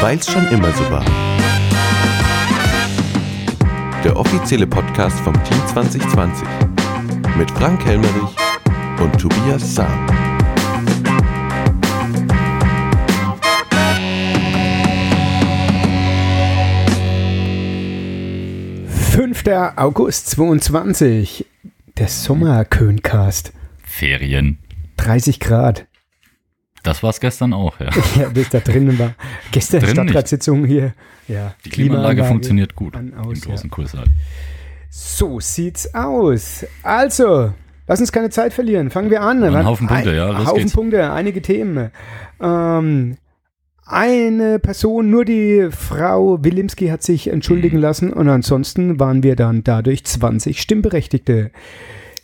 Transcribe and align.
Weil's 0.00 0.30
schon 0.30 0.46
immer 0.48 0.72
so 0.72 0.90
war. 0.90 1.04
Der 4.04 4.16
offizielle 4.16 4.66
Podcast 4.66 5.18
vom 5.20 5.32
Team 5.44 5.58
2020 5.68 6.46
mit 7.38 7.50
Frank 7.52 7.84
Helmerich 7.86 8.36
und 9.00 9.18
Tobias 9.18 9.74
Sam. 9.74 10.06
Fünfter 19.10 19.74
August 19.76 20.30
22. 20.30 21.46
Der 21.96 22.08
Sommerköncast. 22.08 23.52
Ferien. 23.84 24.58
30 24.96 25.38
Grad. 25.40 25.86
Das 26.84 27.02
war's 27.02 27.18
gestern 27.18 27.52
auch, 27.52 27.80
ja. 27.80 27.88
Ja, 28.20 28.28
bis 28.28 28.50
da 28.50 28.60
drinnen 28.60 28.96
war. 28.98 29.14
Gestern 29.50 29.80
nicht. 29.80 29.90
Stadtratssitzung 29.90 30.64
hier. 30.64 30.94
Ja, 31.26 31.54
Die 31.64 31.70
Klimaanlage 31.70 32.24
funktioniert 32.24 32.76
gut 32.76 32.94
an, 32.96 33.08
im 33.08 33.18
aus, 33.18 33.40
großen 33.40 33.70
ja. 33.70 33.74
Kursaal. 33.74 34.04
So 34.90 35.40
sieht's 35.40 35.92
aus. 35.94 36.64
Also, 36.82 37.52
lass 37.88 38.00
uns 38.00 38.12
keine 38.12 38.30
Zeit 38.30 38.52
verlieren. 38.52 38.90
Fangen 38.90 39.10
wir 39.10 39.22
an. 39.22 39.42
Ein 39.42 39.64
Haufen 39.66 39.88
Punkte, 39.88 40.10
ein, 40.10 40.16
ja, 40.16 40.28
los 40.28 40.46
Haufen 40.46 40.58
geht's. 40.58 40.72
Punkte, 40.72 41.10
einige 41.12 41.42
Themen. 41.42 41.90
Ähm, 42.40 43.16
eine 43.86 44.58
Person, 44.60 45.10
nur 45.10 45.24
die 45.24 45.68
Frau 45.70 46.42
Wilimski 46.44 46.88
hat 46.88 47.02
sich 47.02 47.26
Mhm. 47.26 47.32
entschuldigen 47.32 47.78
lassen 47.78 48.12
und 48.12 48.28
ansonsten 48.28 49.00
waren 49.00 49.22
wir 49.22 49.36
dann 49.36 49.64
dadurch 49.64 50.04
20 50.04 50.60
Stimmberechtigte. 50.60 51.50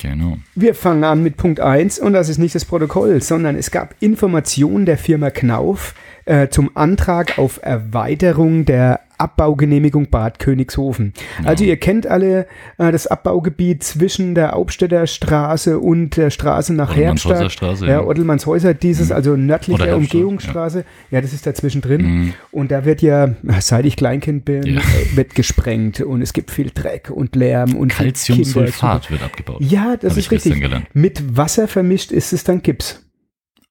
Genau. 0.00 0.38
Wir 0.54 0.74
fangen 0.74 1.04
an 1.04 1.22
mit 1.22 1.36
Punkt 1.36 1.60
1 1.60 1.98
und 1.98 2.14
das 2.14 2.30
ist 2.30 2.38
nicht 2.38 2.54
das 2.54 2.64
Protokoll, 2.64 3.20
sondern 3.22 3.56
es 3.56 3.70
gab 3.70 3.94
Informationen 4.00 4.86
der 4.86 4.96
Firma 4.96 5.30
Knauf 5.30 5.94
äh, 6.24 6.48
zum 6.48 6.74
Antrag 6.74 7.38
auf 7.38 7.60
Erweiterung 7.62 8.64
der 8.64 9.00
Abbaugenehmigung 9.20 10.08
Bad 10.10 10.38
Königshofen. 10.38 11.12
Also 11.44 11.64
ihr 11.64 11.76
kennt 11.76 12.06
alle 12.06 12.46
äh, 12.78 12.90
das 12.92 13.06
Abbaugebiet 13.06 13.82
zwischen 13.84 14.34
der 14.34 14.56
Aubstädter 14.56 15.06
Straße 15.06 15.78
und 15.78 16.16
der 16.16 16.30
Straße 16.30 16.72
nach. 16.74 16.96
Straße, 17.16 17.86
Ja, 17.86 17.92
ja. 17.92 18.04
Oddelmannshäuser, 18.04 18.74
dieses 18.74 19.12
also 19.12 19.36
nördliche 19.36 19.74
Oder 19.82 19.86
Herbstadt, 19.92 20.14
Umgehungsstraße. 20.14 20.84
Ja. 21.10 21.20
das 21.20 21.32
ist 21.32 21.46
dazwischen 21.46 21.80
drin. 21.80 22.02
Mhm. 22.02 22.34
Und 22.50 22.70
da 22.70 22.84
wird 22.84 23.02
ja, 23.02 23.34
seit 23.60 23.84
ich 23.86 23.96
Kleinkind 23.96 24.44
bin, 24.44 24.62
Ja. 24.64 24.80
äh, 24.80 25.16
wird 25.16 25.34
gesprengt 25.34 26.00
und 26.00 26.22
es 26.22 26.32
gibt 26.32 26.50
viel 26.50 26.70
Dreck 26.70 27.10
und 27.10 27.36
Lärm 27.36 27.76
und 27.76 27.92
Calciumsulfat 27.92 29.10
wird 29.10 29.22
abgebaut. 29.22 29.58
ja, 29.60 29.96
das 29.96 30.12
Hab 30.12 30.18
ist 30.18 30.30
richtig. 30.30 30.62
Mit 30.94 31.36
Wasser 31.36 31.68
vermischt 31.68 32.12
ist 32.12 32.32
es 32.32 32.44
dann 32.44 32.62
Gips. 32.62 33.04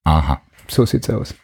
Aha. 0.04 0.40
So 0.68 0.86
sieht's 0.86 1.10
aus. 1.10 1.34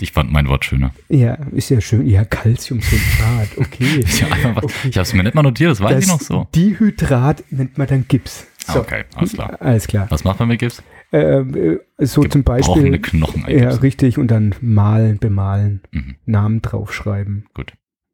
Ich 0.00 0.12
fand 0.12 0.32
mein 0.32 0.48
Wort 0.48 0.64
schöner. 0.64 0.92
Ja, 1.08 1.34
ist 1.52 1.68
ja 1.70 1.80
schön. 1.80 2.06
Ja, 2.06 2.24
Calciumsulfat, 2.24 3.48
okay. 3.58 4.04
Ja, 4.20 4.56
Okay. 4.56 4.88
Ich 4.88 4.96
habe 4.96 5.02
es 5.02 5.12
mir 5.14 5.22
nicht 5.22 5.34
mal 5.34 5.42
notiert, 5.42 5.70
das 5.70 5.80
weiß 5.80 5.94
das 5.94 6.04
ich 6.04 6.10
noch 6.10 6.20
so. 6.20 6.48
Dihydrat 6.54 7.44
nennt 7.50 7.78
man 7.78 7.86
dann 7.86 8.06
Gips. 8.08 8.46
Ah, 8.66 8.78
okay, 8.78 9.04
alles 9.16 9.32
klar. 9.34 9.56
Alles 9.60 9.86
klar. 9.86 10.06
Was 10.10 10.24
macht 10.24 10.38
man 10.38 10.48
mit 10.48 10.60
Gips? 10.60 10.82
Ähm, 11.12 11.54
äh, 11.98 12.06
so 12.06 12.22
zum 12.24 12.44
Gebrochene 12.44 12.90
Beispiel. 12.90 12.98
Knochen 13.00 13.44
Ja, 13.48 13.70
richtig. 13.70 14.18
Und 14.18 14.28
dann 14.30 14.54
malen, 14.60 15.18
bemalen, 15.18 15.82
Mhm. 15.90 16.16
Namen 16.26 16.62
draufschreiben, 16.62 17.46
Gut. 17.54 17.72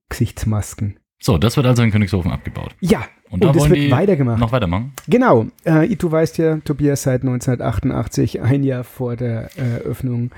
Gesichtsmasken. 0.08 0.98
So, 1.20 1.36
das 1.38 1.56
wird 1.56 1.66
also 1.66 1.82
in 1.82 1.90
Königshofen 1.90 2.30
abgebaut. 2.30 2.74
Ja, 2.80 3.04
Und 3.30 3.44
und, 3.44 3.44
da 3.44 3.50
es 3.50 3.56
wollen 3.58 3.72
wird 3.72 3.90
weitergemacht. 3.90 4.38
Noch 4.40 4.52
weitermachen? 4.52 4.92
Genau. 5.06 5.46
Äh, 5.64 5.94
du 5.96 6.10
weißt 6.10 6.38
ja, 6.38 6.56
Tobias, 6.58 7.02
seit 7.02 7.22
1988, 7.22 8.40
ein 8.40 8.62
Jahr 8.62 8.84
vor 8.84 9.16
der 9.16 9.50
Eröffnung 9.56 10.30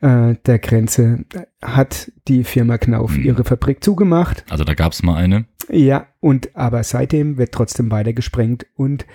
äh, 0.00 0.34
der 0.46 0.58
Grenze, 0.58 1.24
äh, 1.34 1.40
hat 1.66 2.10
die 2.28 2.44
Firma 2.44 2.78
Knauf 2.78 3.16
Mhm. 3.16 3.24
ihre 3.24 3.44
Fabrik 3.44 3.84
zugemacht. 3.84 4.44
Also 4.48 4.64
da 4.64 4.74
gab 4.74 4.92
es 4.92 5.02
mal 5.02 5.16
eine. 5.16 5.44
Ja, 5.68 6.06
und 6.20 6.56
aber 6.56 6.82
seitdem 6.82 7.38
wird 7.38 7.52
trotzdem 7.52 7.90
weiter 7.90 8.12
gesprengt 8.12 8.66
und 8.76 9.06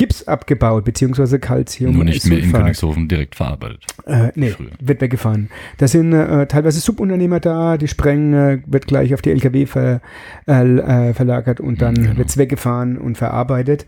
Gips 0.00 0.26
abgebaut, 0.26 0.84
beziehungsweise 0.84 1.38
Calcium. 1.38 1.94
nur 1.94 2.04
nicht 2.04 2.26
mehr 2.26 2.38
in. 2.38 2.50
Königshofen 2.52 3.06
direkt 3.06 3.34
verarbeitet. 3.36 3.84
Äh, 4.06 4.30
nee, 4.34 4.48
Früher. 4.50 4.70
wird 4.80 5.00
weggefahren. 5.00 5.50
Da 5.78 5.86
sind 5.88 6.12
äh, 6.12 6.46
teilweise 6.46 6.80
Subunternehmer 6.80 7.38
da, 7.38 7.76
die 7.76 7.86
sprengen, 7.86 8.32
äh, 8.34 8.58
wird 8.66 8.86
gleich 8.86 9.12
auf 9.14 9.22
die 9.22 9.30
LKW 9.30 9.66
ver, 9.66 10.00
äh, 10.48 11.08
äh, 11.10 11.14
verlagert 11.14 11.60
und 11.60 11.82
dann 11.82 11.94
Genau. 11.94 12.16
wird's 12.16 12.36
weggefahren 12.38 12.96
und 12.98 13.18
verarbeitet. 13.18 13.84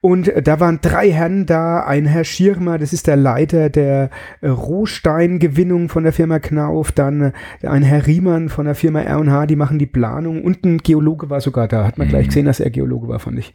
Und 0.00 0.28
äh, 0.28 0.42
da 0.42 0.60
waren 0.60 0.80
drei 0.80 1.10
Herren 1.12 1.44
da, 1.46 1.80
ein 1.84 2.06
Herr 2.06 2.24
Schirmer, 2.24 2.78
das 2.78 2.92
ist 2.92 3.06
der 3.06 3.16
Leiter 3.16 3.68
der 3.68 4.10
äh, 4.40 4.48
Rohsteingewinnung 4.48 5.88
von 5.88 6.04
der 6.04 6.12
Firma 6.12 6.38
Knauf, 6.38 6.92
dann 6.92 7.32
ein 7.62 7.82
Herr 7.82 8.06
Riemann 8.06 8.48
von 8.48 8.64
der 8.66 8.74
Firma 8.74 9.02
R&H, 9.02 9.46
die 9.46 9.56
machen 9.56 9.78
die 9.78 9.86
Planung 9.86 10.42
und 10.42 10.64
ein 10.64 10.78
Geologe 10.78 11.30
war 11.30 11.40
sogar 11.40 11.68
da. 11.68 11.84
Hat 11.86 11.98
man 11.98 12.08
gleich 12.08 12.24
Mhm. 12.24 12.28
gesehen, 12.28 12.46
dass 12.46 12.60
er 12.60 12.70
Geologe 12.70 13.08
war, 13.08 13.18
fand 13.18 13.38
ich. 13.38 13.52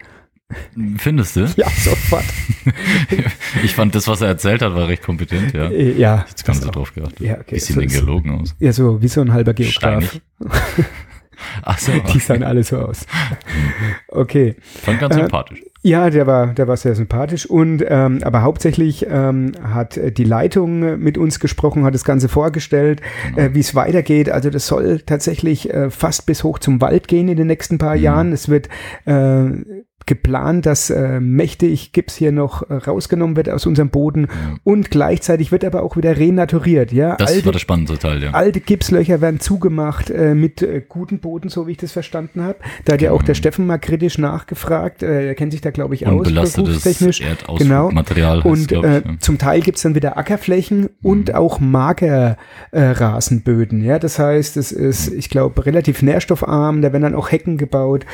Findest 0.97 1.35
du? 1.35 1.41
Ja, 1.55 1.67
sofort. 1.69 2.23
Ich 3.63 3.73
fand 3.75 3.95
das, 3.95 4.07
was 4.07 4.21
er 4.21 4.27
erzählt 4.27 4.61
hat, 4.61 4.73
war 4.75 4.87
recht 4.87 5.03
kompetent, 5.03 5.53
ja. 5.53 5.65
Äh, 5.69 5.93
ja. 5.93 6.25
Jetzt 6.27 6.45
so 6.45 6.67
auch. 6.67 6.71
drauf 6.71 6.93
geachtet. 6.93 7.19
Ja, 7.19 7.35
okay. 7.39 7.55
Wie 7.55 7.59
sieht 7.59 7.75
So 7.75 7.79
den 7.81 7.89
Geologen 7.89 8.31
aus? 8.41 8.55
Ja, 8.59 8.73
so 8.73 9.01
wie 9.01 9.07
so 9.07 9.21
ein 9.21 9.31
halber 9.33 9.53
Geograf. 9.53 10.19
Ach 11.63 11.77
so, 11.77 11.91
Die 12.13 12.19
sahen 12.19 12.43
alle 12.43 12.63
so 12.63 12.77
aus. 12.79 13.05
Okay. 14.07 14.55
fand 14.83 14.99
ganz 14.99 15.15
Äh, 15.15 15.19
sympathisch. 15.19 15.61
Ja, 15.81 16.09
der 16.09 16.25
war, 16.25 16.47
der 16.53 16.67
war 16.67 16.77
sehr 16.77 16.95
sympathisch 16.95 17.45
und 17.45 17.83
ähm, 17.87 18.19
aber 18.23 18.41
hauptsächlich 18.41 19.05
ähm, 19.07 19.51
hat 19.61 19.99
die 20.17 20.23
Leitung 20.23 20.97
mit 20.99 21.17
uns 21.17 21.39
gesprochen, 21.39 21.83
hat 21.83 21.93
das 21.93 22.03
Ganze 22.03 22.27
vorgestellt, 22.29 23.01
Genau. 23.27 23.37
äh, 23.49 23.53
wie 23.53 23.59
es 23.59 23.75
weitergeht. 23.75 24.29
Also 24.29 24.49
das 24.49 24.65
soll 24.65 25.01
tatsächlich 25.05 25.71
äh, 25.71 25.91
fast 25.91 26.25
bis 26.25 26.43
hoch 26.43 26.57
zum 26.57 26.81
Wald 26.81 27.07
gehen 27.07 27.27
in 27.27 27.37
den 27.37 27.47
nächsten 27.47 27.77
paar 27.77 27.95
Mhm. 27.95 28.01
Jahren. 28.01 28.31
Es 28.33 28.49
wird 28.49 28.69
äh, 29.05 29.45
geplant, 30.05 30.65
dass 30.65 30.89
äh, 30.89 31.19
mächtig 31.19 31.91
Gips 31.91 32.15
hier 32.15 32.31
noch 32.31 32.69
äh, 32.69 32.75
rausgenommen 32.75 33.35
wird 33.35 33.49
aus 33.49 33.65
unserem 33.65 33.89
Boden 33.89 34.27
Ja. 34.29 34.57
und 34.63 34.91
gleichzeitig 34.91 35.51
wird 35.51 35.65
aber 35.65 35.83
auch 35.83 35.97
wieder 35.97 36.17
renaturiert. 36.17 36.91
Ja, 36.91 37.15
Das 37.15 37.31
alte 37.31 37.45
war 37.45 37.53
das 37.53 37.61
spannende 37.61 37.97
Teil, 37.97 38.21
ja. 38.23 38.31
Alte 38.31 38.59
Gipslöcher 38.59 39.21
werden 39.21 39.39
zugemacht 39.39 40.09
äh, 40.09 40.33
mit 40.35 40.61
äh, 40.61 40.81
guten 40.87 41.19
Boden, 41.19 41.49
so 41.49 41.67
wie 41.67 41.71
ich 41.71 41.77
das 41.77 41.91
verstanden 41.91 42.43
habe. 42.43 42.57
Da 42.85 42.93
hat 42.93 43.01
ja 43.01 43.11
auch 43.11 43.15
Genau. 43.19 43.27
der 43.27 43.33
Steffen 43.35 43.65
mal 43.65 43.77
kritisch 43.77 44.17
nachgefragt. 44.17 45.03
Äh, 45.03 45.27
er 45.27 45.35
kennt 45.35 45.51
sich 45.51 45.61
da, 45.61 45.71
glaube 45.71 45.95
ich, 45.95 46.05
aus, 46.07 46.27
berufstechnisch. 46.53 47.21
Genau. 47.57 47.89
Und 48.43 48.67
glaub 48.67 48.85
äh, 48.85 48.99
ich, 48.99 49.05
ja. 49.05 49.11
zum 49.19 49.37
Teil 49.37 49.61
gibt's 49.61 49.81
dann 49.81 49.95
wieder 49.95 50.17
Ackerflächen 50.17 50.89
und 51.01 51.29
Mhm. 51.29 51.35
auch 51.35 51.59
Magerrasenböden. 51.59 52.37
Äh, 52.71 52.91
Rasenböden, 52.91 53.83
ja, 53.83 53.99
das 53.99 54.19
heißt, 54.19 54.57
es 54.57 54.71
ist, 54.71 55.07
ich 55.13 55.29
glaube, 55.29 55.65
relativ 55.65 56.01
nährstoffarm. 56.01 56.81
Da 56.81 56.91
werden 56.93 57.03
dann 57.03 57.15
auch 57.15 57.31
Hecken 57.31 57.57
gebaut. 57.57 58.05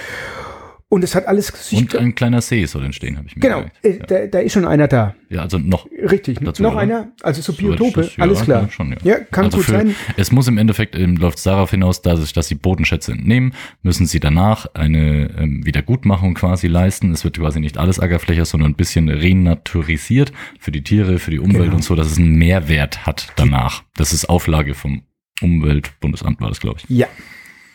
Und 0.94 1.06
es 1.06 1.16
hat 1.16 1.26
alles 1.26 1.54
Und 1.72 1.96
ein 1.96 2.16
kleiner 2.16 2.42
See 2.42 2.66
soll 2.66 2.84
entstehen, 2.84 3.16
habe 3.18 3.26
ich 3.26 3.38
mir 3.38 3.40
Genau, 3.40 3.64
äh, 3.82 3.98
da, 4.06 4.28
da 4.28 4.40
ist 4.40 4.52
schon 4.52 4.66
einer 4.66 4.90
da. 4.90 5.16
Ja, 5.30 5.42
also 5.44 5.58
noch. 5.58 5.88
Richtig. 5.90 6.40
Dazu, 6.42 6.62
Noch 6.64 6.74
oder? 6.74 6.82
einer, 6.82 7.12
also 7.22 7.42
so 7.42 7.54
Biotope, 7.54 8.02
ich 8.02 8.08
das- 8.08 8.16
ja, 8.18 8.24
alles 8.26 8.42
klar. 8.42 8.64
ja, 8.64 8.70
Schon, 8.70 8.92
ja. 8.92 8.98
Ja, 9.04 9.20
kann 9.22 9.46
also 9.46 9.56
gut 9.60 9.68
für, 9.68 9.72
sein. 9.72 9.96
Es 10.18 10.34
muss 10.34 10.50
im 10.50 10.58
Endeffekt, 10.58 10.98
ähm, 10.98 11.16
läuft 11.16 11.38
es 11.38 11.46
darauf 11.46 11.72
hinaus, 11.72 12.02
dass, 12.02 12.20
es- 12.20 12.34
dass 12.34 12.50
sie 12.50 12.56
Bodenschätze 12.56 13.14
entnehmen, 13.14 13.54
müssen 13.84 14.06
sie 14.06 14.20
danach 14.20 14.66
eine 14.74 15.34
ähm, 15.40 15.66
Wiedergutmachung 15.66 16.34
quasi 16.34 16.68
leisten. 16.68 17.12
Es 17.14 17.24
wird 17.24 17.40
quasi 17.40 17.62
nicht 17.62 17.78
alles 17.78 18.02
Ackerfläche, 18.02 18.44
sondern 18.44 18.72
ein 18.72 18.76
bisschen 18.76 19.08
renaturisiert 19.08 20.34
für 20.60 20.74
die 20.74 20.84
Tiere, 20.84 21.20
für 21.20 21.32
die 21.32 21.40
Umwelt 21.40 21.64
Genau. 21.64 21.76
und 21.78 21.84
so, 21.86 21.96
dass 21.96 22.12
es 22.12 22.18
einen 22.18 22.36
Mehrwert 22.36 23.06
hat 23.06 23.28
danach. 23.38 23.84
Das 23.96 24.12
ist 24.12 24.26
Auflage 24.28 24.74
vom 24.74 25.04
Umweltbundesamt, 25.42 26.42
war 26.42 26.50
das, 26.50 26.60
glaube 26.60 26.80
ich. 26.84 26.90
Ja. 26.90 27.08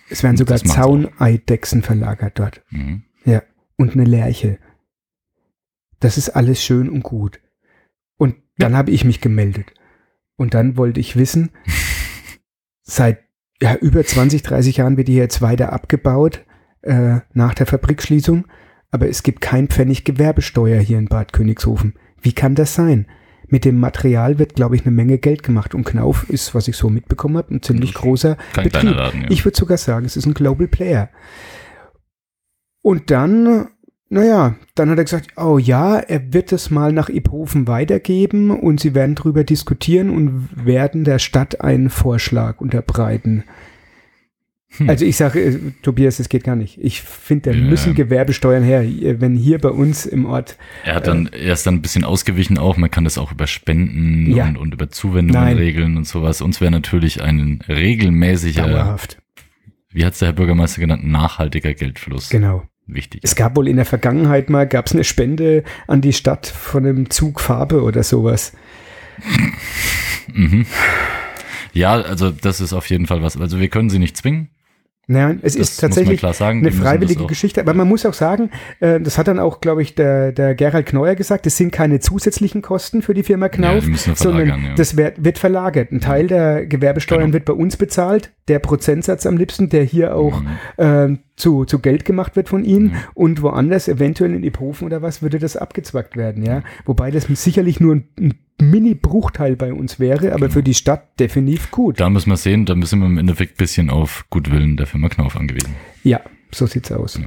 Es 0.08 0.22
werden 0.22 0.36
sogar. 0.36 0.58
Zauneidechsen 0.58 1.82
verlagert 1.82 2.38
dort. 2.38 2.62
Mhm. 2.70 3.02
Und 3.76 3.92
eine 3.92 4.04
Lerche. 4.04 4.58
Das 6.00 6.18
ist 6.18 6.30
alles 6.30 6.62
schön 6.62 6.88
und 6.88 7.02
gut. 7.02 7.40
Und 8.16 8.36
dann 8.58 8.76
habe 8.76 8.90
ich 8.90 9.04
mich 9.04 9.20
gemeldet. 9.20 9.72
Und 10.36 10.54
dann 10.54 10.76
wollte 10.76 11.00
ich 11.00 11.16
wissen, 11.16 11.50
seit 12.82 13.20
ja, 13.60 13.74
über 13.76 14.04
20, 14.04 14.42
30 14.42 14.78
Jahren 14.78 14.96
wird 14.96 15.08
die 15.08 15.14
jetzt 15.14 15.40
weiter 15.40 15.72
abgebaut 15.72 16.44
äh, 16.82 17.20
nach 17.32 17.54
der 17.54 17.66
Fabrikschließung. 17.66 18.46
Aber 18.90 19.08
es 19.08 19.22
gibt 19.22 19.40
kein 19.40 19.68
Pfennig 19.68 20.04
Gewerbesteuer 20.04 20.80
hier 20.80 20.98
in 20.98 21.08
Bad 21.08 21.32
Königshofen. 21.32 21.94
Wie 22.20 22.32
kann 22.32 22.54
das 22.54 22.74
sein? 22.74 23.06
Mit 23.48 23.64
dem 23.64 23.78
Material 23.78 24.38
wird, 24.38 24.54
glaube 24.54 24.76
ich, 24.76 24.82
eine 24.82 24.90
Menge 24.90 25.18
Geld 25.18 25.42
gemacht. 25.42 25.74
Und 25.74 25.84
Knauf 25.84 26.28
ist, 26.28 26.54
was 26.54 26.68
ich 26.68 26.76
so 26.76 26.90
mitbekommen 26.90 27.36
habe, 27.36 27.54
ein 27.54 27.62
ziemlich 27.62 27.94
großer 27.94 28.36
Betrieb. 28.54 28.94
Laden, 28.94 29.22
ja. 29.22 29.30
Ich 29.30 29.44
würde 29.44 29.56
sogar 29.56 29.78
sagen, 29.78 30.04
es 30.04 30.16
ist 30.16 30.26
ein 30.26 30.34
Global 30.34 30.66
Player. 30.66 31.10
Und 32.86 33.10
dann, 33.10 33.66
naja, 34.10 34.54
dann 34.76 34.90
hat 34.90 34.98
er 34.98 35.02
gesagt, 35.02 35.30
oh 35.36 35.58
ja, 35.58 35.98
er 35.98 36.32
wird 36.32 36.52
es 36.52 36.70
mal 36.70 36.92
nach 36.92 37.08
Iphofen 37.08 37.66
weitergeben 37.66 38.52
und 38.52 38.78
sie 38.78 38.94
werden 38.94 39.16
darüber 39.16 39.42
diskutieren 39.42 40.08
und 40.08 40.48
werden 40.64 41.02
der 41.02 41.18
Stadt 41.18 41.60
einen 41.62 41.90
Vorschlag 41.90 42.60
unterbreiten. 42.60 43.42
Hm. 44.76 44.88
Also 44.88 45.04
ich 45.04 45.16
sage, 45.16 45.40
äh, 45.42 45.58
Tobias, 45.82 46.18
das 46.18 46.28
geht 46.28 46.44
gar 46.44 46.54
nicht. 46.54 46.78
Ich 46.80 47.02
finde, 47.02 47.50
da 47.50 47.56
Ja. 47.56 47.64
müssen 47.64 47.96
Gewerbesteuern 47.96 48.62
her. 48.62 48.82
Äh, 48.82 49.20
Wenn 49.20 49.34
hier 49.34 49.58
bei 49.58 49.70
uns 49.70 50.06
im 50.06 50.24
Ort, 50.24 50.56
Er 50.84 50.94
hat 50.94 51.08
dann, 51.08 51.26
er 51.32 51.54
ist 51.54 51.66
dann 51.66 51.74
ein 51.74 51.82
bisschen 51.82 52.04
ausgewichen 52.04 52.56
auch. 52.56 52.76
Man 52.76 52.92
kann 52.92 53.02
das 53.02 53.18
auch 53.18 53.32
über 53.32 53.48
Spenden 53.48 54.30
Ja. 54.32 54.46
und, 54.46 54.58
und 54.58 54.74
über 54.74 54.90
Zuwendungen 54.90 55.42
Nein. 55.42 55.56
regeln 55.56 55.96
und 55.96 56.06
sowas. 56.06 56.40
Uns 56.40 56.60
wäre 56.60 56.70
natürlich 56.70 57.20
ein 57.20 57.64
regelmäßiger, 57.68 58.68
dauerhaft, 58.68 59.18
wie 59.90 60.04
hat's 60.04 60.20
der 60.20 60.28
Herr 60.28 60.34
Bürgermeister 60.34 60.80
genannt, 60.80 61.04
nachhaltiger 61.04 61.74
Geldfluss 61.74 62.28
genau. 62.28 62.62
Wichtig. 62.86 63.20
Es 63.24 63.34
gab 63.34 63.56
wohl 63.56 63.68
in 63.68 63.76
der 63.76 63.84
Vergangenheit 63.84 64.50
mal, 64.50 64.66
gab 64.66 64.86
es 64.86 64.92
eine 64.92 65.04
Spende 65.04 65.64
an 65.86 66.00
die 66.00 66.12
Stadt 66.12 66.46
von 66.46 66.86
einem 66.86 67.10
Zug 67.10 67.40
Farbe 67.40 67.82
oder 67.82 68.02
sowas. 68.02 68.52
Mhm. 70.32 70.66
Ja, 71.72 72.00
also 72.00 72.30
das 72.30 72.60
ist 72.60 72.72
auf 72.72 72.88
jeden 72.90 73.06
Fall 73.06 73.22
was. 73.22 73.36
Also 73.36 73.60
wir 73.60 73.68
können 73.68 73.90
sie 73.90 73.98
nicht 73.98 74.16
zwingen. 74.16 74.48
Nein, 75.08 75.38
es 75.42 75.52
Das 75.54 75.70
ist 75.70 75.80
tatsächlich 75.80 76.20
sagen. 76.20 76.58
eine 76.60 76.72
freiwillige 76.72 77.26
Geschichte. 77.26 77.60
Aber 77.60 77.74
man 77.74 77.86
muss 77.86 78.04
auch 78.04 78.12
sagen, 78.12 78.50
äh, 78.80 79.00
das 79.00 79.18
hat 79.18 79.28
dann 79.28 79.38
auch, 79.38 79.60
glaube 79.60 79.80
ich, 79.80 79.94
der, 79.94 80.32
der 80.32 80.56
Gerald 80.56 80.86
Kneuer 80.86 81.14
gesagt, 81.14 81.46
es 81.46 81.56
sind 81.56 81.70
keine 81.70 82.00
zusätzlichen 82.00 82.60
Kosten 82.60 83.02
für 83.02 83.14
die 83.14 83.22
Firma 83.22 83.46
Ja, 83.46 83.50
Knauf, 83.50 83.86
wir 83.86 83.96
sondern 84.16 84.48
ja. 84.48 84.74
das 84.76 84.96
wird, 84.96 85.24
wird 85.24 85.38
verlagert. 85.38 85.92
Ein 85.92 86.00
Teil 86.00 86.26
der 86.26 86.66
Gewerbesteuern 86.66 87.20
Genau. 87.22 87.34
wird 87.34 87.44
bei 87.44 87.52
uns 87.52 87.76
bezahlt, 87.76 88.32
der 88.48 88.58
Prozentsatz 88.58 89.26
am 89.26 89.36
liebsten, 89.36 89.68
der 89.68 89.84
hier 89.84 90.16
auch 90.16 90.40
Mhm. 90.40 90.46
ähm, 90.78 91.18
zu, 91.36 91.64
zu 91.66 91.78
Geld 91.78 92.04
gemacht 92.04 92.34
wird 92.34 92.48
von 92.48 92.64
ihnen 92.64 92.86
Mhm. 92.86 92.96
und 93.14 93.42
woanders, 93.42 93.86
eventuell 93.86 94.34
in 94.34 94.42
Iphofen 94.42 94.86
oder 94.86 95.02
was, 95.02 95.22
würde 95.22 95.38
das 95.38 95.56
abgezwackt 95.56 96.16
werden, 96.16 96.42
ja. 96.44 96.62
Wobei 96.84 97.12
das 97.12 97.26
sicherlich 97.28 97.78
nur 97.78 97.94
ein, 97.96 98.08
ein 98.18 98.34
Mini-Bruchteil 98.60 99.56
bei 99.56 99.72
uns 99.72 99.98
wäre, 100.00 100.28
aber 100.30 100.40
Genau. 100.46 100.52
für 100.52 100.62
die 100.62 100.74
Stadt 100.74 101.18
definitiv 101.20 101.70
gut. 101.70 102.00
Da 102.00 102.08
müssen 102.10 102.30
wir 102.30 102.36
sehen, 102.36 102.64
da 102.66 102.74
müssen 102.74 103.00
wir 103.00 103.06
im 103.06 103.18
Endeffekt 103.18 103.54
ein 103.54 103.58
bisschen 103.58 103.90
auf 103.90 104.24
Gutwillen 104.30 104.76
der 104.76 104.86
Firma 104.86 105.08
Knauf 105.08 105.36
angewiesen. 105.36 105.74
Ja, 106.02 106.20
so 106.52 106.66
sieht's 106.66 106.90
aus. 106.92 107.20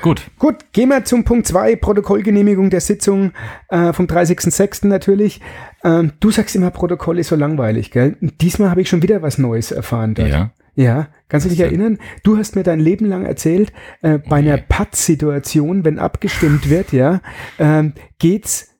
Gut, 0.00 0.22
Gut, 0.38 0.72
gehen 0.72 0.88
wir 0.88 1.04
zum 1.04 1.24
Punkt 1.24 1.46
2, 1.46 1.76
Protokollgenehmigung 1.76 2.70
der 2.70 2.80
Sitzung 2.80 3.32
äh, 3.68 3.92
vom 3.92 4.06
30.06. 4.06 4.86
natürlich. 4.86 5.40
Ähm, 5.84 6.12
du 6.20 6.30
sagst 6.30 6.56
immer, 6.56 6.70
Protokoll 6.70 7.18
ist 7.18 7.28
so 7.28 7.36
langweilig, 7.36 7.90
gell? 7.90 8.16
Diesmal 8.20 8.70
habe 8.70 8.80
ich 8.80 8.88
schon 8.88 9.02
wieder 9.02 9.20
was 9.20 9.36
Neues 9.38 9.70
erfahren. 9.72 10.14
Dort. 10.14 10.28
ja. 10.28 10.52
Ja, 10.74 11.08
kannst 11.28 11.44
du 11.44 11.50
dich 11.50 11.58
erinnern? 11.58 11.98
Du 12.22 12.36
hast 12.38 12.54
mir 12.54 12.62
dein 12.62 12.78
Leben 12.78 13.04
lang 13.06 13.24
erzählt, 13.26 13.72
äh, 14.00 14.18
bei 14.18 14.36
einer 14.36 14.54
Okay. 14.54 14.64
Patt-Situation, 14.68 15.84
wenn 15.84 15.98
abgestimmt 15.98 16.70
wird, 16.70 16.92
ja, 16.92 17.20
ähm, 17.58 17.94
geht's 18.20 18.76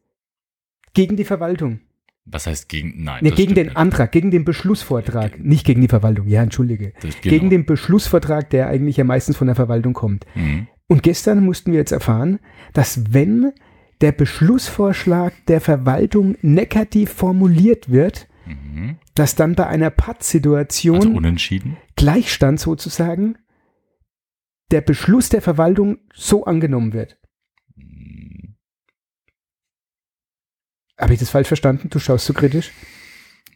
gegen 0.99 1.17
die 1.17 1.25
Verwaltung. 1.25 1.81
Was 2.25 2.47
heißt 2.47 2.69
gegen, 2.69 3.05
nein. 3.05 3.21
Nee, 3.23 3.31
gegen 3.31 3.55
den 3.55 3.67
nicht. 3.69 3.77
Antrag, 3.77 4.11
gegen 4.13 4.31
den 4.31 4.45
Beschlussvortrag, 4.45 5.39
nicht 5.39 5.65
gegen 5.65 5.81
die 5.81 5.89
Verwaltung, 5.89 6.27
ja, 6.27 6.43
entschuldige. 6.43 6.93
Genau. 7.01 7.15
Gegen 7.23 7.51
den 7.51 7.65
Beschlussvortrag, 7.65 8.51
der 8.51 8.67
eigentlich 8.67 8.97
ja 8.97 9.05
meistens 9.05 9.37
von 9.37 9.47
der 9.47 9.55
Verwaltung 9.57 9.93
kommt. 9.95 10.27
Mhm. 10.35 10.67
Und 10.89 11.03
gestern 11.05 11.45
mussten 11.45 11.71
wir 11.71 11.79
jetzt 11.79 11.93
erfahren, 11.93 12.41
dass 12.73 13.15
wenn 13.15 13.53
der 14.01 14.13
Beschlussvorschlag 14.13 15.33
der 15.47 15.61
Verwaltung 15.61 16.37
negativ 16.43 17.13
formuliert 17.13 17.91
wird, 17.91 18.27
Mhm. 18.47 18.97
dass 19.15 19.37
dann 19.37 19.55
bei 19.55 19.67
einer 19.67 19.91
Pattsituation 19.91 20.97
Also 20.97 21.11
unentschieden. 21.11 21.77
Gleichstand 21.97 22.59
sozusagen 22.59 23.37
der 24.71 24.81
Beschluss 24.81 25.29
der 25.29 25.43
Verwaltung 25.43 25.99
so 26.13 26.45
angenommen 26.45 26.93
wird. 26.93 27.19
Habe 30.99 31.13
ich 31.15 31.21
das 31.21 31.31
falsch 31.31 31.49
verstanden? 31.49 31.91
Du 31.91 31.99
schaust 31.99 32.27
so 32.27 32.33
kritisch. 32.33 32.73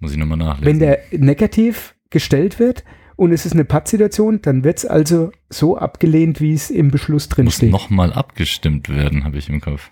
Muss 0.00 0.12
ich 0.12 0.18
nochmal 0.18 0.38
nachlesen. 0.38 0.66
Wenn 0.66 0.78
der 0.78 1.00
negativ 1.10 1.94
gestellt 2.10 2.58
wird 2.58 2.84
und 3.16 3.32
es 3.32 3.46
ist 3.46 3.52
eine 3.52 3.64
Pattsituation, 3.64 4.42
dann 4.42 4.64
wird 4.64 4.78
es 4.78 4.86
also 4.86 5.32
so 5.48 5.76
abgelehnt, 5.76 6.40
wie 6.40 6.54
es 6.54 6.70
im 6.70 6.90
Beschluss 6.90 7.28
drin 7.28 7.46
muss 7.46 7.56
steht. 7.56 7.70
nochmal 7.70 8.12
abgestimmt 8.12 8.88
werden, 8.88 9.24
habe 9.24 9.38
ich 9.38 9.48
im 9.48 9.60
Kopf. 9.60 9.90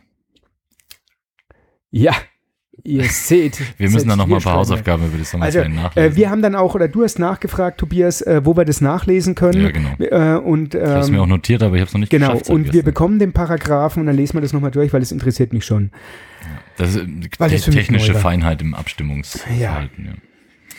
Ja, 1.90 2.14
ihr 2.84 3.04
seht. 3.04 3.60
Wir 3.78 3.90
müssen 3.90 4.08
dann 4.08 4.18
nochmal 4.18 4.38
ein 4.38 4.42
paar. 4.42 4.56
Hausaufgaben 4.56 5.06
über 5.06 5.18
das 5.18 5.34
Also, 5.34 5.38
Sommerferien 5.38 5.74
nachlesen. 5.74 6.12
Äh, 6.12 6.16
wir 6.16 6.30
haben 6.30 6.42
dann 6.42 6.54
auch, 6.54 6.74
oder 6.74 6.88
du 6.88 7.02
hast 7.04 7.18
nachgefragt, 7.18 7.78
Tobias, 7.78 8.20
äh, 8.22 8.40
wo 8.44 8.56
wir 8.56 8.64
das 8.64 8.80
nachlesen 8.80 9.34
können. 9.34 9.62
ja, 9.62 9.70
genau. 9.70 9.90
Äh, 9.98 10.38
und, 10.38 10.74
Ich 10.74 10.80
habe 10.80 10.98
es 11.00 11.08
ähm, 11.08 11.14
mir 11.14 11.22
auch 11.22 11.26
notiert, 11.26 11.62
aber 11.62 11.74
ich 11.76 11.80
habe 11.80 11.88
es 11.88 11.94
noch 11.94 12.00
nicht 12.00 12.10
Genau, 12.10 12.28
geschafft. 12.28 12.46
seit 12.46 12.54
und 12.54 12.64
wir 12.64 12.72
gestern. 12.72 12.84
bekommen 12.86 13.18
den 13.18 13.32
Paragraphen 13.32 14.00
und 14.00 14.06
dann 14.06 14.16
lesen 14.16 14.34
wir 14.34 14.40
das 14.40 14.52
nochmal 14.52 14.70
durch, 14.70 14.92
weil 14.92 15.02
es 15.02 15.12
interessiert 15.12 15.52
mich 15.52 15.64
schon. 15.64 15.90
Das 16.76 16.94
ist 16.94 17.04
Weil 17.38 17.50
die 17.50 17.56
das 17.56 17.64
technische. 17.66 18.14
Feinheit 18.14 18.62
im 18.62 18.74
Abstimmungsverhalten. 18.74 20.04
Ja. 20.06 20.12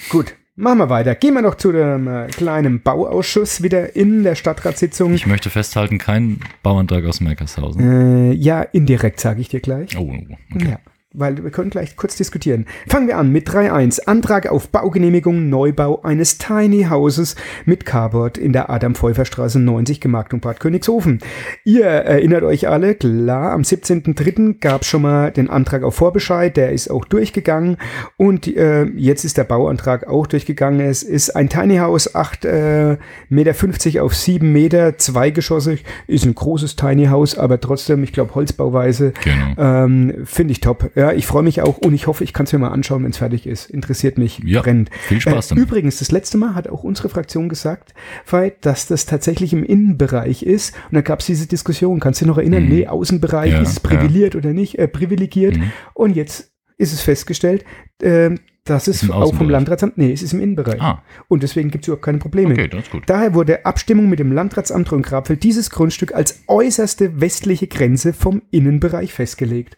Gut, 0.09 0.33
machen 0.56 0.80
wir 0.80 0.89
weiter. 0.89 1.13
Gehen 1.15 1.36
wir 1.36 1.42
noch 1.44 1.56
zu 1.56 1.71
dem 1.71 2.07
äh, 2.07 2.27
kleinen 2.27 2.81
Bauausschuss 2.81 3.62
wieder 3.62 3.95
in 3.95 4.24
der 4.24 4.33
Stadtratssitzung. 4.36 5.13
Ich 5.13 5.27
möchte 5.27 5.50
festhalten, 5.51 6.00
kein 6.00 6.39
Bauantrag 6.63 7.06
aus 7.06 7.21
Merkershausen. 7.21 8.31
Äh, 8.31 8.33
ja, 8.33 8.62
indirekt 8.63 9.19
sage 9.19 9.42
ich 9.42 9.50
dir 9.50 9.59
gleich. 9.59 9.95
Oh, 9.97 10.12
okay. 10.56 10.69
Ja, 10.71 10.80
weil 11.13 11.44
wir 11.44 11.52
können 11.52 11.69
gleich 11.69 11.96
kurz 11.96 12.16
diskutieren. 12.16 12.66
Fangen 12.88 13.08
wir 13.08 13.18
an 13.18 13.31
mit 13.31 13.50
3.1. 13.50 14.06
Antrag 14.06 14.48
auf 14.48 14.69
Baugenehmigung 14.69 15.50
Neubau 15.50 16.02
eines 16.04 16.38
Tiny 16.38 16.88
Houses 16.90 17.36
mit 17.66 17.86
Carport 17.86 18.38
in 18.38 18.54
der 18.54 18.69
Adam-Pfeiffer-Straße 18.69 19.60
90, 19.60 20.00
Gemarktung 20.02 20.40
Bad 20.40 20.60
Königshofen. 20.60 21.19
Ihr 21.63 21.86
erinnert 21.86 22.44
euch 22.44 22.68
alle, 22.68 22.96
klar, 22.96 23.52
am 23.52 23.62
17.03. 23.62 24.60
gab 24.60 24.81
es 24.81 24.88
schon 24.88 25.02
mal 25.04 25.31
den 25.31 25.50
Antrag 25.50 25.84
auf 25.84 25.96
Vorbescheid, 25.96 26.56
der 26.56 26.72
ist 26.72 26.90
auch 26.90 27.06
durchgegangen 27.06 27.78
und 28.18 28.48
äh, 28.48 28.86
jetzt 28.86 29.25
ist 29.25 29.38
der 29.38 29.44
Bauantrag 29.44 30.07
auch 30.07 30.28
durchgegangen. 30.28 30.81
Es 30.81 31.04
ist 31.04 31.31
ein 31.36 31.50
Tiny 31.50 31.78
House, 31.78 32.16
8 32.16 32.46
äh, 32.46 32.98
Meter 33.30 33.54
50 33.54 34.00
auf 34.00 34.16
7 34.16 34.52
Meter, 34.52 34.98
zweigeschossig, 34.98 35.84
ist 36.07 36.25
ein 36.25 36.36
großes 36.36 36.75
Tiny 36.75 37.06
House, 37.07 37.38
aber 37.38 37.60
trotzdem, 37.60 38.04
ich 38.04 38.14
glaube, 38.14 38.36
Holzbauweise, 38.36 39.14
Genau. 39.24 39.62
ähm, 39.86 40.14
Finde 40.25 40.52
ich 40.52 40.60
top. 40.62 40.92
Ja, 41.01 41.12
ich 41.13 41.25
freue 41.25 41.42
mich 41.44 41.62
auch 41.62 41.77
und 41.80 41.94
ich 41.94 42.06
hoffe, 42.07 42.24
ich 42.24 42.31
kann 42.31 42.45
es 42.45 42.53
mir 42.53 42.59
mal 42.59 42.69
anschauen, 42.69 43.03
wenn 43.03 43.12
es 43.12 43.18
fertig 43.18 43.48
ist. 43.48 43.69
Interessiert 43.69 44.18
mich 44.19 44.39
Ja, 44.44 44.62
brennend. 44.62 44.89
viel 45.01 45.19
Spaß 45.19 45.48
Äh, 45.48 45.50
damit. 45.50 45.63
übrigens, 45.68 45.98
das 46.00 46.12
letzte 46.12 46.38
Mal 46.38 46.53
hat 46.53 46.69
auch 46.69 46.83
unsere 46.83 47.09
Fraktion 47.09 47.50
gesagt, 47.50 47.94
Veit, 48.27 48.65
dass 48.65 48.86
das 48.88 49.06
tatsächlich 49.07 49.51
im 49.53 49.63
Innenbereich 49.63 50.44
ist. 50.44 50.75
Und 50.89 50.95
da 50.95 51.01
gab 51.01 51.21
es 51.21 51.25
diese 51.25 51.48
Diskussion, 51.48 52.00
kannst 52.00 52.21
du 52.21 52.25
dich 52.25 52.30
noch 52.30 52.38
erinnern? 52.38 52.63
Mhm. 52.63 52.69
Nee, 52.69 52.88
Außenbereich, 52.88 53.51
Ja, 53.53 53.62
ist 53.62 53.69
es 53.71 53.80
privilegiert 53.80 54.36
oder 54.36 54.53
nicht? 54.53 54.77
Äh, 54.77 54.88
privilegiert. 54.88 55.57
Mhm. 55.57 55.71
Und 55.95 56.15
jetzt 56.15 56.51
ist 56.77 56.94
es 56.94 57.01
festgestellt, 57.01 57.65
äh, 58.01 58.31
dass 58.63 58.88
es 58.88 59.01
Ist 59.01 59.09
auch 59.09 59.33
vom. 59.33 59.50
Landratsamt, 59.50 59.97
nee, 59.97 60.13
es 60.13 60.21
ist 60.21 60.33
im 60.33 60.39
Innenbereich. 60.39 60.80
Ah, 60.80 61.01
Und 61.27 61.42
deswegen 61.42 61.71
gibt 61.71 61.83
es 61.83 61.88
überhaupt 61.88 62.06
keine 62.06 62.19
Probleme. 62.19 62.54
okay, 62.54 62.68
das 62.68 62.83
ist 62.83 62.92
gut. 62.92 63.04
Daher 63.07 63.33
wurde 63.33 63.65
Abstimmung 63.65 64.07
mit 64.07 64.19
dem 64.19 64.31
Landratsamt 64.31 64.88
Grafeld 65.01 65.42
dieses 65.42 65.71
Grundstück 65.71 66.13
als 66.13 66.44
äußerste 66.47 67.19
westliche 67.19 67.65
Grenze 67.65 68.13
vom 68.13 68.44
Innenbereich 68.51 69.13
festgelegt. 69.13 69.77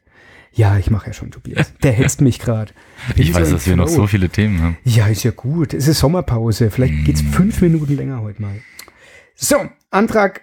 Ja, 0.55 0.77
ich 0.77 0.91
mache 0.91 1.07
ja 1.07 1.13
schon, 1.13 1.31
Tobias. 1.31 1.73
Der 1.81 1.91
hetzt 1.91 2.21
mich 2.21 2.37
gerade. 2.39 2.71
Ich 3.15 3.33
weiß, 3.33 3.49
dass 3.49 3.65
wir 3.65 3.75
noch 3.75 3.87
so 3.87 4.05
viele 4.07 4.29
Themen 4.29 4.61
haben. 4.61 4.77
Ja, 4.83 5.07
ist 5.07 5.23
ja 5.23 5.31
gut. 5.31 5.73
Es 5.73 5.87
ist 5.87 5.99
Sommerpause. 5.99 6.69
Vielleicht 6.69 6.93
Mm. 6.93 7.03
geht's 7.05 7.21
fünf 7.21 7.59
Minuten 7.61 7.95
länger 7.95 8.21
heute 8.21 8.41
mal. 8.41 8.53
So, 9.35 9.55
Antrag 9.89 10.41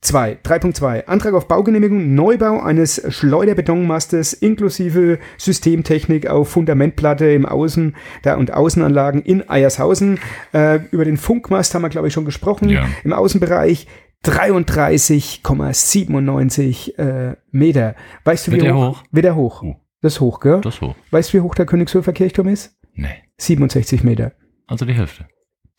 2, 0.00 0.38
3.2. 0.42 1.06
Antrag 1.06 1.34
auf 1.34 1.48
Baugenehmigung, 1.48 2.14
Neubau 2.14 2.60
eines 2.60 3.00
Schleuderbetonmastes 3.08 4.32
inklusive 4.34 5.18
Systemtechnik 5.38 6.26
auf 6.28 6.50
Fundamentplatte 6.50 7.26
im 7.30 7.46
Außen- 7.46 7.94
der 8.24 8.38
und 8.38 8.52
Außenanlagen 8.52 9.22
in 9.22 9.48
Eiershausen. 9.48 10.18
Äh, 10.52 10.80
über 10.90 11.04
den 11.04 11.16
Funkmast 11.16 11.74
haben 11.74 11.82
wir, 11.82 11.88
glaube 11.88 12.08
ich, 12.08 12.14
schon 12.14 12.24
gesprochen. 12.24 12.68
Ja. 12.68 12.88
Im 13.04 13.12
Außenbereich 13.12 13.86
33,97 14.24 16.98
äh, 16.98 17.36
Meter. 17.50 17.94
Weißt 18.24 18.46
du, 18.46 18.52
wie 18.52 18.58
der 18.58 18.74
hoch? 18.74 18.98
hoch? 18.98 19.02
Wird 19.12 19.24
der 19.24 19.36
hoch? 19.36 19.62
Oh. 19.62 19.76
Das 20.00 20.14
ist 20.14 20.20
hoch, 20.20 20.40
gell? 20.40 20.60
Das 20.60 20.74
ist 20.76 20.80
hoch. 20.80 20.94
Weißt 21.10 21.32
du, 21.32 21.38
wie 21.38 21.42
hoch 21.42 21.54
der 21.54 21.66
Königshofer 21.66 22.12
Kirchturm 22.12 22.48
ist? 22.48 22.76
Nee, 22.94 23.22
67 23.38 24.02
Meter, 24.04 24.32
also 24.66 24.84
die 24.84 24.94
Hälfte. 24.94 25.26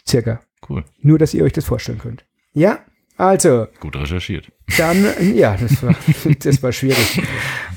circa. 0.07 0.39
Cool. 0.67 0.83
Nur, 0.99 1.19
dass 1.19 1.33
ihr 1.33 1.43
euch 1.43 1.53
das 1.53 1.65
vorstellen 1.65 1.99
könnt. 1.99 2.25
Ja, 2.53 2.79
also, 3.17 3.67
Gut 3.79 3.95
recherchiert. 3.95 4.51
dann, 4.77 5.05
ja, 5.35 5.57
das 5.57 5.81
war, 5.81 5.95
das 6.39 6.61
war 6.61 6.71
schwierig. 6.71 7.21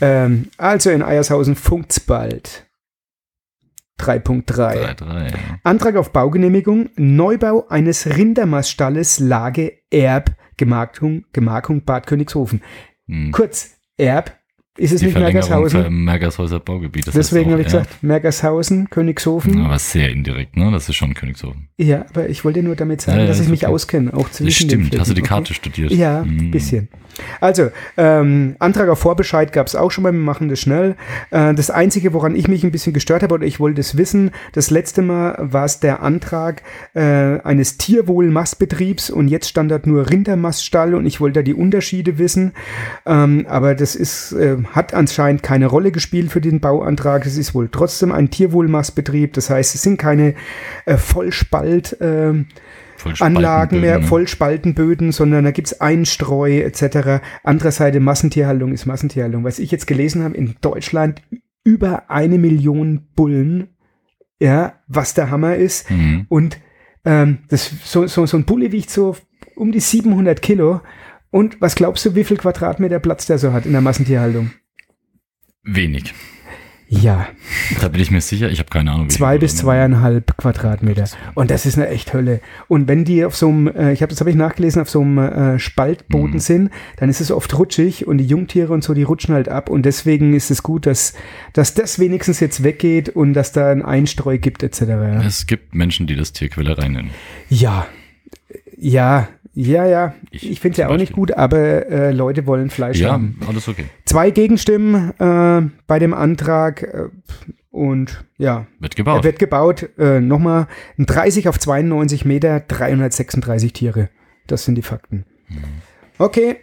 Ähm, 0.00 0.48
also 0.58 0.90
in 0.90 1.02
Eiershausen 1.02 1.56
funkt's 1.56 2.00
bald. 2.00 2.66
3.3. 3.98 4.96
3-3. 4.96 5.30
Ja. 5.30 5.38
Antrag 5.62 5.96
auf 5.96 6.12
Baugenehmigung, 6.12 6.88
Neubau 6.96 7.66
eines 7.68 8.06
Rindermaststalles, 8.16 9.18
Lage 9.18 9.72
Erb, 9.90 10.30
Gemarkung, 10.60 11.24
Gemarkung 11.32 11.84
Bad 11.86 12.06
Königshofen. 12.06 12.62
Hm. 13.06 13.32
Kurz, 13.32 13.80
Erb 13.96 14.38
Ist 14.80 14.92
es 14.92 15.00
Die 15.00 15.06
nicht 15.06 15.18
Mergershausen? 15.18 15.84
für 15.84 15.90
Mergershäuser 15.90 16.58
Baugebiet. 16.58 17.06
Das 17.06 17.14
Deswegen 17.14 17.50
habe 17.52 17.60
ich 17.60 17.70
ja. 17.70 17.80
gesagt, 17.80 18.02
Mergershausen, 18.02 18.88
Königshofen. 18.88 19.60
Aber 19.60 19.78
sehr 19.78 20.10
indirekt, 20.10 20.56
ne? 20.56 20.70
Das 20.72 20.88
ist 20.88 20.96
schon 20.96 21.12
Königshofen. 21.12 21.68
Ja, 21.76 22.06
aber 22.08 22.28
ich 22.30 22.44
wollte 22.44 22.62
nur 22.62 22.76
damit 22.76 23.02
sagen, 23.02 23.18
Ja, 23.18 23.24
ja, 23.24 23.28
dass 23.28 23.40
ich 23.40 23.48
mich 23.48 23.64
okay. 23.64 23.72
auskenne, 23.74 24.14
auch 24.14 24.28
Das 24.28 24.38
zwischen 24.38 24.68
den 24.68 24.84
stimmt. 24.86 25.00
Hast 25.00 25.10
du 25.10 25.14
die 25.14 25.20
Karte 25.22 25.50
okay? 25.52 25.54
studiert? 25.54 25.90
Ja, 25.92 26.22
ein 26.22 26.28
Mhm. 26.36 26.50
bisschen. 26.50 26.88
Also, 27.40 27.70
ähm, 27.98 28.56
Antrag 28.60 28.88
auf 28.88 29.00
Vorbescheid 29.00 29.52
gab 29.52 29.66
es 29.66 29.74
auch 29.74 29.90
schon 29.90 30.02
mal, 30.04 30.12
wir 30.12 30.18
machen 30.20 30.48
das 30.48 30.60
schnell. 30.60 30.94
Äh, 31.30 31.52
das 31.54 31.68
Einzige, 31.68 32.14
woran 32.14 32.34
ich 32.34 32.48
mich 32.48 32.64
ein 32.64 32.70
bisschen 32.70 32.94
gestört 32.94 33.22
habe, 33.22 33.34
oder 33.34 33.44
ich 33.46 33.60
wollte 33.60 33.80
es 33.80 33.98
wissen, 33.98 34.30
das 34.52 34.70
letzte 34.70 35.02
Mal 35.02 35.36
war 35.38 35.64
es 35.66 35.80
der 35.80 36.02
Antrag 36.02 36.62
äh, 36.94 37.00
eines 37.42 37.76
Tierwohlmastbetriebs 37.78 39.10
und 39.10 39.28
jetzt 39.28 39.48
stand 39.48 39.70
dort 39.70 39.86
nur 39.86 40.08
Rindermaststall 40.08 40.94
und 40.94 41.04
ich 41.04 41.20
wollte 41.20 41.40
da 41.40 41.42
die 41.42 41.52
Unterschiede 41.54 42.18
wissen. 42.18 42.52
Ähm, 43.04 43.44
aber 43.48 43.74
das 43.74 43.96
ist, 43.96 44.32
äh, 44.32 44.56
hat 44.70 44.94
anscheinend 44.94 45.42
keine 45.42 45.66
Rolle 45.66 45.92
gespielt 45.92 46.30
für 46.30 46.40
den 46.40 46.60
Bauantrag. 46.60 47.26
Es 47.26 47.36
ist 47.36 47.54
wohl 47.54 47.68
trotzdem 47.70 48.12
ein 48.12 48.30
Tierwohlmastbetrieb. 48.30 49.32
Das 49.34 49.50
heißt, 49.50 49.74
es 49.74 49.82
sind 49.82 49.98
keine 49.98 50.34
äh, 50.86 50.96
Vollspalt. 50.96 51.96
Voll 53.00 53.14
Anlagen 53.20 53.80
mehr, 53.80 53.94
Spaltenböden? 53.94 54.08
Vollspaltenböden, 54.08 55.12
sondern 55.12 55.44
da 55.44 55.52
gibt's 55.52 55.80
Einstreu 55.80 56.58
etc. 56.58 57.22
Andererseits 57.42 57.98
Massentierhaltung 57.98 58.72
ist 58.72 58.84
Massentierhaltung. 58.84 59.42
Was 59.42 59.58
ich 59.58 59.70
jetzt 59.70 59.86
gelesen 59.86 60.22
habe, 60.22 60.36
in 60.36 60.56
Deutschland 60.60 61.22
über 61.64 62.10
eine 62.10 62.38
Million 62.38 63.08
Bullen, 63.16 63.68
ja, 64.38 64.74
was 64.86 65.14
der 65.14 65.30
Hammer 65.30 65.56
ist. 65.56 65.90
Mhm. 65.90 66.26
Und 66.28 66.58
ähm, 67.04 67.38
das, 67.48 67.70
so, 67.84 68.06
so, 68.06 68.26
so 68.26 68.36
ein 68.36 68.44
Bulle 68.44 68.72
wiegt 68.72 68.90
so 68.90 69.16
um 69.56 69.72
die 69.72 69.80
700 69.80 70.42
Kilo. 70.42 70.80
Und 71.30 71.60
was 71.60 71.76
glaubst 71.76 72.04
du, 72.04 72.14
wie 72.14 72.24
viel 72.24 72.36
Quadratmeter 72.36 72.98
Platz 72.98 73.26
der 73.26 73.38
so 73.38 73.52
hat 73.52 73.64
in 73.64 73.72
der 73.72 73.80
Massentierhaltung? 73.80 74.50
Wenig. 75.64 76.14
Ja, 76.92 77.28
Da 77.80 77.86
bin 77.86 78.00
ich 78.00 78.10
mir 78.10 78.20
sicher. 78.20 78.50
Ich 78.50 78.58
habe 78.58 78.68
keine 78.68 78.90
Ahnung. 78.90 79.04
wie 79.06 79.10
zwei 79.10 79.38
bis 79.38 79.54
zweieinhalb 79.54 80.36
Quadratmeter. 80.36 81.04
Und 81.34 81.52
das 81.52 81.64
ist 81.64 81.76
eine 81.78 81.86
echt 81.88 82.12
Hölle. 82.12 82.40
Und 82.66 82.88
wenn 82.88 83.04
die 83.04 83.24
auf 83.24 83.36
so 83.36 83.48
einem, 83.48 83.68
äh, 83.68 83.92
ich 83.92 84.02
habe 84.02 84.10
das 84.10 84.18
habe 84.18 84.30
ich 84.30 84.34
nachgelesen, 84.34 84.82
auf 84.82 84.90
so 84.90 85.00
einem 85.00 85.18
äh, 85.18 85.58
Spaltboden 85.60 86.32
Mhm. 86.34 86.38
sind, 86.40 86.70
dann 86.96 87.08
ist 87.08 87.20
es 87.20 87.30
oft 87.30 87.56
rutschig 87.56 88.08
und 88.08 88.18
die 88.18 88.26
Jungtiere 88.26 88.72
und 88.72 88.82
so, 88.82 88.92
die 88.92 89.04
rutschen 89.04 89.34
halt 89.36 89.48
ab. 89.48 89.70
Und 89.70 89.86
deswegen 89.86 90.34
ist 90.34 90.50
es 90.50 90.64
gut, 90.64 90.84
dass, 90.86 91.14
dass 91.52 91.74
das 91.74 92.00
wenigstens 92.00 92.40
jetzt 92.40 92.64
weggeht 92.64 93.08
und 93.10 93.34
dass 93.34 93.52
da 93.52 93.70
ein 93.70 93.82
Einstreu 93.84 94.38
gibt 94.38 94.64
etc. 94.64 94.80
Ja, 94.80 95.22
Es 95.22 95.46
gibt 95.46 95.72
Menschen, 95.76 96.08
die 96.08 96.16
das 96.16 96.32
Tierquälerei 96.32 96.88
nennen. 96.88 97.10
ja, 97.48 97.86
ja, 98.76 99.28
ja. 99.54 99.86
ja. 99.86 100.14
Ich 100.30 100.50
Ich, 100.50 100.60
finde 100.60 100.72
es 100.74 100.78
ja 100.78 100.86
auch 100.88 100.92
nicht 100.96 101.10
Beispiel. 101.10 101.16
gut, 101.16 101.32
aber 101.32 101.58
äh, 101.58 102.12
Leute 102.12 102.46
wollen 102.46 102.70
Fleisch 102.70 102.98
Ja, 103.00 103.12
haben. 103.12 103.38
alles 103.48 103.68
okay. 103.68 103.84
Zwei 104.04 104.30
Gegenstimmen 104.30 105.12
äh, 105.18 105.62
bei 105.86 105.98
dem 105.98 106.14
Antrag 106.14 106.82
äh, 106.82 107.08
und 107.70 108.24
ja, 108.38 108.66
Wird 108.80 108.94
Er 108.94 108.96
gebaut. 108.96 109.24
wird 109.24 109.38
gebaut, 109.38 109.88
äh, 109.98 110.20
nochmal 110.20 110.66
ein 110.98 111.06
30 111.06 111.48
auf 111.48 111.58
92 111.58 112.24
Meter, 112.24 112.60
336 112.60 113.72
Tiere. 113.72 114.08
Das 114.46 114.64
sind 114.64 114.74
die 114.74 114.82
Fakten. 114.82 115.24
Okay, 116.18 116.56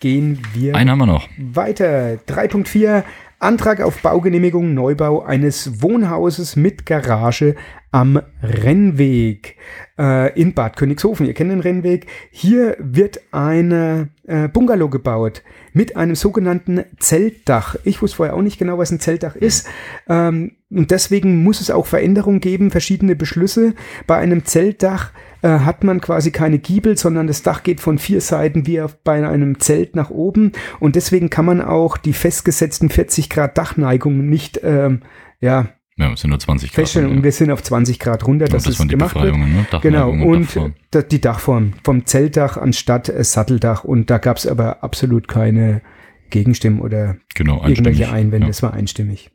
gehen 0.00 0.40
wir 0.54 0.74
Einen 0.74 0.90
haben 0.90 0.98
wir 0.98 1.06
noch. 1.06 1.28
weiter. 1.38 2.14
3.4 2.26 3.04
Antrag 3.40 3.80
auf 3.80 4.02
Baugenehmigung 4.02 4.74
Neubau 4.74 5.22
eines 5.22 5.80
Wohnhauses 5.80 6.56
mit 6.56 6.86
Garage 6.86 7.54
am 7.92 8.20
Rennweg 8.42 9.56
äh, 9.96 10.38
in 10.38 10.54
Bad 10.54 10.76
Königshofen. 10.76 11.24
Ihr 11.24 11.34
kennt 11.34 11.52
den 11.52 11.60
Rennweg. 11.60 12.06
Hier 12.32 12.76
wird 12.80 13.20
eine 13.30 14.08
äh, 14.26 14.48
Bungalow 14.48 14.88
gebaut 14.88 15.42
mit 15.72 15.96
einem 15.96 16.16
sogenannten 16.16 16.82
Zeltdach. 16.98 17.76
Ich 17.84 18.02
wusste 18.02 18.16
vorher 18.16 18.34
auch 18.34 18.42
nicht 18.42 18.58
genau, 18.58 18.76
was 18.76 18.90
ein 18.90 18.98
Zeltdach 18.98 19.36
ist. 19.36 19.68
Ähm, 20.08 20.56
und 20.70 20.90
deswegen 20.90 21.44
muss 21.44 21.60
es 21.60 21.70
auch 21.70 21.86
Veränderungen 21.86 22.40
geben, 22.40 22.72
verschiedene 22.72 23.14
Beschlüsse. 23.14 23.74
Bei 24.08 24.16
einem 24.16 24.44
Zeltdach 24.46 25.12
äh, 25.42 25.48
hat 25.60 25.84
man 25.84 26.00
quasi 26.00 26.30
keine 26.30 26.58
Giebel, 26.58 26.96
sondern 26.98 27.26
das 27.26 27.42
Dach 27.42 27.62
geht 27.62 27.80
von 27.80 27.98
vier 27.98 28.20
Seiten 28.20 28.66
wie 28.66 28.82
bei 29.04 29.26
einem 29.26 29.60
Zelt 29.60 29.94
nach 29.96 30.10
oben. 30.10 30.52
Und 30.80 30.96
deswegen 30.96 31.30
kann 31.30 31.44
man 31.44 31.60
auch 31.60 31.96
die 31.96 32.12
festgesetzten 32.12 32.90
40 32.90 33.28
Grad 33.30 33.56
Dachneigung 33.58 34.28
nicht 34.28 34.60
ähm, 34.64 35.02
ja, 35.40 35.68
Ja, 35.96 36.12
es 36.12 36.20
sind 36.22 36.30
nur 36.30 36.38
20 36.40 36.70
Grad. 36.70 36.74
feststellen. 36.74 37.10
Und 37.10 37.22
wir 37.22 37.32
sind 37.32 37.50
auf 37.50 37.62
20 37.62 37.98
Grad 37.98 38.26
runter, 38.26 38.46
Und 38.46 38.54
dass 38.54 38.64
das 38.64 38.78
es 38.80 38.88
gemacht 38.88 39.14
wird. 39.14 39.36
Ne? 39.36 39.66
Genau, 39.82 40.10
Dachneigung 40.10 40.22
und 40.26 40.40
Dachform. 40.42 40.74
da- 40.90 41.02
die 41.02 41.20
Dachform 41.20 41.72
vom 41.84 42.06
Zeltdach 42.06 42.56
anstatt 42.56 43.08
äh, 43.08 43.22
Satteldach. 43.22 43.84
Und 43.84 44.10
da 44.10 44.18
gab 44.18 44.36
es 44.38 44.46
aber 44.46 44.82
absolut 44.82 45.28
keine 45.28 45.82
Gegenstimmen 46.30 46.80
oder 46.80 47.16
Genau, 47.34 47.62
irgendwelche. 47.64 48.10
Einwände. 48.10 48.46
Ja. 48.46 48.50
Es 48.50 48.62
war 48.62 48.74
einstimmig. 48.74 49.30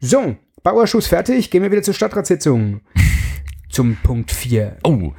So, 0.00 0.36
Bauerschuss 0.62 1.06
fertig. 1.06 1.50
Gehen 1.50 1.62
wir 1.62 1.70
wieder 1.70 1.82
zur 1.82 1.94
Stadtratssitzung. 1.94 2.80
Zum 3.68 3.96
Punkt 4.02 4.32
4. 4.32 4.78
Oh, 4.82 5.12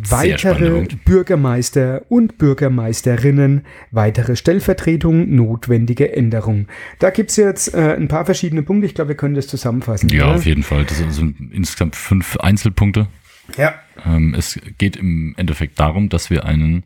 Weitere. 0.00 0.86
Bürgermeister 1.04 2.02
und 2.08 2.38
Bürgermeisterinnen, 2.38 3.62
weitere 3.90 4.36
Stellvertretung, 4.36 5.34
notwendige 5.34 6.14
Änderung. 6.14 6.68
Da 7.00 7.10
gibt's 7.10 7.36
jetzt 7.36 7.74
äh, 7.74 7.96
ein 7.96 8.06
paar 8.06 8.24
verschiedene 8.24 8.62
Punkte. 8.62 8.86
Ich 8.86 8.94
glaube, 8.94 9.08
wir 9.08 9.16
können 9.16 9.34
das 9.34 9.48
zusammenfassen. 9.48 10.08
ja, 10.10 10.26
oder? 10.26 10.36
auf 10.36 10.46
jeden 10.46 10.62
Fall. 10.62 10.84
Das 10.84 10.98
sind 10.98 11.52
insgesamt 11.52 11.96
fünf 11.96 12.36
Einzelpunkte. 12.36 13.08
Ja. 13.56 13.74
Ähm, 14.06 14.34
es 14.34 14.60
geht 14.78 14.96
im 14.96 15.34
Endeffekt 15.36 15.80
darum, 15.80 16.08
dass 16.08 16.30
wir 16.30 16.44
einen 16.44 16.84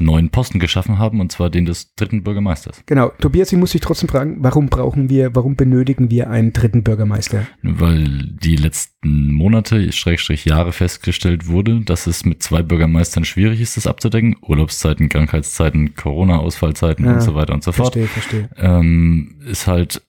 neuen 0.00 0.30
Posten 0.30 0.58
geschaffen 0.58 0.98
haben, 0.98 1.20
und 1.20 1.30
zwar 1.30 1.50
den 1.50 1.64
des 1.64 1.94
dritten 1.94 2.22
Bürgermeisters. 2.22 2.82
Genau. 2.86 3.12
Tobias, 3.20 3.52
ich 3.52 3.58
muss 3.58 3.72
dich 3.72 3.80
trotzdem 3.80 4.08
fragen, 4.08 4.38
warum 4.40 4.68
brauchen 4.68 5.08
wir, 5.08 5.34
warum 5.34 5.56
benötigen 5.56 6.10
wir 6.10 6.30
einen 6.30 6.52
dritten 6.52 6.82
Bürgermeister? 6.82 7.46
Weil 7.62 8.08
die 8.42 8.56
letzten 8.56 9.32
Monate, 9.32 9.92
Schrägstrich 9.92 10.44
Jahre 10.44 10.72
festgestellt 10.72 11.46
wurde, 11.46 11.80
dass 11.80 12.06
es 12.06 12.24
mit 12.24 12.42
zwei 12.42 12.62
Bürgermeistern 12.62 13.24
schwierig 13.24 13.60
ist, 13.60 13.76
das 13.76 13.86
abzudecken. 13.86 14.36
Urlaubszeiten, 14.42 15.08
Krankheitszeiten, 15.08 15.94
Corona-Ausfallzeiten 15.94 17.04
Ja, 17.04 17.14
und 17.14 17.20
so 17.20 17.34
weiter 17.34 17.54
und 17.54 17.62
so 17.62 17.72
fort. 17.72 17.92
Verstehe, 17.92 18.06
verstehe. 18.06 18.50
Ähm, 18.56 19.40
ist 19.46 19.66
halt 19.66 20.02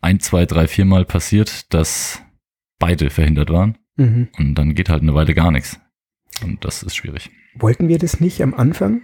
ein, 0.00 0.20
zwei, 0.20 0.46
drei, 0.46 0.68
viermal 0.68 1.04
passiert, 1.04 1.72
dass 1.72 2.22
beide 2.78 3.10
verhindert 3.10 3.50
waren. 3.50 3.78
Mhm. 3.96 4.28
Und 4.38 4.54
dann 4.54 4.74
geht 4.74 4.88
halt 4.88 5.02
eine 5.02 5.14
Weile 5.14 5.34
gar 5.34 5.50
nichts. 5.50 5.80
Und 6.42 6.64
das 6.64 6.82
ist 6.82 6.96
schwierig. 6.96 7.30
Wollten 7.58 7.88
wir 7.88 7.98
das 7.98 8.20
nicht 8.20 8.42
am 8.42 8.54
Anfang? 8.54 9.02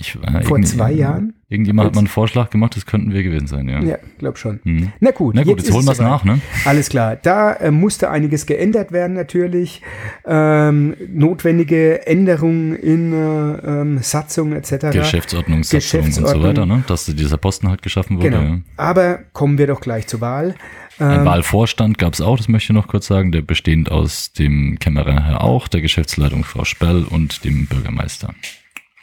Ich, 0.00 0.18
äh, 0.20 0.42
Vor 0.42 0.60
zwei 0.62 0.90
Jahren? 0.90 1.34
Irgendjemand 1.48 1.86
hat 1.86 1.94
mal 1.94 2.00
einen 2.00 2.08
Vorschlag 2.08 2.50
gemacht, 2.50 2.74
das 2.74 2.84
könnten 2.84 3.12
wir 3.12 3.22
gewesen 3.22 3.46
sein, 3.46 3.68
ja. 3.68 3.80
Ja, 3.80 3.98
glaub 4.18 4.38
schon. 4.38 4.58
Hm. 4.64 4.92
Na 4.98 5.12
gut, 5.12 5.36
Na 5.36 5.44
gut, 5.44 5.58
jetzt, 5.58 5.68
ist 5.68 5.74
holen 5.74 5.84
wir 5.86 5.92
es 5.92 6.00
nach, 6.00 6.24
ne? 6.24 6.40
Alles 6.64 6.88
klar. 6.88 7.14
Da 7.14 7.52
äh, 7.52 7.70
musste 7.70 8.10
einiges 8.10 8.46
geändert 8.46 8.90
werden 8.90 9.14
natürlich. 9.14 9.82
Ähm, 10.24 10.96
notwendige 11.12 12.08
Änderungen 12.08 12.74
in 12.74 13.12
äh, 13.12 13.52
ähm, 13.82 13.98
Satzung 13.98 14.52
etc. 14.52 14.90
Geschäftsordnung, 14.90 15.62
Satzung 15.62 16.00
und 16.00 16.12
so 16.12 16.22
Geschäftsordnung. 16.22 16.42
weiter, 16.42 16.66
ne? 16.66 16.82
Dass 16.88 17.04
dieser 17.06 17.36
Posten 17.36 17.68
halt 17.68 17.82
geschaffen 17.82 18.16
wurde. 18.16 18.30
Genau. 18.30 18.42
Ja. 18.42 18.58
Aber 18.76 19.20
kommen 19.32 19.58
wir 19.58 19.68
doch 19.68 19.80
gleich 19.80 20.08
zur 20.08 20.20
Wahl. 20.20 20.56
Ein 20.98 21.20
Ähm, 21.20 21.24
Wahlvorstand 21.24 21.98
gab 21.98 22.14
es 22.14 22.20
auch, 22.20 22.36
das 22.36 22.48
möchte 22.48 22.72
ich 22.72 22.76
noch 22.76 22.88
kurz 22.88 23.06
sagen, 23.06 23.30
der 23.30 23.42
bestehend 23.42 23.92
aus 23.92 24.32
dem 24.32 24.78
Kämmerer 24.80 25.24
Herr 25.24 25.44
auch, 25.44 25.68
der 25.68 25.82
Geschäftsleitung 25.82 26.42
Frau 26.42 26.64
Sperl 26.64 27.04
und 27.04 27.44
dem 27.44 27.66
Bürgermeister. 27.66 28.34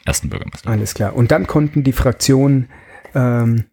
Ersten 0.04 0.28
Bürgermeister. 0.28 0.68
Alles 0.68 0.94
klar. 0.94 1.14
Und 1.14 1.30
dann 1.30 1.46
konnten 1.46 1.84
die 1.84 1.92
Fraktionen 1.92 2.68
ähm, 3.14 3.64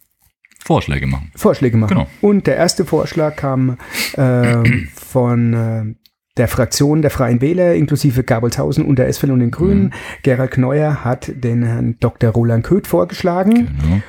Vorschläge 0.63 1.07
machen. 1.07 1.31
Vorschläge 1.35 1.77
machen. 1.77 1.89
Genau. 1.89 2.07
Und 2.21 2.45
der 2.45 2.57
erste 2.57 2.85
Vorschlag 2.85 3.35
kam 3.35 3.77
ähm, 4.17 4.89
von 4.95 5.53
äh, 5.53 5.95
der 6.37 6.47
Fraktion 6.47 7.01
der 7.01 7.11
Freien 7.11 7.41
Wähler, 7.41 7.75
inklusive 7.75 8.23
Gabelshausen 8.23 8.85
und 8.85 8.97
der 8.97 9.11
SFL 9.11 9.31
und 9.31 9.39
den 9.39 9.51
Grünen. 9.51 9.85
Mhm. 9.85 9.93
Gerald 10.23 10.51
Kneuer 10.51 11.03
hat 11.03 11.31
den 11.33 11.63
Herrn 11.63 11.97
Dr. 11.99 12.31
Roland 12.31 12.63
Köth 12.63 12.87
vorgeschlagen. 12.87 13.77
Genau. 13.81 14.01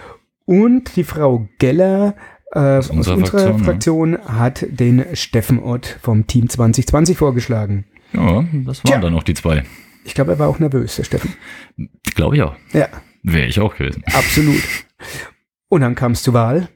Und 0.44 0.96
die 0.96 1.04
Frau 1.04 1.48
Geller 1.58 2.14
äh, 2.52 2.58
aus 2.58 2.90
unserer 2.90 3.16
unserer, 3.16 3.58
Fraktion, 3.58 3.64
Fraktion, 3.64 4.18
hat 4.38 4.66
den 4.68 5.04
Steffen 5.14 5.60
Ott 5.60 5.98
vom 6.02 6.26
Team 6.26 6.48
2020 6.48 7.16
vorgeschlagen. 7.16 7.84
Ja, 8.12 8.44
das 8.64 8.84
waren 8.84 8.90
Tja. 8.90 8.98
dann 8.98 9.12
noch 9.12 9.22
die 9.22 9.34
zwei. 9.34 9.62
Ich 10.04 10.14
glaube, 10.14 10.32
er 10.32 10.38
war 10.38 10.48
auch 10.48 10.58
nervös, 10.58 10.96
der 10.96 11.04
Steffen. 11.04 11.34
Glaube 12.14 12.36
ich 12.36 12.42
auch. 12.42 12.56
Ja, 12.72 12.88
Wäre 13.22 13.46
ich 13.46 13.60
auch 13.60 13.76
gewesen. 13.76 14.02
absolut. 14.06 14.62
Und 15.68 15.82
dann 15.82 15.94
kam 15.94 16.12
es 16.12 16.22
zur 16.22 16.34
Wahl. 16.34 16.68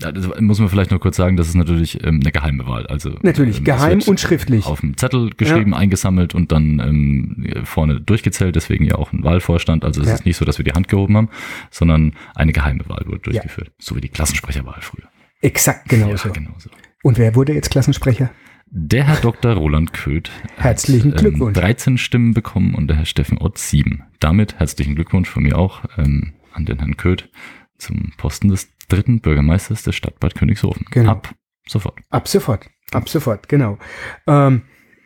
Ja, 0.00 0.10
das 0.10 0.28
muss 0.40 0.58
man 0.58 0.68
vielleicht 0.68 0.90
noch 0.90 0.98
kurz 0.98 1.16
sagen, 1.16 1.36
das 1.36 1.46
ist 1.48 1.54
natürlich 1.54 2.02
ähm, 2.02 2.20
eine 2.22 2.32
geheime 2.32 2.66
Wahl. 2.66 2.86
Also 2.88 3.10
Natürlich, 3.22 3.58
ähm, 3.58 3.64
geheim 3.64 4.00
und 4.06 4.18
schriftlich. 4.18 4.66
Auf 4.66 4.80
dem 4.80 4.96
Zettel 4.96 5.30
geschrieben, 5.36 5.74
eingesammelt 5.74 6.34
und 6.34 6.50
dann 6.50 6.80
ähm, 6.80 7.62
vorne 7.64 8.00
durchgezählt, 8.00 8.56
deswegen 8.56 8.84
ja 8.84 8.96
auch 8.96 9.12
ein 9.12 9.22
Wahlvorstand. 9.22 9.84
Also 9.84 10.00
es 10.00 10.08
Ja. 10.08 10.14
ist 10.14 10.26
nicht 10.26 10.36
so, 10.38 10.44
dass 10.44 10.58
wir 10.58 10.64
die 10.64 10.72
Hand 10.72 10.88
gehoben 10.88 11.16
haben, 11.16 11.28
sondern 11.70 12.14
eine 12.34 12.52
geheime 12.52 12.88
Wahl 12.88 13.04
wurde 13.06 13.20
durchgeführt. 13.20 13.70
So 13.78 13.94
wie 13.94 14.00
die 14.00 14.08
Klassensprecherwahl 14.08 14.78
früher. 14.80 15.06
Exakt 15.40 15.88
genauso. 15.88 16.28
Ja, 16.28 16.34
genau 16.34 16.54
so. 16.58 16.70
Und 17.04 17.18
wer 17.18 17.34
wurde 17.36 17.52
jetzt 17.52 17.70
Klassensprecher? 17.70 18.30
Der 18.74 19.04
Herr 19.04 19.16
Dr. 19.16 19.52
Roland 19.52 19.92
Köth 19.92 20.30
Herzlichen 20.56 21.12
hat, 21.12 21.18
Glückwunsch. 21.20 21.58
13 21.58 21.98
Stimmen 21.98 22.32
bekommen 22.32 22.74
und 22.74 22.88
der 22.88 22.96
Herr 22.96 23.04
Steffen 23.04 23.36
Ott 23.38 23.58
7. 23.58 24.02
Damit 24.18 24.58
herzlichen 24.58 24.94
Glückwunsch 24.94 25.28
von 25.28 25.42
mir 25.42 25.58
auch 25.58 25.82
ähm, 25.98 26.32
an 26.54 26.64
den 26.64 26.78
Herrn 26.78 26.96
Köth 26.96 27.28
zum 27.76 28.12
Posten 28.16 28.48
des 28.48 28.68
dritten 28.88 29.20
Bürgermeisters 29.20 29.82
der 29.82 29.92
Stadt 29.92 30.18
Bad 30.20 30.34
Königshofen. 30.36 30.86
Genau. 30.90 31.10
Ab 31.10 31.34
sofort. 31.68 31.98
Ab 32.08 32.26
sofort. 32.28 32.70
Ab 32.92 33.10
sofort, 33.10 33.46
genau. 33.50 33.78
Ähm, 34.26 34.62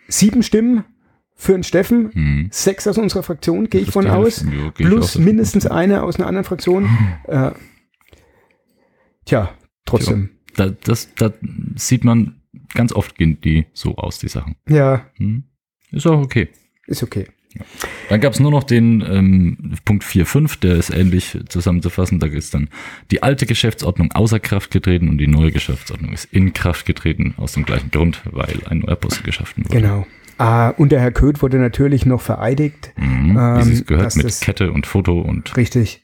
sieben 0.06 0.44
Stimmen 0.44 0.84
für 1.34 1.52
den 1.52 1.64
Steffen, 1.64 2.12
Hm. 2.12 2.48
sechs 2.52 2.86
aus 2.86 2.98
unserer 2.98 3.24
Fraktion, 3.24 3.68
gehe 3.68 3.80
ich 3.80 3.90
von 3.90 4.06
aus. 4.06 4.42
Ja, 4.44 4.70
geh 4.76 4.84
plus 4.84 5.16
auch. 5.16 5.20
mindestens 5.20 5.66
eine 5.66 6.04
aus 6.04 6.16
einer 6.16 6.28
anderen 6.28 6.44
Fraktion. 6.44 6.88
Äh, 7.26 7.50
tja, 9.24 9.50
trotzdem. 9.84 10.30
Da, 10.54 10.68
das, 10.70 11.12
da 11.16 11.32
sieht 11.74 12.04
man, 12.04 12.35
ganz 12.74 12.92
oft 12.92 13.16
gehen 13.16 13.40
die 13.40 13.66
so 13.72 13.96
aus, 13.96 14.18
die 14.18 14.28
Sachen. 14.28 14.56
Ja, 14.68 15.06
Hm. 15.16 15.44
Ist 15.92 16.06
auch 16.06 16.20
okay. 16.20 16.48
ist 16.86 17.02
okay. 17.02 17.26
Dann 18.10 18.20
gab 18.20 18.34
es 18.34 18.40
nur 18.40 18.50
noch 18.50 18.64
den 18.64 19.02
ähm, 19.08 19.74
Punkt 19.86 20.04
4.5, 20.04 20.60
der 20.60 20.74
ist 20.76 20.90
ähnlich 20.90 21.38
zusammenzufassen. 21.48 22.18
Da 22.20 22.26
ist 22.26 22.52
dann 22.52 22.68
die 23.10 23.22
alte 23.22 23.46
Geschäftsordnung 23.46 24.12
außer 24.12 24.40
Kraft 24.40 24.70
getreten 24.70 25.08
und 25.08 25.16
die 25.16 25.26
neue 25.26 25.52
Geschäftsordnung 25.52 26.12
ist 26.12 26.26
in 26.26 26.52
Kraft 26.52 26.84
getreten, 26.84 27.32
aus 27.38 27.52
dem 27.52 27.64
gleichen 27.64 27.90
Grund, 27.90 28.20
weil 28.30 28.58
ein 28.68 28.80
neuer 28.80 28.96
Posten 28.96 29.24
geschaffen 29.24 29.64
wurde. 29.64 29.80
Genau. 29.80 30.06
Ah, 30.36 30.68
und 30.70 30.92
der 30.92 31.00
Herr 31.00 31.12
Köth 31.12 31.40
wurde 31.40 31.58
natürlich 31.58 32.04
noch 32.04 32.20
vereidigt. 32.20 32.92
Mhm, 32.96 33.36
wie 33.36 33.38
Ähm, 33.62 33.72
es 33.72 33.86
gehört 33.86 34.16
mit 34.16 34.40
Kette 34.42 34.70
und 34.70 34.86
Foto 34.86 35.18
und 35.22 35.56
Richtig. 35.56 36.02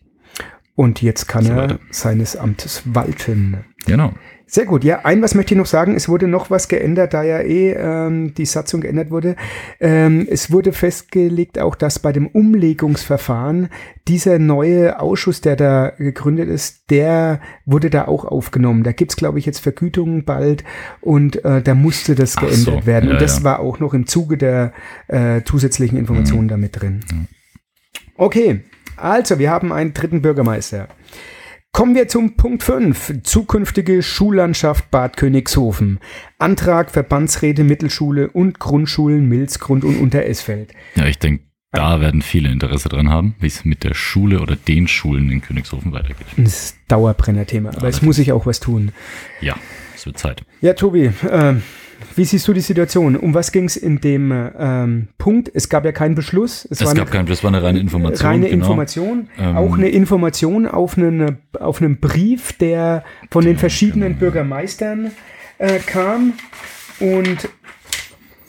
Und 0.75 1.03
jetzt 1.03 1.27
kann 1.29 1.45
So 1.45 1.53
er 1.53 1.79
seines 1.91 2.35
Amtes 2.35 2.83
walten. 2.87 3.59
genau. 3.85 4.15
Sehr 4.47 4.67
gut. 4.67 4.85
Ja, 4.85 5.01
ein 5.05 5.23
was 5.23 5.35
möchte 5.35 5.55
ich 5.55 5.59
noch 5.59 5.67
sagen. 5.67 5.95
Es 5.95 6.09
wurde 6.09 6.29
noch 6.29 6.51
was 6.51 6.69
geändert, 6.69 7.15
da 7.15 7.23
ja 7.23 7.41
eh 7.41 7.73
ähm, 7.73 8.35
die 8.35 8.45
Satzung 8.45 8.81
geändert 8.81 9.11
wurde. 9.11 9.37
Ähm, 9.81 10.27
es 10.31 10.51
wurde 10.51 10.73
festgelegt 10.73 11.59
auch, 11.59 11.75
dass 11.75 11.99
bei 11.99 12.13
dem 12.13 12.27
Umlegungsverfahren 12.27 13.69
dieser 14.09 14.39
neue 14.39 15.01
Ausschuss, 15.01 15.41
der 15.41 15.57
da 15.57 15.91
gegründet 15.97 16.49
ist, 16.49 16.91
der 16.91 17.41
wurde 17.65 17.89
da 17.89 18.07
auch 18.07 18.25
aufgenommen. 18.25 18.83
Da 18.83 18.93
gibt's 18.93 19.17
glaube 19.17 19.39
ich, 19.39 19.47
jetzt 19.47 19.61
Vergütungen 19.61 20.25
bald 20.25 20.65
und 21.01 21.45
äh, 21.45 21.63
da 21.63 21.75
musste 21.75 22.15
das 22.15 22.37
Ach 22.37 22.43
geändert 22.43 22.83
so, 22.83 22.87
werden. 22.87 23.09
ja, 23.09 23.15
und 23.15 23.23
das 23.23 23.39
ja. 23.39 23.45
war 23.45 23.61
auch 23.61 23.79
noch 23.79 23.95
im 23.95 24.07
Zuge 24.07 24.37
der 24.37 24.73
äh, 25.09 25.43
zusätzlichen 25.45 25.99
Informationen 25.99 26.49
da 26.49 26.57
mit 26.57 26.81
drin. 26.81 27.01
Okay, 28.17 28.61
also 28.97 29.39
wir 29.39 29.51
haben 29.51 29.73
einen 29.73 29.95
dritten 29.95 30.23
Bürgermeister. 30.23 30.89
Kommen 31.75 31.95
wir 31.95 32.07
zum 32.07 32.37
Punkt 32.37 32.63
5. 32.63 33.23
Zukünftige 33.23 34.03
Schullandschaft 34.03 34.91
Bad 34.91 35.17
Königshofen. 35.17 36.01
Antrag 36.39 36.91
Verbandsräte 36.91 37.65
Mittelschule 37.65 38.29
und 38.29 38.59
Grundschulen 38.59 39.27
Milzgrund 39.27 39.83
und 39.83 39.99
Unteresfeld. 39.99 40.75
Ja, 40.97 41.07
ich 41.07 41.19
denke, 41.19 41.45
da 41.71 42.03
werden 42.03 42.21
viele 42.21 42.51
Interesse 42.51 42.91
dran 42.91 43.09
haben, 43.09 43.37
wie 43.41 43.47
es 43.47 43.65
mit 43.65 43.85
der 43.85 43.95
Schule 43.95 44.41
oder 44.41 44.55
den 44.55 44.87
Schulen 44.87 45.31
in 45.31 45.41
Königshofen 45.41 45.93
weitergeht. 45.93 46.27
Das 46.37 46.53
ist 46.53 46.77
Dauerbrenner-Thema, 46.89 47.71
aber 47.75 47.89
es 47.89 48.03
muss 48.03 48.17
sich 48.17 48.33
auch 48.33 48.45
was 48.45 48.61
tun. 48.61 48.93
Ja, 49.41 49.57
es 49.95 50.05
wird 50.05 50.19
Zeit. 50.19 50.45
Ja, 50.61 50.75
Tobi, 50.75 51.07
äh, 51.07 51.55
wie 52.17 52.25
siehst 52.25 52.47
du 52.49 52.53
die 52.53 52.61
Situation? 52.61 53.17
Um 53.17 53.35
was 53.35 53.53
ging 53.53 53.65
es 53.65 53.77
in 53.77 54.01
dem 54.01 54.33
ähm, 54.59 55.09
Punkt? 55.19 55.51
Es 55.53 55.69
gab 55.69 55.85
ja 55.85 55.93
keinen 55.93 56.15
Beschluss. 56.15 56.67
Es, 56.71 56.83
war 56.83 56.91
eine 56.91 57.01
gab 57.01 57.11
kein, 57.11 57.27
das 57.27 57.43
war 57.43 57.49
eine 57.49 57.63
reine 57.63 57.79
Information. 57.79 58.29
reine 58.29 58.49
genau. 58.49 58.65
Information, 58.65 59.29
Ähm, 59.39 59.57
auch 59.57 59.77
eine 59.77 59.89
Information 59.89 60.67
auf 60.67 60.97
einen, 60.97 61.39
auf 61.59 61.81
einen 61.81 61.99
Brief, 62.01 62.53
der 62.53 63.05
von 63.31 63.45
den 63.45 63.57
verschiedenen 63.57 64.17
Bürgermeistern 64.17 65.13
äh, 65.59 65.79
kam. 65.79 66.35
Und 67.01 67.49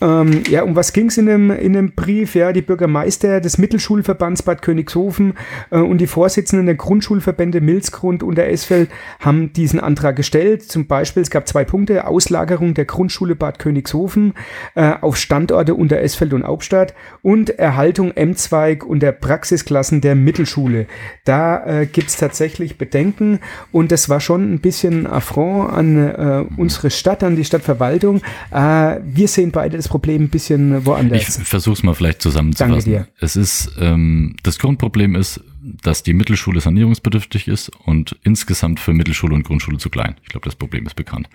ähm, 0.01 0.43
ja, 0.50 0.63
um 0.63 0.75
was 0.75 0.93
ging 0.93 1.07
es 1.07 1.17
in 1.17 1.25
dem, 1.25 1.51
in 1.51 1.73
dem 1.73 1.91
Brief? 1.93 2.35
Ja, 2.35 2.51
die 2.51 2.62
Bürgermeister 2.62 3.39
des 3.39 3.57
Mittelschulverbands 3.57 4.43
Bad 4.43 4.62
Königshofen 4.62 5.33
äh, 5.69 5.77
und 5.77 6.00
die 6.00 6.07
Vorsitzenden 6.07 6.65
der 6.65 6.75
Grundschulverbände 6.75 7.62
Milzgrund 7.62 8.23
und 8.23 8.35
der 8.35 8.51
Esfeld 8.51 8.89
haben 9.19 9.53
diesen 9.53 9.79
Antrag 9.79 10.15
gestellt. 10.15 10.63
Zum 10.63 10.88
Beispiel, 10.88 11.21
es 11.23 11.29
gab 11.29 11.47
zwei 11.47 11.63
Punkte, 11.63 12.07
Auslagerung 12.07 12.73
der 12.73 12.85
Grundschule 12.85 13.35
Bad 13.35 13.59
Königshofen 13.59 14.33
äh, 14.75 14.93
auf 15.01 15.17
Standorte 15.17 15.75
unter 15.75 16.00
Esfeld 16.00 16.33
und 16.33 16.43
Hauptstadt 16.43 16.93
und 17.21 17.51
Erhaltung 17.51 18.12
M-Zweig 18.12 18.85
und 18.85 19.01
der 19.01 19.12
Praxisklassen 19.12 20.01
der 20.01 20.15
Mittelschule. 20.15 20.88
Da 21.25 21.65
äh, 21.65 21.85
gibt's 21.85 22.17
tatsächlich 22.17 22.77
Bedenken 22.77 23.39
und 23.71 23.91
das 23.91 24.09
war 24.09 24.19
schon 24.19 24.53
ein 24.53 24.59
bisschen 24.59 25.07
Affront 25.07 25.71
an 25.71 25.97
äh, 25.97 26.45
unsere 26.57 26.89
Stadt, 26.89 27.23
an 27.23 27.35
die 27.35 27.45
Stadtverwaltung. 27.45 28.21
Äh, 28.51 28.97
wir 29.03 29.27
sehen 29.27 29.51
beide 29.51 29.77
das 29.83 29.89
Problem 29.89 30.23
ein 30.23 30.29
bisschen 30.29 30.79
Ich 30.79 30.85
woanders. 30.85 31.39
versuche 31.43 31.73
es 31.73 31.83
mal 31.83 31.93
vielleicht 31.93 32.21
zusammenzufassen. 32.21 32.71
Danke 32.73 32.89
dir. 32.89 33.07
Es 33.19 33.35
ist 33.35 33.71
ähm, 33.79 34.35
das 34.43 34.59
Grundproblem 34.59 35.15
ist, 35.15 35.41
dass 35.81 36.03
die 36.03 36.13
Mittelschule 36.13 36.59
sanierungsbedürftig 36.61 37.47
ist 37.47 37.69
und 37.85 38.17
insgesamt 38.23 38.79
für 38.79 38.93
Mittelschule 38.93 39.35
und 39.35 39.43
Grundschule 39.43 39.77
zu 39.77 39.89
klein. 39.89 40.15
Ich 40.23 40.29
glaube, 40.29 40.45
das 40.45 40.55
Problem 40.55 40.85
ist 40.85 40.95
bekannt. 40.95 41.29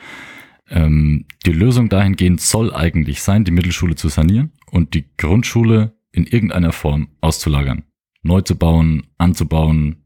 Ähm, 0.70 1.24
die 1.46 1.52
Lösung 1.52 1.88
dahingehend 1.88 2.40
soll 2.40 2.74
eigentlich 2.74 3.22
sein, 3.22 3.44
die 3.44 3.50
Mittelschule 3.52 3.94
zu 3.94 4.08
sanieren 4.08 4.52
und 4.70 4.94
die 4.94 5.06
Grundschule 5.16 5.94
in 6.12 6.26
irgendeiner 6.26 6.72
Form 6.72 7.08
auszulagern, 7.20 7.84
neu 8.22 8.40
zu 8.42 8.56
bauen, 8.56 9.06
anzubauen 9.16 10.04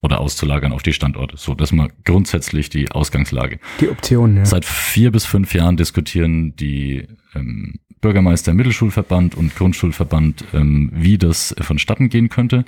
oder 0.00 0.20
auszulagern 0.20 0.72
auf 0.72 0.82
die 0.82 0.92
Standorte. 0.92 1.36
So, 1.36 1.54
das 1.54 1.70
ist 1.70 1.76
mal 1.76 1.90
grundsätzlich 2.04 2.70
die 2.70 2.90
Ausgangslage. 2.90 3.58
Die 3.80 3.88
Option, 3.88 4.36
ja. 4.36 4.46
Seit 4.46 4.64
vier 4.64 5.10
bis 5.10 5.24
fünf 5.24 5.54
Jahren 5.54 5.76
diskutieren 5.76 6.54
die 6.56 7.06
ähm, 7.34 7.74
Bürgermeister 8.00 8.54
Mittelschulverband 8.54 9.34
und 9.34 9.54
Grundschulverband, 9.56 10.44
ähm, 10.52 10.90
wie 10.94 11.18
das 11.18 11.54
vonstatten 11.60 12.08
gehen 12.08 12.28
könnte. 12.28 12.64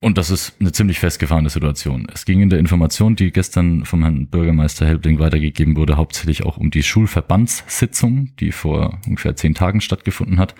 Und 0.00 0.18
das 0.18 0.30
ist 0.30 0.56
eine 0.58 0.72
ziemlich 0.72 0.98
festgefahrene 0.98 1.48
Situation. 1.48 2.08
Es 2.12 2.24
ging 2.24 2.40
in 2.40 2.50
der 2.50 2.58
Information, 2.58 3.14
die 3.14 3.30
gestern 3.30 3.84
vom 3.84 4.02
Herrn 4.02 4.26
Bürgermeister 4.26 4.84
Helbling 4.84 5.20
weitergegeben 5.20 5.76
wurde, 5.76 5.96
hauptsächlich 5.96 6.44
auch 6.44 6.56
um 6.56 6.72
die 6.72 6.82
Schulverbandssitzung, 6.82 8.34
die 8.40 8.50
vor 8.50 8.98
ungefähr 9.06 9.36
zehn 9.36 9.54
Tagen 9.54 9.80
stattgefunden 9.80 10.40
hat. 10.40 10.56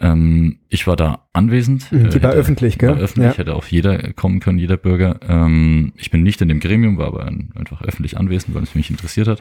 Ähm, 0.00 0.58
ich 0.68 0.86
war 0.86 0.96
da 0.96 1.26
anwesend. 1.32 1.90
Mhm, 1.90 2.10
die 2.10 2.18
Äh, 2.18 2.22
war 2.22 2.32
öffentlich, 2.32 2.78
gell? 2.78 2.90
War 2.90 2.98
öffentlich, 2.98 3.32
Ja. 3.32 3.38
hätte 3.38 3.54
auch 3.54 3.66
jeder 3.66 4.12
kommen 4.12 4.40
können, 4.40 4.58
jeder 4.58 4.76
Bürger. 4.76 5.18
Ähm, 5.28 5.92
ich 5.96 6.10
bin 6.10 6.22
nicht 6.22 6.40
in 6.42 6.48
dem 6.48 6.60
Gremium, 6.60 6.98
war 6.98 7.06
aber 7.06 7.24
ein- 7.26 7.50
einfach 7.54 7.82
öffentlich 7.82 8.18
anwesend, 8.18 8.54
weil 8.54 8.62
es 8.62 8.74
mich 8.74 8.90
interessiert 8.90 9.26
hat. 9.28 9.40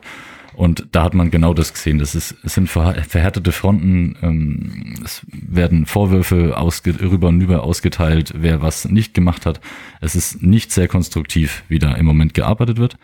Und 0.53 0.87
da 0.93 1.03
hat 1.03 1.13
man 1.13 1.31
genau 1.31 1.53
das 1.53 1.73
gesehen. 1.73 1.97
Das 1.99 2.15
ist, 2.15 2.35
es 2.43 2.53
sind 2.53 2.69
verhärtete 2.69 3.51
Fronten. 3.51 4.15
Ähm, 4.21 4.95
es 5.03 5.25
werden 5.31 5.85
Vorwürfe 5.85 6.55
rüber 7.01 7.27
und 7.27 7.41
über 7.41 7.63
ausgeteilt, 7.63 8.33
wer 8.37 8.61
was 8.61 8.85
nicht 8.87 9.13
gemacht 9.13 9.45
hat. 9.45 9.59
Es 9.99 10.15
ist 10.15 10.41
nicht 10.41 10.71
sehr 10.71 10.87
konstruktiv, 10.87 11.63
wie 11.67 11.79
da 11.79 11.93
im 11.95 12.05
Moment 12.05 12.33
gearbeitet 12.33 12.77
wird. 12.77 12.97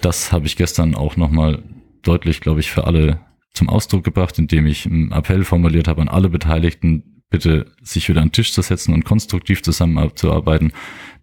Das 0.00 0.32
habe 0.32 0.46
ich 0.46 0.56
gestern 0.56 0.96
auch 0.96 1.16
nochmal 1.16 1.62
deutlich, 2.02 2.40
glaube 2.40 2.58
ich, 2.58 2.70
für 2.72 2.84
alle 2.88 3.20
zum 3.58 3.68
Ausdruck 3.68 4.04
gebracht, 4.04 4.38
indem 4.38 4.66
ich 4.66 4.86
einen 4.86 5.12
Appell 5.12 5.44
formuliert 5.44 5.88
habe 5.88 6.00
an 6.00 6.08
alle 6.08 6.28
Beteiligten, 6.28 7.22
bitte 7.28 7.66
sich 7.82 8.08
wieder 8.08 8.22
an 8.22 8.28
den 8.28 8.32
Tisch 8.32 8.52
zu 8.52 8.62
setzen 8.62 8.94
und 8.94 9.04
konstruktiv 9.04 9.62
zusammenzuarbeiten. 9.62 10.72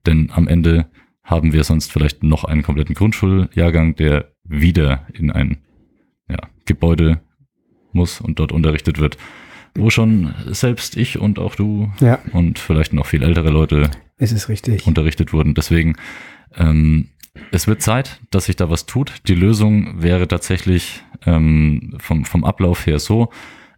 Denn 0.05 0.29
am 0.31 0.47
Ende 0.47 0.87
haben 1.23 1.53
wir 1.53 1.63
sonst 1.63 1.91
vielleicht 1.91 2.23
noch 2.23 2.43
einen 2.43 2.61
kompletten 2.61 2.93
Grundschuljahrgang, 2.93 3.95
der 3.95 4.31
wieder 4.43 5.07
in 5.13 5.31
ein 5.31 5.57
ja, 6.29 6.37
Gebäude 6.65 7.21
muss 7.91 8.21
und 8.21 8.37
dort 8.39 8.51
unterrichtet 8.51 8.99
wird, 8.99 9.17
wo 9.73 9.89
schon 9.89 10.35
selbst 10.47 10.95
ich 10.97 11.17
und 11.17 11.39
auch 11.39 11.55
du 11.55 11.91
Ja, 11.99 12.19
und 12.33 12.59
vielleicht 12.59 12.93
noch 12.93 13.05
viel 13.07 13.23
ältere 13.23 13.49
Leute 13.49 13.89
es 14.17 14.31
ist 14.31 14.49
richtig. 14.49 14.85
unterrichtet 14.85 15.33
wurden. 15.33 15.55
Deswegen, 15.55 15.95
ähm, 16.55 17.09
es 17.51 17.67
wird 17.67 17.81
Zeit, 17.81 18.19
dass 18.31 18.45
sich 18.45 18.55
da 18.55 18.69
was 18.69 18.85
tut. 18.85 19.13
Die 19.27 19.35
Lösung 19.35 20.01
wäre 20.01 20.27
tatsächlich 20.27 21.03
ähm, 21.25 21.95
vom, 21.99 22.25
vom 22.25 22.43
Ablauf 22.43 22.85
her 22.85 22.99
so, 22.99 23.29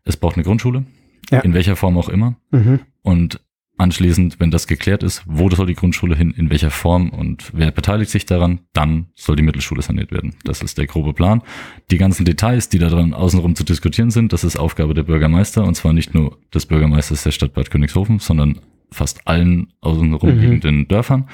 es 0.04 0.18
braucht 0.18 0.36
eine 0.36 0.44
Grundschule, 0.44 0.86
Ja. 1.32 1.40
in 1.40 1.54
welcher 1.54 1.76
Form 1.76 1.98
auch 1.98 2.10
immer. 2.10 2.36
Mhm. 2.52 2.80
Und 3.02 3.42
anschließend, 3.80 4.40
wenn 4.40 4.50
das 4.50 4.66
geklärt 4.66 5.04
ist, 5.04 5.22
wo 5.28 5.50
soll 5.52 5.68
die 5.68 5.76
Grundschule 5.76 6.16
hin, 6.16 6.32
in 6.36 6.50
welcher 6.50 6.72
Form 6.72 7.10
und 7.10 7.52
wer 7.54 7.70
beteiligt 7.72 8.10
sich 8.10 8.26
daran, 8.26 8.62
dann 8.74 9.08
soll 9.14 9.36
die 9.36 9.44
Mittelschule 9.44 9.84
saniert 9.84 10.12
werden. 10.12 10.34
Das 10.46 10.62
ist 10.64 10.80
der 10.80 10.88
grobe 10.88 11.14
Plan. 11.14 11.44
Die 11.92 11.98
ganzen 12.00 12.26
Details, 12.26 12.70
die 12.70 12.80
da 12.80 12.90
dran 12.90 13.14
außenrum 13.14 13.54
zu 13.56 13.64
diskutieren 13.64 14.10
sind, 14.10 14.34
das 14.34 14.44
ist 14.44 14.58
Aufgabe 14.58 14.96
der 14.96 15.04
Bürgermeister 15.04 15.64
und 15.64 15.76
zwar 15.76 15.94
nicht 15.94 16.16
nur 16.16 16.40
des 16.54 16.66
Bürgermeisters 16.66 17.22
der 17.24 17.32
Stadt 17.32 17.54
Bad 17.54 17.70
Königshofen, 17.70 18.18
sondern 18.20 18.60
fast 18.92 19.28
allen 19.28 19.72
außenrum 19.82 20.36
Mhm. 20.36 20.40
liegenden 20.42 20.88
Dörfern, 20.88 21.28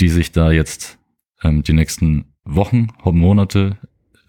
die 0.00 0.08
sich 0.08 0.32
da 0.32 0.52
jetzt 0.52 0.98
ähm, 1.42 1.62
die 1.62 1.72
nächsten 1.72 2.34
Wochen, 2.44 2.88
Monate 3.04 3.78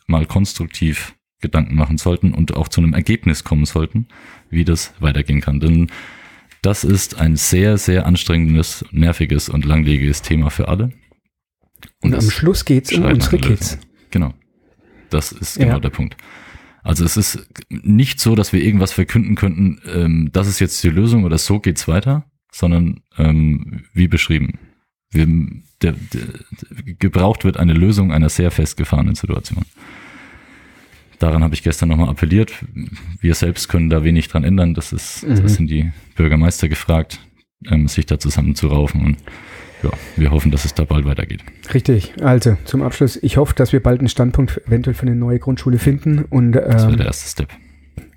mal 0.07 0.25
konstruktiv 0.25 1.15
Gedanken 1.41 1.75
machen 1.75 1.97
sollten 1.97 2.33
und 2.33 2.55
auch 2.55 2.67
zu 2.67 2.81
einem 2.81 2.93
Ergebnis 2.93 3.43
kommen 3.43 3.65
sollten, 3.65 4.07
wie 4.49 4.65
das 4.65 4.93
weitergehen 4.99 5.41
kann. 5.41 5.59
Denn 5.59 5.91
das 6.61 6.83
ist 6.83 7.19
ein 7.19 7.35
sehr, 7.35 7.77
sehr 7.77 8.05
anstrengendes, 8.05 8.85
nerviges 8.91 9.49
und 9.49 9.65
langlebiges 9.65 10.21
Thema 10.21 10.49
für 10.49 10.67
alle. 10.67 10.91
Und 12.01 12.13
am 12.13 12.19
es 12.19 12.33
Schluss 12.33 12.65
geht's 12.65 12.91
um 12.91 13.01
schreit 13.03 13.17
nach 13.17 13.31
unsere. 13.33 13.41
Kids. 13.53 13.77
Genau. 14.09 14.33
Das 15.09 15.31
ist 15.31 15.59
genau 15.59 15.73
Ja. 15.73 15.79
der 15.79 15.89
Punkt. 15.91 16.17
Also 16.83 17.03
es 17.03 17.17
ist 17.17 17.47
nicht 17.69 18.19
so, 18.19 18.35
dass 18.35 18.53
wir 18.53 18.63
irgendwas 18.63 18.91
verkünden 18.91 19.35
könnten, 19.35 19.81
ähm, 19.93 20.29
das 20.31 20.47
ist 20.47 20.59
jetzt 20.59 20.83
die 20.83 20.89
Lösung 20.89 21.23
oder 21.23 21.37
so 21.37 21.59
geht's 21.59 21.87
weiter, 21.87 22.25
sondern 22.51 23.01
ähm, 23.17 23.83
wie 23.93 24.07
beschrieben. 24.07 24.59
Wir, 25.11 25.25
der, 25.81 25.93
der, 26.13 26.23
gebraucht 26.99 27.43
wird 27.43 27.57
eine 27.57 27.73
Lösung 27.73 28.11
einer 28.11 28.29
sehr 28.29 28.51
festgefahrenen 28.51 29.15
Situation. 29.15 29.63
Daran 31.19 31.43
habe 31.43 31.53
ich 31.53 31.63
gestern 31.63 31.89
nochmal 31.89 32.09
appelliert. 32.09 32.53
Wir 33.21 33.35
selbst 33.35 33.69
können 33.69 33.89
da 33.89 34.03
wenig 34.03 34.27
dran 34.27 34.43
ändern. 34.43 34.73
Das 34.73 34.91
ist, 34.91 35.25
Mhm. 35.25 35.41
das 35.41 35.53
sind 35.55 35.67
die 35.69 35.91
Bürgermeister 36.15 36.67
gefragt, 36.67 37.19
ähm, 37.69 37.87
sich 37.87 38.05
da 38.05 38.19
zusammenzuraufen. 38.19 39.05
Und 39.05 39.17
ja, 39.83 39.91
wir 40.17 40.31
hoffen, 40.31 40.51
dass 40.51 40.65
es 40.65 40.73
da 40.73 40.83
bald 40.83 41.05
weitergeht. 41.05 41.41
Richtig. 41.73 42.13
Also 42.21 42.57
zum 42.65 42.81
Abschluss, 42.81 43.17
ich 43.21 43.37
hoffe, 43.37 43.53
dass 43.55 43.71
wir 43.71 43.81
bald 43.81 43.99
einen 43.99 44.09
Standpunkt 44.09 44.61
eventuell 44.67 44.93
für 44.93 45.03
eine 45.07 45.15
neue 45.15 45.39
Grundschule 45.39 45.79
finden 45.79 46.25
und, 46.29 46.51
Das 46.51 46.81
wäre 46.83 46.91
ähm, 46.91 46.97
der 46.97 47.05
erste 47.07 47.29
Step. 47.29 47.49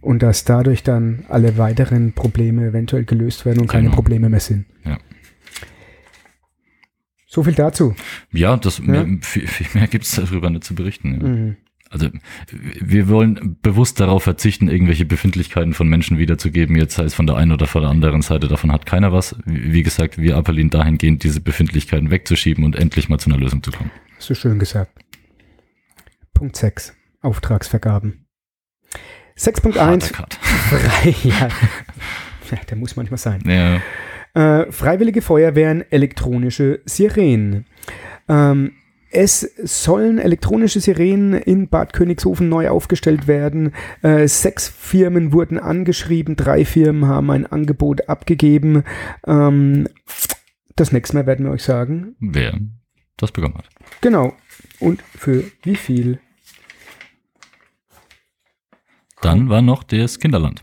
und 0.01 0.23
dass 0.25 0.45
dadurch 0.45 0.83
dann 0.83 1.25
alle 1.29 1.57
weiteren 1.57 2.13
Probleme 2.15 2.67
eventuell 2.67 3.05
gelöst 3.05 3.45
werden 3.47 3.61
und 3.61 3.69
keine 3.69 3.85
Genau. 3.85 3.95
Probleme 3.95 4.29
mehr 4.29 4.41
sind. 4.41 4.65
Ja. 4.85 4.99
So 7.31 7.45
viel 7.45 7.53
dazu. 7.53 7.95
Ja, 8.33 8.57
das 8.57 8.79
Ja. 8.79 8.85
Mehr, 8.85 9.19
viel, 9.21 9.47
viel 9.47 9.67
mehr 9.75 9.87
gibt's 9.87 10.17
darüber 10.17 10.49
nicht 10.49 10.65
zu 10.65 10.75
berichten. 10.75 11.21
Ja. 11.21 11.29
Mhm. 11.29 11.57
Also 11.91 12.09
wir 12.53 13.09
wollen 13.09 13.57
bewusst 13.63 13.99
darauf 14.01 14.25
verzichten, 14.25 14.69
irgendwelche 14.69 15.07
Befindlichkeiten 15.07 15.73
von 15.73 15.89
Menschen 15.89 16.19
wiederzugeben, 16.19 16.77
jetzt 16.77 16.97
sei 16.97 17.05
es 17.05 17.15
von 17.15 17.27
der 17.27 17.37
einen 17.37 17.53
oder 17.53 17.67
von 17.67 17.81
der 17.81 17.91
anderen 17.91 18.21
Seite, 18.21 18.47
davon 18.47 18.73
hat 18.73 18.85
keiner 18.85 19.11
was. 19.13 19.37
Wie 19.47 19.83
gesagt, 19.83 20.19
wir 20.19 20.37
appellieren 20.37 20.69
dahingehend, 20.69 21.23
diese 21.23 21.41
Befindlichkeiten 21.41 22.11
wegzuschieben 22.11 22.65
und 22.65 22.77
endlich 22.77 23.09
mal 23.09 23.19
zu 23.19 23.31
einer 23.31 23.39
Lösung 23.39 23.63
zu 23.63 23.71
kommen. 23.71 23.91
Hast 24.17 24.29
du 24.29 24.35
schön 24.35 24.59
gesagt. 24.59 24.93
Punkt 26.35 26.57
6. 26.57 26.95
Auftragsvergaben. 27.23 28.27
6.1. 29.39 29.79
Harter 29.79 30.13
Cut. 30.13 30.35
Frei. 30.43 31.15
Ja. 31.23 31.49
ja, 32.51 32.59
der 32.69 32.77
muss 32.77 32.97
manchmal 32.97 33.19
sein. 33.19 33.43
Ja, 33.47 33.81
Äh, 34.39 34.71
Freiwillige 34.71 35.21
Feuerwehren, 35.21 35.83
elektronische 35.91 36.81
Sirenen. 36.85 37.67
Ähm, 38.29 38.75
es 39.11 39.41
sollen 39.41 40.19
elektronische 40.19 40.79
Sirenen 40.79 41.35
in 41.35 41.69
Bad 41.69 41.93
Königshofen 41.93 42.49
neu 42.49 42.69
aufgestellt 42.69 43.27
werden. 43.27 43.73
Äh, 44.03 44.29
sechs 44.29 44.69
Firmen 44.69 45.33
wurden 45.33 45.59
angeschrieben, 45.59 46.37
drei 46.37 46.65
Firmen 46.65 47.09
haben 47.09 47.33
ein 47.33 47.47
Angebot 47.47 48.09
abgegeben. 48.09 48.85
Ähm, 49.27 49.89
das 50.77 50.93
nächste 50.93 51.17
Mal 51.17 51.27
werden 51.27 51.47
wir 51.47 51.53
euch 51.53 51.65
sagen. 51.65 52.15
wer 52.21 52.57
das 53.17 53.33
bekommen 53.33 53.57
hat. 53.57 53.69
Genau. 54.03 54.35
Und 54.79 55.03
für 55.03 55.43
wie 55.65 55.75
viel? 55.75 56.21
Dann 59.21 59.49
war 59.49 59.63
noch 59.63 59.83
das 59.83 60.21
Kinderland. 60.21 60.63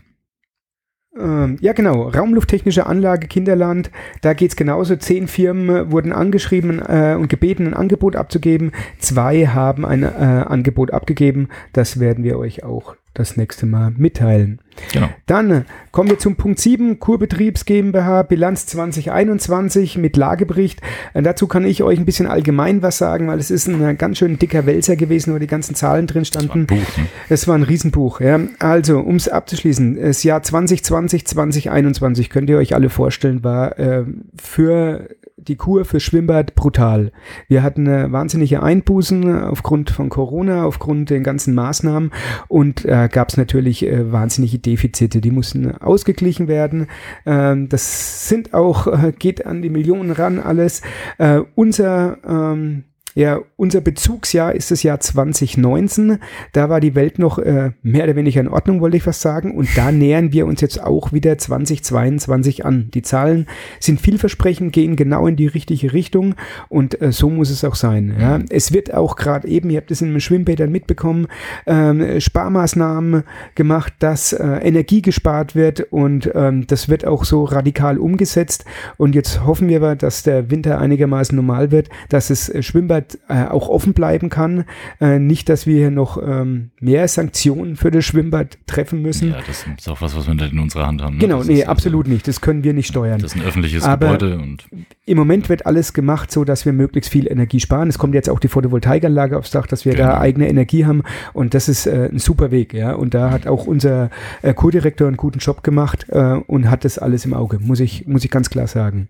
Ähm, 1.18 1.56
ja, 1.60 1.72
genau. 1.72 2.08
Raumlufttechnische 2.08 2.86
Anlage 2.86 3.26
Kinderland. 3.26 3.90
Da 4.20 4.34
geht's 4.34 4.56
genauso. 4.56 4.96
Zehn 4.96 5.28
Firmen 5.28 5.90
wurden 5.90 6.12
angeschrieben 6.12 6.80
äh, 6.80 7.16
und 7.18 7.28
gebeten, 7.28 7.66
ein 7.66 7.74
Angebot 7.74 8.16
abzugeben. 8.16 8.72
Zwei 8.98 9.46
haben 9.46 9.84
ein 9.84 10.02
äh, 10.02 10.06
Angebot 10.06 10.92
abgegeben. 10.92 11.48
Das 11.72 12.00
werden 12.00 12.24
wir 12.24 12.38
euch 12.38 12.64
auch 12.64 12.96
das 13.14 13.36
nächste 13.36 13.66
Mal 13.66 13.92
mitteilen. 13.96 14.60
Genau. 14.92 15.08
Dann 15.26 15.50
äh, 15.50 15.62
kommen 15.92 16.10
wir 16.10 16.18
zum 16.18 16.36
Punkt 16.36 16.58
7, 16.58 16.98
Kurbetriebs 16.98 17.64
GmbH, 17.64 18.22
Bilanz 18.22 18.66
2021 18.66 19.98
mit 19.98 20.16
Lagebericht. 20.16 20.80
Äh, 21.14 21.22
dazu 21.22 21.46
kann 21.46 21.64
ich 21.64 21.82
euch 21.82 21.98
ein 21.98 22.04
bisschen 22.04 22.26
allgemein 22.26 22.82
was 22.82 22.98
sagen, 22.98 23.28
weil 23.28 23.38
es 23.38 23.50
ist 23.50 23.68
ein 23.68 23.82
äh, 23.82 23.94
ganz 23.94 24.18
schön 24.18 24.38
dicker 24.38 24.66
Wälzer 24.66 24.96
gewesen, 24.96 25.34
wo 25.34 25.38
die 25.38 25.46
ganzen 25.46 25.74
Zahlen 25.74 26.06
drin 26.06 26.24
Das 26.24 26.34
war 26.34 26.42
ein 26.42 26.48
standen. 26.48 26.66
Buch. 26.66 26.96
Ne? 26.96 27.06
Es 27.28 27.48
war 27.48 27.54
ein 27.54 27.62
Riesenbuch. 27.62 28.20
Ja. 28.20 28.40
Also, 28.58 29.00
um 29.00 29.16
es 29.16 29.28
abzuschließen, 29.28 30.00
das 30.00 30.22
Jahr 30.22 30.42
2020, 30.42 31.26
2021, 31.26 32.30
könnt 32.30 32.50
ihr 32.50 32.58
euch 32.58 32.74
alle 32.74 32.90
vorstellen, 32.90 33.42
war 33.44 33.78
äh, 33.78 34.04
für 34.40 35.08
die 35.36 35.56
Kur 35.56 35.84
für 35.84 36.00
Schwimmbad 36.00 36.54
brutal. 36.54 37.12
Wir 37.48 37.62
hatten 37.62 37.86
äh, 37.86 38.10
wahnsinnige 38.10 38.62
Einbußen 38.62 39.44
aufgrund 39.44 39.90
von 39.90 40.08
Corona, 40.08 40.64
aufgrund 40.64 41.10
den 41.10 41.22
ganzen 41.22 41.54
Maßnahmen 41.54 42.10
und 42.48 42.84
äh, 42.84 43.08
gab 43.10 43.28
es 43.28 43.36
natürlich 43.36 43.86
äh, 43.86 44.10
wahnsinnige 44.10 44.58
Defizite. 44.66 45.20
Die 45.20 45.30
mussten 45.30 45.76
ausgeglichen 45.76 46.48
werden. 46.48 46.88
Ähm, 47.24 47.68
das 47.68 48.28
sind 48.28 48.52
auch, 48.54 48.86
äh, 48.86 49.12
geht 49.16 49.46
an 49.46 49.62
die 49.62 49.70
Millionen 49.70 50.10
ran 50.10 50.38
alles. 50.38 50.82
Äh, 51.18 51.42
unser 51.54 52.18
ähm, 52.26 52.84
ja, 53.16 53.40
unser 53.56 53.80
Bezugsjahr 53.80 54.54
ist 54.54 54.70
das 54.70 54.82
Jahr 54.82 55.00
2019. 55.00 56.18
Da 56.52 56.68
war 56.68 56.80
die 56.80 56.94
Welt 56.94 57.18
noch 57.18 57.38
äh, 57.38 57.70
mehr 57.82 58.04
oder 58.04 58.14
weniger 58.14 58.42
in 58.42 58.48
Ordnung, 58.48 58.82
wollte 58.82 58.98
ich 58.98 59.04
fast 59.04 59.22
sagen. 59.22 59.56
Und 59.56 59.70
da 59.74 59.90
nähern 59.90 60.32
wir 60.32 60.44
uns 60.44 60.60
jetzt 60.60 60.82
auch 60.82 61.14
wieder 61.14 61.38
2022 61.38 62.66
an. 62.66 62.90
Die 62.92 63.00
Zahlen 63.00 63.46
sind 63.80 64.02
vielversprechend, 64.02 64.74
gehen 64.74 64.96
genau 64.96 65.26
in 65.26 65.36
die 65.36 65.46
richtige 65.46 65.94
Richtung 65.94 66.34
und 66.68 67.00
äh, 67.00 67.10
so 67.10 67.30
muss 67.30 67.48
es 67.48 67.64
auch 67.64 67.74
sein. 67.74 68.14
Ja. 68.20 68.38
Es 68.50 68.74
wird 68.74 68.92
auch 68.92 69.16
gerade 69.16 69.48
eben, 69.48 69.70
ihr 69.70 69.78
habt 69.78 69.90
es 69.90 70.02
in 70.02 70.10
den 70.10 70.20
Schwimmbädern 70.20 70.70
mitbekommen, 70.70 71.26
ähm, 71.66 72.20
Sparmaßnahmen 72.20 73.22
gemacht, 73.54 73.94
dass 73.98 74.34
äh, 74.34 74.44
Energie 74.44 75.00
gespart 75.00 75.54
wird 75.54 75.80
und 75.90 76.30
ähm, 76.34 76.66
das 76.66 76.90
wird 76.90 77.06
auch 77.06 77.24
so 77.24 77.44
radikal 77.44 77.96
umgesetzt. 77.96 78.66
Und 78.98 79.14
jetzt 79.14 79.46
hoffen 79.46 79.68
wir, 79.68 79.78
aber, 79.78 79.96
dass 79.96 80.22
der 80.22 80.50
Winter 80.50 80.78
einigermaßen 80.78 81.34
normal 81.34 81.70
wird, 81.70 81.88
dass 82.10 82.28
das 82.28 82.50
äh, 82.50 82.62
Schwimmbad 83.06 83.18
äh, 83.28 83.50
auch 83.50 83.68
offen 83.68 83.92
bleiben 83.94 84.28
kann. 84.28 84.64
Äh, 85.00 85.18
nicht, 85.18 85.48
dass 85.48 85.66
wir 85.66 85.76
hier 85.76 85.90
noch 85.90 86.20
ähm, 86.22 86.70
mehr 86.80 87.06
Sanktionen 87.08 87.76
für 87.76 87.90
das 87.90 88.04
Schwimmbad 88.04 88.58
treffen 88.66 89.02
müssen. 89.02 89.30
Ja, 89.30 89.38
das 89.46 89.64
ist 89.78 89.88
auch 89.88 90.00
was, 90.00 90.16
was 90.16 90.26
wir 90.26 90.34
nicht 90.34 90.52
in 90.52 90.58
unserer 90.58 90.86
Hand 90.86 91.02
haben. 91.02 91.14
ne? 91.14 91.20
genau, 91.20 91.38
Das 91.38 91.46
nee, 91.48 91.60
also- 91.62 91.70
absolut 91.70 92.08
nicht. 92.08 92.26
Das 92.28 92.40
können 92.40 92.64
wir 92.64 92.72
nicht 92.72 92.88
steuern. 92.88 93.20
Das 93.20 93.34
ist 93.34 93.40
ein 93.40 93.46
öffentliches 93.46 93.84
Aber- 93.84 94.12
Gebäude 94.12 94.38
und 94.38 94.64
Im 95.04 95.16
Moment 95.18 95.48
wird 95.48 95.66
alles 95.66 95.92
gemacht, 95.92 96.30
so 96.32 96.44
dass 96.44 96.64
wir 96.66 96.72
möglichst 96.72 97.10
viel 97.10 97.30
Energie 97.30 97.60
sparen. 97.60 97.88
Es 97.88 97.98
kommt 97.98 98.14
jetzt 98.14 98.28
auch 98.28 98.40
die 98.40 98.48
Photovoltaikanlage 98.48 99.38
aufs 99.38 99.50
Dach, 99.50 99.66
dass 99.66 99.84
wir 99.84 99.94
da 99.94 100.06
Genau. 100.10 100.18
eigene 100.20 100.48
Energie 100.48 100.84
haben 100.84 101.02
und 101.32 101.54
das 101.54 101.68
ist 101.68 101.86
äh, 101.86 102.08
ein 102.12 102.18
super 102.18 102.50
Weg, 102.50 102.72
ja. 102.74 102.92
Und 102.94 103.14
da 103.14 103.30
hat 103.30 103.46
auch 103.46 103.66
unser 103.66 104.10
äh, 104.42 104.52
Co-Direktor 104.54 105.06
einen 105.06 105.16
guten 105.16 105.38
Job 105.38 105.62
gemacht 105.62 106.06
äh, 106.08 106.34
und 106.46 106.70
hat 106.70 106.84
das 106.84 106.98
alles 106.98 107.24
im 107.24 107.34
Auge, 107.34 107.58
muss 107.60 107.80
ich, 107.80 108.06
muss 108.06 108.24
ich 108.24 108.30
ganz 108.30 108.50
klar 108.50 108.66
sagen. 108.66 109.08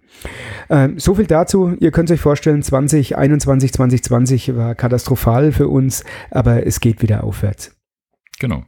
Ähm, 0.69 0.99
so 0.99 1.15
viel 1.15 1.27
dazu. 1.27 1.75
Ihr 1.81 1.91
könnt 1.91 2.11
euch 2.11 2.21
vorstellen, 2.21 2.63
2021, 2.63 3.73
2020 3.91 4.57
war 4.57 4.75
katastrophal 4.75 5.53
für 5.53 5.69
uns, 5.69 6.05
aber 6.31 6.67
es 6.67 6.81
geht 6.81 7.03
wieder 7.03 7.25
aufwärts. 7.25 7.77
genau. 8.39 8.65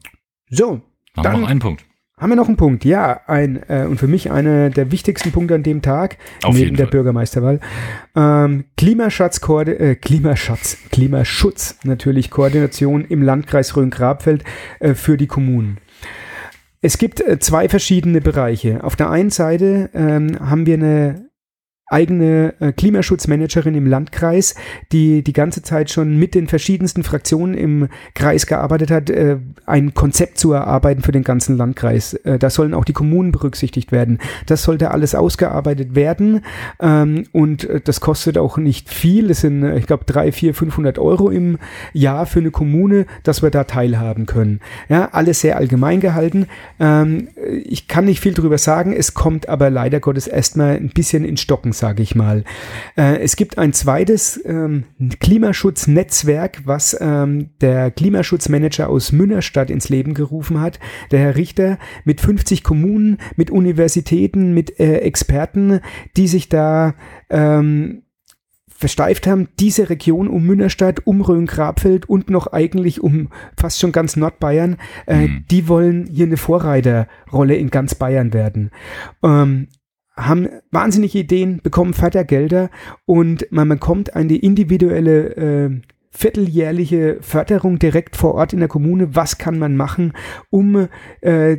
So, 0.51 0.81
Haben 1.17 1.25
wir 1.33 1.39
noch 1.41 1.49
einen 1.49 1.61
Punkt. 1.61 1.85
haben 2.17 2.31
wir 2.31 2.37
noch 2.37 2.49
einen 2.49 2.57
Punkt? 2.57 2.85
Ja, 2.87 3.21
ein 3.27 3.63
äh, 3.69 3.85
und 3.87 3.99
für 3.99 4.07
mich 4.09 4.31
einer 4.31 4.71
der 4.71 4.91
wichtigsten 4.91 5.31
Punkte 5.31 5.55
an 5.57 5.63
dem 5.63 5.83
Tag, 5.83 6.17
Auf 6.43 6.55
neben 6.55 6.75
der 6.77 6.87
Fall. 6.87 6.93
Bürgermeisterwahl. 6.93 7.61
Ähm, 8.17 8.65
Klimaschutz, 8.79 9.41
äh, 9.47 9.95
Klimaschutz, 9.97 10.79
Klimaschutz 10.91 11.79
natürlich 11.85 12.31
Koordination 12.31 13.05
im 13.05 13.21
Landkreis 13.23 13.77
Rhön-Grabfeld 13.77 14.43
äh, 14.81 14.95
für 14.95 15.17
die 15.19 15.27
Kommunen. 15.27 15.79
Es 16.81 16.97
gibt 16.97 17.21
äh, 17.21 17.39
zwei 17.39 17.69
verschiedene 17.69 18.21
Bereiche. 18.23 18.83
Auf 18.85 18.97
der 18.97 19.11
einen 19.11 19.31
Seite 19.31 19.91
ähm, 19.95 20.39
haben 20.41 20.65
wir 20.65 20.75
eine 20.75 21.28
eigene 21.89 22.55
äh, 22.61 22.73
Klimaschutzmanagerin 22.73 23.75
im 23.75 23.87
Landkreis, 23.87 24.55
die 24.93 25.23
die 25.23 25.33
ganze 25.33 25.63
Zeit 25.63 25.91
schon 25.91 26.19
mit 26.19 26.35
den 26.35 26.47
verschiedensten 26.47 27.03
Fraktionen 27.03 27.55
im 27.55 27.89
Kreis 28.15 28.47
gearbeitet 28.47 28.91
hat, 28.91 29.11
äh, 29.11 29.39
ein 29.67 29.95
Konzept 29.95 30.39
zu 30.39 30.53
erarbeiten 30.53 31.03
für 31.03 31.13
den 31.13 31.25
ganzen 31.25 31.57
Landkreis. 31.57 32.15
Äh, 32.15 32.39
da 32.39 32.51
sollen 32.51 32.75
auch 32.75 32.85
die 32.85 32.93
Kommunen 32.93 33.33
berücksichtigt 33.33 33.91
werden. 33.91 34.19
Das 34.47 34.63
sollte 34.63 34.91
alles 34.91 35.15
ausgearbeitet 35.15 35.95
werden 35.95 36.45
ähm, 36.81 37.25
und 37.33 37.69
das 37.85 38.01
kostet 38.01 38.39
auch 38.39 38.59
nicht 38.59 38.89
viel. 38.91 39.31
Es 39.31 39.41
sind, 39.41 39.65
ich 39.77 39.87
glaube, 39.87 40.05
drei, 40.05 40.33
vier, 40.33 40.55
500 40.55 40.99
Euro 40.99 41.31
im 41.31 41.59
Jahr 41.93 42.27
für 42.27 42.41
eine 42.41 42.51
Kommune, 42.51 43.07
dass 43.23 43.43
wir 43.43 43.51
da 43.51 43.65
teilhaben 43.65 44.27
können. 44.27 44.61
Ja, 44.89 45.09
alles 45.13 45.41
sehr 45.41 45.57
allgemein 45.57 46.01
gehalten. 46.01 46.47
Ähm, 46.81 47.29
ich 47.65 47.89
kann 47.89 48.05
nicht 48.05 48.21
viel 48.21 48.35
drüber 48.35 48.59
sagen. 48.59 48.93
Es 48.93 49.15
kommt 49.15 49.49
aber 49.49 49.71
leider 49.71 50.01
Gottes 50.01 50.27
erstmal 50.27 50.77
ein 50.77 50.91
bisschen 50.91 51.25
in 51.25 51.37
Stocken, 51.37 51.73
sage 51.79 52.03
ich 52.03 52.15
mal. 52.15 52.45
Äh, 52.97 53.19
es 53.21 53.37
gibt 53.37 53.59
ein 53.59 53.73
zweites 53.73 54.41
ähm, 54.45 54.85
Klimaschutznetzwerk, 55.21 56.63
was 56.65 56.97
ähm, 57.01 57.51
der 57.61 57.91
Klimaschutzmanager 57.91 58.89
aus 58.89 59.13
Münnerstadt 59.13 59.71
ins 59.71 59.89
Leben 59.89 60.15
gerufen 60.15 60.61
hat, 60.61 60.79
der 61.11 61.21
Herr 61.21 61.37
Richter, 61.37 61.79
mit 62.05 62.21
50 62.21 62.63
Kommunen, 62.63 63.19
mit 63.37 63.51
Universitäten, 63.51 64.55
mit 64.55 64.79
äh, 64.81 64.99
Experten, 64.99 65.81
die 66.17 66.29
sich 66.29 66.49
da 66.49 66.95
ähm, 67.31 68.03
versteift 68.79 69.27
haben, 69.27 69.49
diese 69.59 69.91
Region 69.91 70.29
um 70.29 70.45
Münnerstadt, 70.45 71.05
um 71.05 71.21
Rhön-Grabfeld 71.21 72.09
und 72.09 72.31
noch 72.31 72.47
eigentlich 72.47 73.03
um 73.03 73.29
fast 73.57 73.81
schon 73.81 73.91
ganz 73.91 74.15
Nordbayern, 74.15 74.77
äh, 75.07 75.27
Mhm. 75.27 75.45
die 75.51 75.67
wollen 75.67 76.07
hier 76.07 76.27
eine 76.27 76.37
Vorreiterrolle 76.37 77.57
in 77.57 77.71
ganz 77.71 77.97
Bayern 77.97 78.33
werden. 78.33 78.71
Ähm, 79.25 79.67
haben 80.19 80.49
wahnsinnige 80.71 81.19
Ideen, 81.19 81.61
bekommen 81.63 81.95
Fördergelder 81.95 82.71
und 83.07 83.47
man 83.51 83.69
bekommt 83.69 84.15
eine 84.17 84.37
individuelle 84.37 85.37
äh, 85.37 85.81
vierteljährliche 86.11 87.19
Förderung 87.21 87.79
direkt 87.79 88.17
vor 88.17 88.35
Ort 88.35 88.53
in 88.53 88.59
der 88.59 88.69
Kommune. 88.69 89.15
Was 89.15 89.39
kann 89.39 89.59
man 89.59 89.77
machen, 89.77 90.13
um 90.51 90.89
äh, 91.21 91.59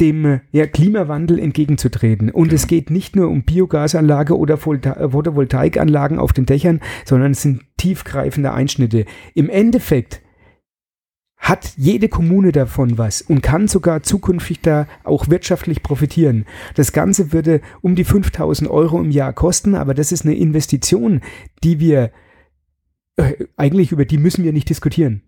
dem 0.00 0.40
ja, 0.50 0.66
Klimawandel 0.66 1.38
entgegenzutreten. 1.38 2.30
Und 2.30 2.48
Genau. 2.48 2.56
es 2.56 2.66
geht 2.66 2.90
nicht 2.90 3.14
nur 3.14 3.28
um 3.28 3.44
Biogasanlage 3.44 4.36
oder 4.36 4.56
Volta- 4.56 5.08
Photovoltaikanlagen 5.10 6.18
auf 6.18 6.32
den 6.32 6.46
Dächern, 6.46 6.80
sondern 7.04 7.30
es 7.30 7.42
sind 7.42 7.62
tiefgreifende 7.76 8.52
Einschnitte. 8.52 9.04
Im 9.34 9.48
Endeffekt 9.48 10.20
hat 11.44 11.74
jede 11.76 12.08
Kommune 12.08 12.52
davon 12.52 12.96
was 12.96 13.20
und 13.20 13.42
kann 13.42 13.68
sogar 13.68 14.02
zukünftig 14.02 14.62
da 14.62 14.86
auch 15.04 15.28
wirtschaftlich 15.28 15.82
profitieren. 15.82 16.46
Das 16.74 16.92
Ganze 16.92 17.32
würde 17.32 17.60
um 17.82 17.94
die 17.94 18.04
5000 18.04 18.70
Euro 18.70 18.98
im 18.98 19.10
Jahr 19.10 19.34
kosten, 19.34 19.74
aber 19.74 19.92
das 19.92 20.10
ist 20.10 20.24
eine 20.24 20.34
Investition, 20.34 21.20
die 21.62 21.80
wir 21.80 22.12
äh, 23.16 23.34
eigentlich 23.58 23.92
über 23.92 24.06
die 24.06 24.16
müssen 24.16 24.42
wir 24.42 24.54
nicht 24.54 24.70
diskutieren. 24.70 25.20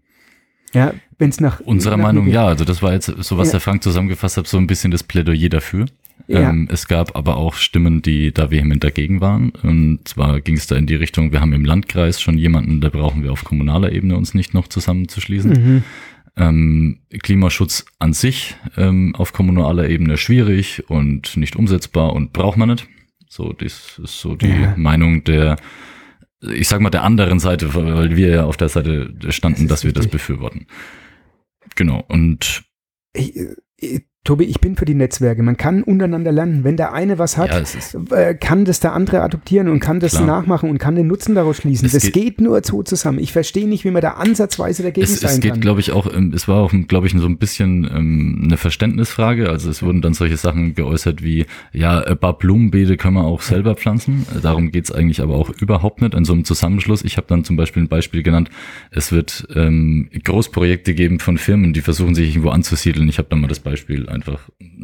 Ja, 0.73 0.95
wenn 1.19 1.29
es 1.29 1.39
nach 1.39 1.61
Unserer 1.61 1.99
nach 1.99 2.05
Meinung 2.05 2.29
ja. 2.29 2.47
Also 2.47 2.65
das 2.65 2.83
war 2.83 2.95
jetzt 2.95 3.07
so, 3.07 3.37
was 3.37 3.49
Ja. 3.49 3.53
der 3.53 3.61
Frank 3.61 3.83
zusammengefasst 3.83 4.39
hat, 4.39 4.47
so 4.47 4.57
ein 4.57 4.67
bisschen 4.67 4.91
das 4.91 5.03
Plädoyer 5.03 5.51
dafür. 5.51 5.85
Ja. 6.29 6.51
Ähm, 6.51 6.69
es 6.71 6.89
gab 6.89 7.17
aber 7.17 7.37
auch 7.37 7.55
Stimmen, 7.55 8.03
die 8.03 8.33
da 8.33 8.51
vehement 8.51 8.83
dagegen 8.83 9.21
waren. 9.21 9.51
Und 9.51 10.01
zwar 10.09 10.41
ging 10.41 10.57
es 10.57 10.67
da 10.67 10.77
in 10.77 10.87
die 10.87 10.97
Richtung, 10.97 11.31
wir 11.33 11.41
haben 11.41 11.53
im 11.53 11.65
Landkreis 11.65 12.21
schon 12.21 12.37
jemanden, 12.37 12.81
da 12.81 12.89
brauchen 12.89 13.23
wir 13.23 13.33
auf 13.33 13.45
kommunaler 13.45 13.93
Ebene 13.93 14.17
uns 14.17 14.35
nicht 14.35 14.53
noch 14.55 14.67
zusammenzuschließen. 14.69 15.51
Mhm. 15.53 15.85
Ähm, 16.39 16.99
Klimaschutz 17.23 17.87
an 17.99 18.13
sich 18.13 18.57
ähm, 18.77 19.15
auf 19.15 19.33
kommunaler 19.33 19.89
Ebene 19.89 20.17
schwierig 20.19 20.83
und 20.91 21.37
nicht 21.37 21.57
umsetzbar 21.57 22.13
und 22.13 22.33
braucht 22.33 22.59
man 22.59 22.71
nicht. 22.71 22.89
So, 23.29 23.53
das 23.53 23.99
ist 24.03 24.21
so 24.21 24.35
die 24.35 24.49
Ja. 24.49 24.75
Meinung 24.77 25.25
der, 25.25 25.57
ich 26.43 26.69
sag 26.69 26.81
mal, 26.81 26.91
der 26.91 27.05
anderen 27.05 27.39
Seite, 27.39 27.75
weil 27.75 28.17
wir 28.17 28.29
ja 28.29 28.45
auf 28.45 28.57
der 28.57 28.69
Seite 28.69 29.15
standen, 29.31 29.69
Das 29.69 29.81
dass 29.81 29.85
wir 29.85 29.93
das 29.93 30.05
richtig. 30.05 30.13
befürworten. 30.21 30.67
Genau. 31.75 32.05
Und 32.09 32.65
Ich, 33.15 33.33
ich, 33.77 34.03
Tobi, 34.27 34.45
ich 34.45 34.61
bin 34.61 34.77
für 34.77 34.85
die 34.85 34.95
Netzwerke. 34.95 35.43
Man 35.43 35.57
kann 35.57 35.83
untereinander 35.83 36.33
lernen. 36.33 36.65
Wenn 36.65 36.77
der 36.77 36.93
eine 36.93 37.19
was 37.19 37.37
hat, 37.39 37.49
ja, 37.49 37.59
es 37.61 37.75
ist, 37.75 37.97
äh, 38.13 38.35
kann 38.35 38.65
das 38.67 38.81
der 38.81 38.93
andere 38.93 39.23
adoptieren 39.23 39.69
und 39.69 39.81
kann 39.81 40.01
das 40.01 40.13
Klar. 40.13 40.27
nachmachen 40.27 40.69
und 40.69 40.79
kann 40.79 40.95
den 40.97 41.07
Nutzen 41.07 41.35
daraus 41.35 41.57
schließen. 41.59 41.87
Es 41.87 41.93
das 41.93 42.03
geht- 42.03 42.13
geht, 42.15 42.41
nur 42.41 42.61
so 42.65 42.83
zusammen. 42.83 43.19
Ich 43.19 43.33
verstehe 43.33 43.67
nicht, 43.69 43.85
wie 43.85 43.91
man 43.91 44.03
da 44.03 44.11
ansatzweise 44.13 44.83
dagegen 44.83 45.05
es, 45.05 45.21
sein 45.21 45.31
es 45.31 45.41
geht, 45.41 45.53
kann. 45.53 45.61
glaube 45.61 45.81
ich, 45.81 45.93
auch, 45.93 46.13
ähm, 46.13 46.33
es 46.35 46.49
war 46.49 46.59
auch, 46.63 46.73
glaube 46.89 47.07
ich, 47.07 47.13
so 47.17 47.27
ein 47.27 47.39
bisschen 47.39 47.85
ähm, 47.85 48.41
eine 48.45 48.57
Verständnisfrage. 48.57 49.49
Also 49.49 49.71
es 49.71 49.83
wurden 49.83 50.03
dann 50.03 50.13
solche 50.15 50.37
Sachen 50.37 50.75
geäußert 50.75 51.23
wie, 51.23 51.47
ja, 51.73 52.01
ein 52.01 52.19
paar 52.19 52.37
Blumenbeete 52.37 52.97
können 52.97 53.15
wir 53.15 53.25
auch 53.25 53.41
selber 53.43 53.75
pflanzen. 53.77 54.27
Darum 54.43 54.71
geht's 54.73 54.91
eigentlich 54.93 55.23
aber 55.23 55.35
auch 55.37 55.51
überhaupt 55.51 56.03
nicht. 56.03 56.15
In 56.15 56.25
so 56.25 56.33
einem 56.33 56.45
Zusammenschluss, 56.45 57.05
ich 57.05 57.17
habe 57.17 57.27
dann 57.29 57.45
zum 57.45 57.57
Beispiel 57.57 57.83
ein 57.85 57.89
Beispiel 57.89 58.23
genannt, 58.23 58.51
es 58.91 59.13
wird 59.13 59.47
ähm, 59.55 60.09
Großprojekte 60.25 60.95
geben 60.95 61.21
von 61.21 61.39
Firmen, 61.39 61.73
die 61.73 61.81
versuchen 61.81 62.15
sich 62.15 62.31
irgendwo 62.31 62.51
anzusiedeln. 62.51 63.09
Ich 63.09 63.19
habe 63.19 63.29
dann 63.31 63.41
mal 63.41 63.49
das 63.49 63.61
Beispiel 63.61 64.09
einfach 64.17 64.41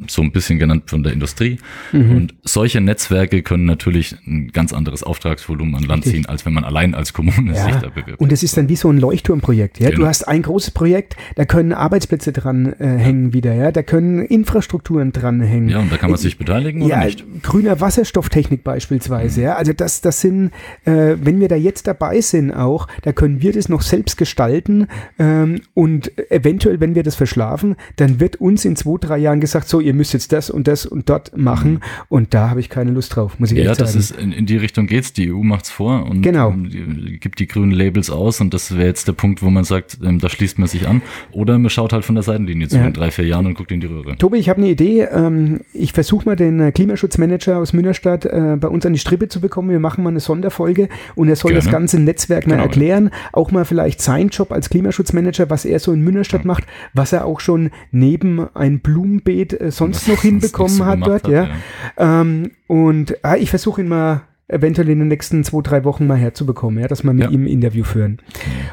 so 0.09 0.23
ein 0.23 0.31
bisschen 0.33 0.59
genannt 0.59 0.85
von 0.87 1.03
der 1.03 1.13
Industrie. 1.13 1.59
Mhm. 1.93 2.17
Und 2.17 2.35
solche 2.45 2.81
Netzwerke 2.81 3.43
können 3.43 3.65
natürlich 3.65 4.15
ein 4.27 4.49
ganz 4.53 4.73
anderes 4.73 5.03
Auftragsvolumen 5.03 5.75
an 5.75 5.83
Land 5.85 6.05
ziehen, 6.05 6.27
als 6.27 6.47
wenn 6.47 6.53
man 6.53 6.65
allein 6.65 6.95
als 6.95 7.13
Kommune 7.13 7.55
sich 7.55 7.67
Ja, 7.75 7.81
da 7.81 7.89
bewirbt. 7.89 8.21
und 8.21 8.31
es 8.33 8.43
ist 8.43 8.57
dann 8.57 8.69
wie 8.69 8.77
so 8.77 8.89
ein 8.91 8.99
Leuchtturmprojekt. 8.99 9.81
Ja? 9.81 9.91
Du 9.91 9.97
Genau. 9.97 10.07
hast 10.07 10.29
ein 10.29 10.43
großes 10.43 10.71
Projekt, 10.73 11.17
da 11.35 11.45
können 11.45 11.73
Arbeitsplätze 11.73 12.33
dran 12.33 12.73
äh, 12.79 12.87
hängen 12.99 13.33
wieder, 13.33 13.53
ja, 13.55 13.73
da 13.73 13.83
können 13.83 14.21
Infrastrukturen 14.25 15.13
dran 15.13 15.41
hängen. 15.41 15.69
Ja, 15.69 15.81
und 15.81 15.91
da 15.93 15.97
kann 15.97 16.11
man 16.11 16.19
sich 16.19 16.39
beteiligen 16.39 16.83
oder 16.83 16.95
ja, 16.99 17.05
nicht? 17.05 17.25
grüner 17.43 17.81
Wasserstofftechnik 17.81 18.63
beispielsweise. 18.65 19.43
Ja, 19.43 19.57
also 19.57 19.73
das, 19.73 20.01
das 20.01 20.21
sind, 20.21 20.51
äh, 20.85 21.17
wenn 21.21 21.41
wir 21.41 21.49
da 21.49 21.57
jetzt 21.57 21.87
dabei 21.87 22.21
sind 22.21 22.53
auch, 22.53 22.89
da 23.03 23.13
können 23.13 23.43
wir 23.43 23.53
das 23.53 23.69
noch 23.69 23.83
selbst 23.83 24.17
gestalten 24.17 24.87
ähm, 25.19 25.61
und 25.75 26.13
eventuell, 26.31 26.81
wenn 26.81 26.95
wir 26.95 27.03
das 27.03 27.15
verschlafen, 27.15 27.77
dann 27.97 28.21
wird 28.21 28.37
uns 28.37 28.65
in 28.65 28.77
zwei, 28.77 28.97
drei 29.01 29.19
Jahren 29.23 29.41
gesagt, 29.41 29.69
so, 29.69 29.81
ihr 29.81 29.95
müsst 29.95 30.13
jetzt 30.13 30.33
das 30.33 30.51
und 30.51 30.69
das 30.69 30.85
und 30.87 31.09
dort 31.09 31.37
machen 31.37 31.81
und 32.09 32.35
da 32.35 32.51
habe 32.51 32.61
ich 32.61 32.69
keine 32.69 32.91
Lust 32.91 33.17
drauf, 33.17 33.39
muss 33.39 33.51
ich 33.53 33.59
Ja, 33.59 33.71
echt 33.71 33.81
das 33.81 33.93
sagen. 33.95 34.01
ist 34.01 34.11
in, 34.19 34.33
in 34.33 34.47
die 34.47 34.57
Richtung 34.57 34.87
geht's. 34.87 35.13
Die 35.13 35.33
EU 35.33 35.43
macht's 35.43 35.71
vor 35.71 36.05
und 36.07 36.23
Genau. 36.23 36.51
ähm, 36.51 37.19
gibt 37.21 37.39
die 37.39 37.47
grünen 37.47 37.73
Labels 37.73 38.11
aus 38.11 38.41
und 38.41 38.53
das 38.53 38.77
wäre 38.77 38.87
jetzt 38.87 39.09
der 39.09 39.13
Punkt, 39.15 39.43
wo 39.43 39.51
man 39.51 39.65
sagt, 39.65 39.99
ähm, 40.05 40.19
da 40.19 40.29
schließt 40.29 40.59
man 40.59 40.69
sich 40.69 40.87
an. 40.89 41.03
Oder 41.33 41.59
man 41.59 41.71
schaut 41.71 41.93
halt 41.93 42.05
von 42.05 42.15
der 42.15 42.23
Seitenlinie 42.23 42.69
zu 42.69 42.77
Ja. 42.77 42.87
in 42.87 42.93
drei, 42.93 43.11
vier 43.11 43.27
Jahren 43.27 43.47
und 43.47 43.55
guckt 43.55 43.73
in 43.73 43.81
die 43.81 43.87
Röhre. 43.87 44.17
Tobi, 44.19 44.39
ich 44.39 44.49
habe 44.49 44.59
eine 44.61 44.71
Idee. 44.71 45.03
Ähm, 45.03 45.61
ich 45.73 45.93
versuche 45.93 46.27
mal 46.27 46.37
den 46.37 46.61
äh, 46.61 46.73
Klimaschutzmanager 46.73 47.59
aus 47.59 47.73
Münnerstadt 47.73 48.25
äh, 48.27 48.57
bei 48.61 48.69
uns 48.69 48.85
an 48.87 48.93
die 48.93 48.99
Strippe 48.99 49.29
zu 49.29 49.41
bekommen. 49.41 49.71
Wir 49.71 49.81
machen 49.81 50.03
mal 50.05 50.11
eine 50.11 50.21
Sonderfolge 50.21 50.89
und 51.15 51.29
er 51.29 51.37
soll 51.37 51.53
Gerne. 51.53 51.65
das 51.65 51.73
ganze 51.73 52.01
Netzwerk 52.01 52.47
mal 52.47 52.55
Genau. 52.55 52.65
erklären. 52.65 53.11
Auch 53.33 53.51
mal 53.53 53.65
vielleicht 53.65 54.01
sein 54.01 54.29
Job 54.29 54.53
als 54.53 54.69
Klimaschutzmanager, 54.71 55.49
was 55.51 55.65
er 55.65 55.79
so 55.79 55.93
in 55.93 56.01
Münnerstadt 56.03 56.45
macht, 56.45 56.65
was 56.95 57.13
er 57.13 57.25
auch 57.25 57.41
schon 57.41 57.71
neben 57.91 58.47
ein 58.55 58.81
Blumenbeet 59.21 59.61
äh, 59.61 59.71
sonst 59.71 60.09
noch 60.09 60.23
hinbekommen 60.23 60.71
so 60.71 60.87
hat 60.87 61.07
dort. 61.07 61.29
ja. 61.29 61.49
Ähm, 61.97 62.53
und 62.67 63.17
äh, 63.25 63.39
ich 63.39 63.51
versuche 63.51 63.81
ihn 63.83 63.89
mal 63.89 64.23
eventuell 64.49 64.91
in 64.91 64.99
den 64.99 65.09
nächsten 65.09 65.45
zwei, 65.45 65.63
drei 65.63 65.85
Wochen 65.85 66.07
mal 66.07 66.19
herzubekommen, 66.19 66.79
ja, 66.81 66.87
dass 66.89 67.05
wir 67.05 67.13
mit 67.15 67.25
Ja. 67.25 67.31
ihm 67.31 67.45
ein 67.45 67.47
Interview 67.47 67.85
führen. 67.85 68.19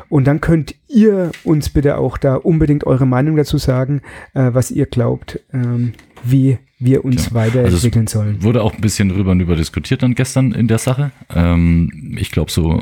Und 0.10 0.26
dann 0.28 0.42
könnt 0.42 0.76
ihr 0.90 1.32
uns 1.46 1.70
bitte 1.70 1.98
auch 1.98 2.18
da 2.18 2.36
unbedingt 2.36 2.86
eure 2.86 3.06
Meinung 3.06 3.38
dazu 3.38 3.58
sagen, 3.58 4.02
äh, 4.34 4.50
was 4.52 4.72
ihr 4.72 4.88
glaubt, 4.88 5.40
ähm, 5.54 5.94
wie 6.24 6.58
wir 6.82 7.04
uns 7.04 7.26
Tja, 7.26 7.34
weiterentwickeln 7.34 8.06
also 8.08 8.20
sollen. 8.20 8.42
Wurde 8.44 8.64
auch 8.64 8.74
ein 8.74 8.80
bisschen 8.80 9.12
rüber 9.12 9.32
und 9.32 9.42
über 9.42 9.58
diskutiert 9.58 10.02
dann 10.02 10.16
gestern 10.16 10.54
in 10.54 10.68
der 10.70 10.78
Sache. 10.78 11.12
Ähm, 11.36 12.16
ich 12.18 12.32
glaube, 12.32 12.50
so 12.52 12.82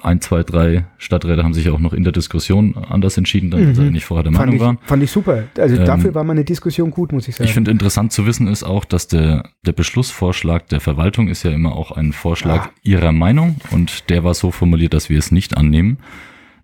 ein, 0.00 0.20
zwei, 0.20 0.42
drei 0.42 0.86
Stadträte 0.98 1.44
haben 1.44 1.54
sich 1.54 1.70
auch 1.70 1.78
noch 1.78 1.92
in 1.92 2.02
der 2.02 2.12
Diskussion 2.12 2.76
anders 2.76 3.16
entschieden, 3.16 3.52
dann, 3.52 3.68
Mhm. 3.68 3.74
sie 3.76 3.90
nicht 3.92 4.04
vorher 4.06 4.24
der 4.24 4.32
Fand 4.32 4.40
Meinung 4.46 4.54
ich, 4.56 4.60
waren. 4.60 4.78
fand 4.86 5.02
ich 5.04 5.10
super. 5.12 5.44
Also 5.56 5.76
Ähm, 5.76 5.84
dafür 5.84 6.14
war 6.16 6.24
meine 6.24 6.42
Diskussion 6.44 6.90
gut, 6.90 7.12
muss 7.12 7.28
ich 7.28 7.36
sagen. 7.36 7.46
Ich 7.46 7.54
finde 7.54 7.70
interessant 7.70 8.10
zu 8.12 8.26
wissen 8.26 8.48
ist 8.48 8.64
auch, 8.64 8.84
dass 8.84 9.06
der, 9.06 9.44
der 9.64 9.72
Beschlussvorschlag 9.72 10.68
der 10.70 10.80
Verwaltung 10.80 11.28
ist 11.28 11.44
ja 11.44 11.52
immer 11.52 11.76
auch 11.76 11.92
ein 11.92 12.12
Vorschlag 12.12 12.66
Ah. 12.66 12.70
ihrer 12.82 13.12
Meinung 13.12 13.56
und 13.70 14.10
der 14.10 14.24
war 14.24 14.34
so 14.34 14.50
formuliert, 14.50 14.94
dass 14.94 15.08
wir 15.08 15.18
es 15.20 15.30
nicht 15.30 15.56
annehmen. 15.56 15.98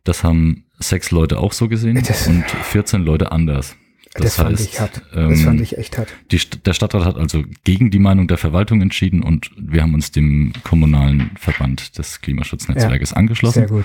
Das 0.02 0.24
haben 0.24 0.64
sechs 0.80 1.12
Leute 1.12 1.38
auch 1.38 1.52
so 1.52 1.68
gesehen 1.68 2.02
Das- 2.04 2.26
und 2.26 2.44
14 2.50 3.04
Leute 3.04 3.30
anders. 3.30 3.76
Das, 4.14 4.36
fand 4.36 4.58
ich 4.60 4.80
hart. 4.80 5.02
das 5.12 5.38
ähm, 5.38 5.44
fand 5.44 5.60
ich 5.60 5.78
echt 5.78 5.98
hart. 5.98 6.08
die, 6.30 6.38
der 6.64 6.72
Stadtrat 6.72 7.04
hat 7.04 7.16
also 7.16 7.42
gegen 7.64 7.90
die 7.90 7.98
Meinung 7.98 8.28
der 8.28 8.38
Verwaltung 8.38 8.80
entschieden 8.82 9.22
und 9.22 9.50
wir 9.56 9.82
haben 9.82 9.94
uns 9.94 10.10
dem 10.10 10.52
kommunalen 10.64 11.30
Verband 11.38 11.98
des 11.98 12.20
Klimaschutznetzwerkes 12.20 13.12
angeschlossen, 13.12 13.60
Sehr 13.60 13.68
gut. 13.68 13.84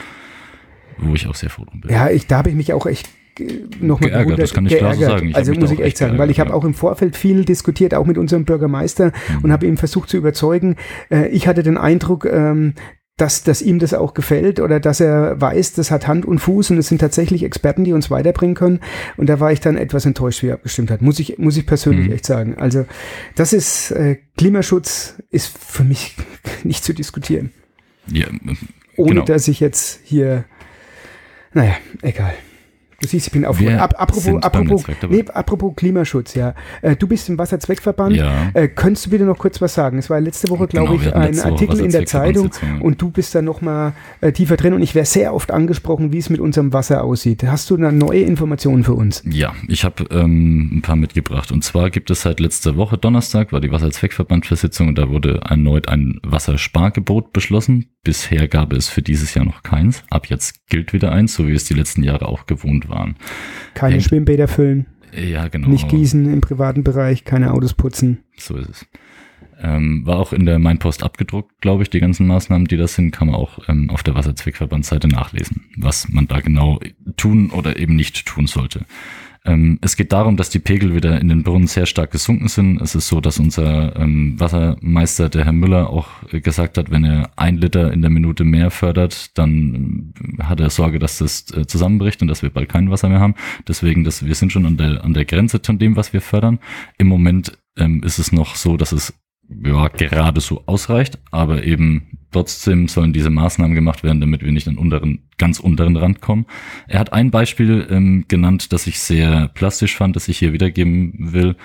wo 0.97 1.13
ich 1.13 1.27
auch 1.27 1.35
sehr 1.35 1.49
froh 1.49 1.65
drum 1.65 1.81
bin. 1.81 1.91
Ja, 1.91 2.09
ich, 2.09 2.27
da 2.27 2.37
habe 2.37 2.49
ich 2.49 2.55
mich 2.55 2.73
auch 2.73 2.85
echt 2.85 3.09
nochmal 3.79 4.11
Geärgert, 4.11 4.39
das 4.39 4.53
kann 4.53 4.65
ich 4.67 4.77
klar 4.77 4.93
so 4.93 5.01
sagen. 5.01 5.29
Ich 5.29 5.35
also 5.35 5.53
muss 5.53 5.71
ich 5.71 5.79
echt 5.79 5.97
sagen, 5.97 6.17
weil 6.19 6.29
ich 6.29 6.39
habe 6.39 6.49
geärgert, 6.49 6.63
auch 6.63 6.67
im 6.67 6.73
Vorfeld 6.75 7.17
viel 7.17 7.45
diskutiert, 7.45 7.95
auch 7.95 8.05
mit 8.05 8.17
unserem 8.17 8.45
Bürgermeister 8.45 9.07
Mhm. 9.29 9.43
und 9.43 9.51
habe 9.51 9.65
ihm 9.65 9.77
versucht 9.77 10.09
zu 10.09 10.17
überzeugen. 10.17 10.75
Äh, 11.09 11.29
ich 11.29 11.47
hatte 11.47 11.63
den 11.63 11.77
Eindruck, 11.77 12.25
ähm, 12.25 12.73
dass, 13.17 13.43
dass 13.43 13.61
ihm 13.61 13.77
das 13.77 13.93
auch 13.93 14.15
gefällt 14.15 14.59
oder 14.59 14.79
dass 14.79 14.99
er 14.99 15.39
weiß, 15.39 15.73
das 15.73 15.91
hat 15.91 16.07
Hand 16.07 16.25
und 16.25 16.39
Fuß 16.39 16.71
und 16.71 16.77
es 16.79 16.87
sind 16.87 16.97
tatsächlich 16.99 17.43
Experten, 17.43 17.83
die 17.83 17.93
uns 17.93 18.09
weiterbringen 18.09 18.55
können. 18.55 18.79
Und 19.17 19.27
da 19.27 19.39
war 19.39 19.51
ich 19.51 19.59
dann 19.59 19.77
etwas 19.77 20.05
enttäuscht, 20.05 20.41
wie 20.41 20.47
er 20.47 20.55
abgestimmt 20.55 20.89
hat. 20.89 21.01
Muss 21.03 21.19
ich, 21.19 21.37
muss 21.37 21.55
ich 21.55 21.65
persönlich 21.67 22.07
Mhm. 22.07 22.13
echt 22.13 22.25
sagen. 22.25 22.55
Also 22.57 22.85
das 23.35 23.53
ist, 23.53 23.91
äh, 23.91 24.17
Klimaschutz 24.35 25.21
ist 25.29 25.55
für 25.57 25.83
mich 25.83 26.15
nicht 26.63 26.83
zu 26.83 26.93
diskutieren. 26.93 27.51
Ja, 28.07 28.25
Ohne 28.97 29.09
genau. 29.13 29.25
dass 29.25 29.47
ich 29.47 29.59
jetzt 29.59 29.99
hier, 30.03 30.45
naja, 31.53 31.75
egal. 32.01 32.33
Du 33.03 33.09
siehst, 33.09 33.27
ich 33.27 33.33
bin 33.33 33.43
auf. 33.43 33.59
Ab, 33.61 33.95
apropos, 33.97 34.41
apropos, 34.41 34.85
nee, 35.09 35.25
apropos 35.33 35.73
Klimaschutz, 35.75 36.35
ja. 36.35 36.55
Äh, 36.81 36.95
du 36.95 37.05
bist 37.05 37.27
im 37.27 37.37
Wasserzweckverband. 37.37 38.15
Ja. 38.15 38.49
Äh, 38.53 38.69
könntest 38.69 39.07
du 39.07 39.09
bitte 39.09 39.25
noch 39.25 39.37
kurz 39.37 39.59
was 39.59 39.73
sagen? 39.73 39.97
Es 39.97 40.09
war 40.09 40.21
letzte 40.21 40.49
Woche, 40.49 40.67
Genau, 40.67 40.85
glaube 40.85 41.03
ich, 41.03 41.13
ein 41.13 41.37
Artikel 41.41 41.81
in 41.81 41.91
der 41.91 42.05
Zeitung 42.05 42.49
und 42.79 43.01
du 43.01 43.09
bist 43.09 43.35
da 43.35 43.41
nochmal 43.41 43.91
äh, 44.21 44.31
tiefer 44.31 44.55
drin 44.55 44.73
und 44.73 44.81
ich 44.81 44.95
wäre 44.95 45.05
sehr 45.05 45.33
oft 45.33 45.51
angesprochen, 45.51 46.13
wie 46.13 46.17
es 46.17 46.29
mit 46.29 46.39
unserem 46.39 46.71
Wasser 46.71 47.03
aussieht. 47.03 47.43
Hast 47.43 47.69
du 47.69 47.75
da 47.75 47.91
neue 47.91 48.21
Informationen 48.21 48.85
für 48.85 48.93
uns? 48.93 49.21
Ja, 49.29 49.53
ich 49.67 49.83
habe 49.83 50.05
ähm, 50.11 50.77
ein 50.77 50.81
paar 50.81 50.95
mitgebracht. 50.95 51.51
Und 51.51 51.65
zwar 51.65 51.89
gibt 51.89 52.09
es 52.09 52.21
seit 52.21 52.39
letzter 52.39 52.77
Woche 52.77 52.97
Donnerstag, 52.97 53.51
war 53.51 53.59
die 53.59 53.71
Wasserzweckverbandversitzung 53.71 54.87
und 54.87 54.97
da 54.97 55.09
wurde 55.09 55.41
erneut 55.49 55.89
ein 55.89 56.21
Wasserspargebot 56.23 57.33
beschlossen. 57.33 57.89
Bisher 58.05 58.47
gab 58.47 58.71
es 58.71 58.87
für 58.87 59.01
dieses 59.01 59.33
Jahr 59.33 59.45
noch 59.45 59.63
keins. 59.63 60.03
Ab 60.09 60.27
jetzt 60.27 60.67
gilt 60.67 60.93
wieder 60.93 61.11
eins, 61.11 61.35
so 61.35 61.47
wie 61.47 61.53
es 61.53 61.65
die 61.65 61.73
letzten 61.73 62.03
Jahre 62.03 62.27
auch 62.27 62.45
gewohnt 62.45 62.89
waren. 62.93 63.15
Keine 63.73 63.95
Hängt- 63.95 64.03
Schwimmbäder 64.05 64.47
füllen, 64.47 64.85
Ja, 65.13 65.47
genau. 65.47 65.67
nicht 65.67 65.89
gießen 65.89 66.31
im 66.31 66.41
privaten 66.41 66.83
Bereich, 66.83 67.25
keine 67.25 67.51
Autos 67.53 67.73
putzen. 67.73 68.19
So 68.37 68.55
ist 68.57 68.69
es. 68.69 68.85
Ähm, 69.61 70.05
war 70.05 70.17
auch 70.17 70.33
in 70.33 70.45
der 70.45 70.59
Mainpost 70.59 71.03
abgedruckt, 71.03 71.61
glaube 71.61 71.83
ich, 71.83 71.89
die 71.89 71.99
ganzen 71.99 72.27
Maßnahmen, 72.27 72.67
die 72.67 72.75
das 72.75 72.95
sind, 72.95 73.11
kann 73.11 73.27
man 73.27 73.35
auch 73.35 73.59
ähm, 73.69 73.89
auf 73.89 74.03
der 74.03 74.15
Wasserzweckverbandsseite 74.15 75.07
nachlesen, 75.07 75.65
was 75.77 76.09
man 76.09 76.27
da 76.27 76.41
genau 76.41 76.79
tun 77.17 77.49
oder 77.51 77.77
eben 77.77 77.95
nicht 77.95 78.25
tun 78.25 78.47
sollte. 78.47 78.85
Ähm, 79.45 79.77
es 79.81 79.97
geht 79.97 80.13
darum, 80.13 80.37
dass 80.37 80.49
die 80.49 80.59
Pegel 80.59 80.95
wieder 80.95 81.19
in 81.19 81.27
den 81.27 81.43
Brunnen 81.43 81.67
sehr 81.67 81.85
stark 81.85 82.11
gesunken 82.11 82.47
sind. 82.47 82.81
Es 82.81 82.95
ist 82.95 83.07
so, 83.09 83.19
dass 83.19 83.39
unser 83.39 83.95
ähm, 83.97 84.39
Wassermeister, 84.39 85.27
der 85.27 85.43
Herr 85.43 85.51
Müller, 85.51 85.89
auch 85.89 86.07
gesagt 86.29 86.77
hat, 86.77 86.91
wenn 86.91 87.03
er 87.03 87.31
ein 87.35 87.57
Liter 87.57 87.91
in 87.91 88.01
der 88.01 88.09
Minute 88.09 88.45
mehr 88.45 88.71
fördert, 88.71 89.37
dann 89.37 90.13
äh, 90.39 90.43
hat 90.43 90.61
er 90.61 90.69
Sorge, 90.69 90.97
dass 90.97 91.17
das 91.17 91.51
äh, 91.51 91.67
zusammenbricht 91.67 92.21
und 92.21 92.29
dass 92.29 92.41
wir 92.41 92.51
bald 92.51 92.69
kein 92.69 92.89
Wasser 92.89 93.09
mehr 93.09 93.19
haben. 93.19 93.35
Deswegen, 93.67 94.05
dass 94.05 94.25
wir 94.25 94.35
sind 94.35 94.51
schon 94.51 94.65
an 94.65 94.77
der, 94.77 95.03
an 95.03 95.13
der 95.13 95.25
Grenze 95.25 95.59
von 95.63 95.77
dem, 95.77 95.97
was 95.97 96.13
wir 96.13 96.21
fördern. 96.21 96.59
Im 96.97 97.07
Moment 97.07 97.57
ähm, 97.77 98.01
ist 98.03 98.19
es 98.19 98.31
noch 98.31 98.55
so, 98.55 98.77
dass 98.77 98.93
es 98.93 99.13
ja, 99.65 99.87
gerade 99.87 100.41
so 100.41 100.63
ausreicht, 100.65 101.19
aber 101.31 101.63
eben 101.63 102.19
trotzdem 102.31 102.87
sollen 102.87 103.13
diese 103.13 103.29
Maßnahmen 103.29 103.75
gemacht 103.75 104.03
werden, 104.03 104.19
damit 104.19 104.43
wir 104.43 104.51
nicht 104.51 104.67
an 104.67 104.77
unteren, 104.77 105.29
ganz 105.37 105.59
unteren 105.59 105.95
Rand 105.95 106.21
kommen. 106.21 106.45
Er 106.87 106.99
hat 106.99 107.13
ein 107.13 107.31
Beispiel 107.31 107.87
ähm, 107.89 108.25
genannt, 108.27 108.73
das 108.73 108.87
ich 108.87 108.99
sehr 108.99 109.49
plastisch 109.49 109.95
fand, 109.95 110.15
das 110.15 110.27
ich 110.27 110.39
hier 110.39 110.53
wiedergeben 110.53 111.13
will. 111.33 111.55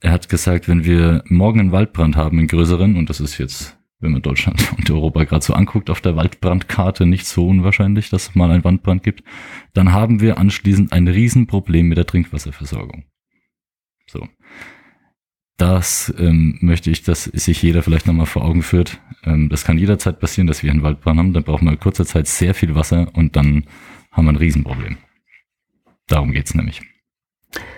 Er 0.00 0.12
hat 0.12 0.28
gesagt, 0.28 0.68
wenn 0.68 0.84
wir 0.84 1.22
morgen 1.28 1.60
einen 1.60 1.72
Waldbrand 1.72 2.16
haben, 2.16 2.38
einen 2.38 2.48
größeren, 2.48 2.96
und 2.96 3.10
das 3.10 3.20
ist 3.20 3.38
jetzt, 3.38 3.78
wenn 4.00 4.12
man 4.12 4.22
Deutschland 4.22 4.72
und 4.78 4.90
Europa 4.90 5.24
gerade 5.24 5.44
so 5.44 5.54
anguckt, 5.54 5.90
auf 5.90 6.00
der 6.00 6.16
Waldbrandkarte 6.16 7.06
nicht 7.06 7.26
so 7.26 7.46
unwahrscheinlich, 7.46 8.10
dass 8.10 8.28
es 8.28 8.34
mal 8.34 8.50
einen 8.50 8.64
Waldbrand 8.64 9.02
gibt, 9.02 9.22
dann 9.74 9.92
haben 9.92 10.20
wir 10.20 10.38
anschließend 10.38 10.92
ein 10.92 11.08
Riesenproblem 11.08 11.88
mit 11.88 11.98
der 11.98 12.06
Trinkwasserversorgung. 12.06 13.04
So 14.06 14.28
das 15.62 16.12
ähm, 16.18 16.58
möchte 16.60 16.90
ich, 16.90 17.04
dass 17.04 17.22
sich 17.24 17.62
jeder 17.62 17.84
vielleicht 17.84 18.08
nochmal 18.08 18.26
vor 18.26 18.44
Augen 18.44 18.64
führt. 18.64 19.00
Ähm, 19.22 19.48
das 19.48 19.62
kann 19.64 19.78
jederzeit 19.78 20.18
passieren, 20.18 20.48
dass 20.48 20.64
wir 20.64 20.72
einen 20.72 20.82
Waldbrand 20.82 21.20
haben. 21.20 21.32
Dann 21.32 21.44
brauchen 21.44 21.66
wir 21.66 21.72
in 21.72 21.78
kurzer 21.78 22.04
Zeit 22.04 22.26
sehr 22.26 22.52
viel 22.52 22.74
Wasser 22.74 23.06
und 23.14 23.36
dann 23.36 23.64
haben 24.10 24.24
wir 24.24 24.32
ein 24.32 24.36
Riesenproblem. 24.36 24.96
Darum 26.08 26.32
geht's 26.32 26.56
nämlich. 26.56 26.82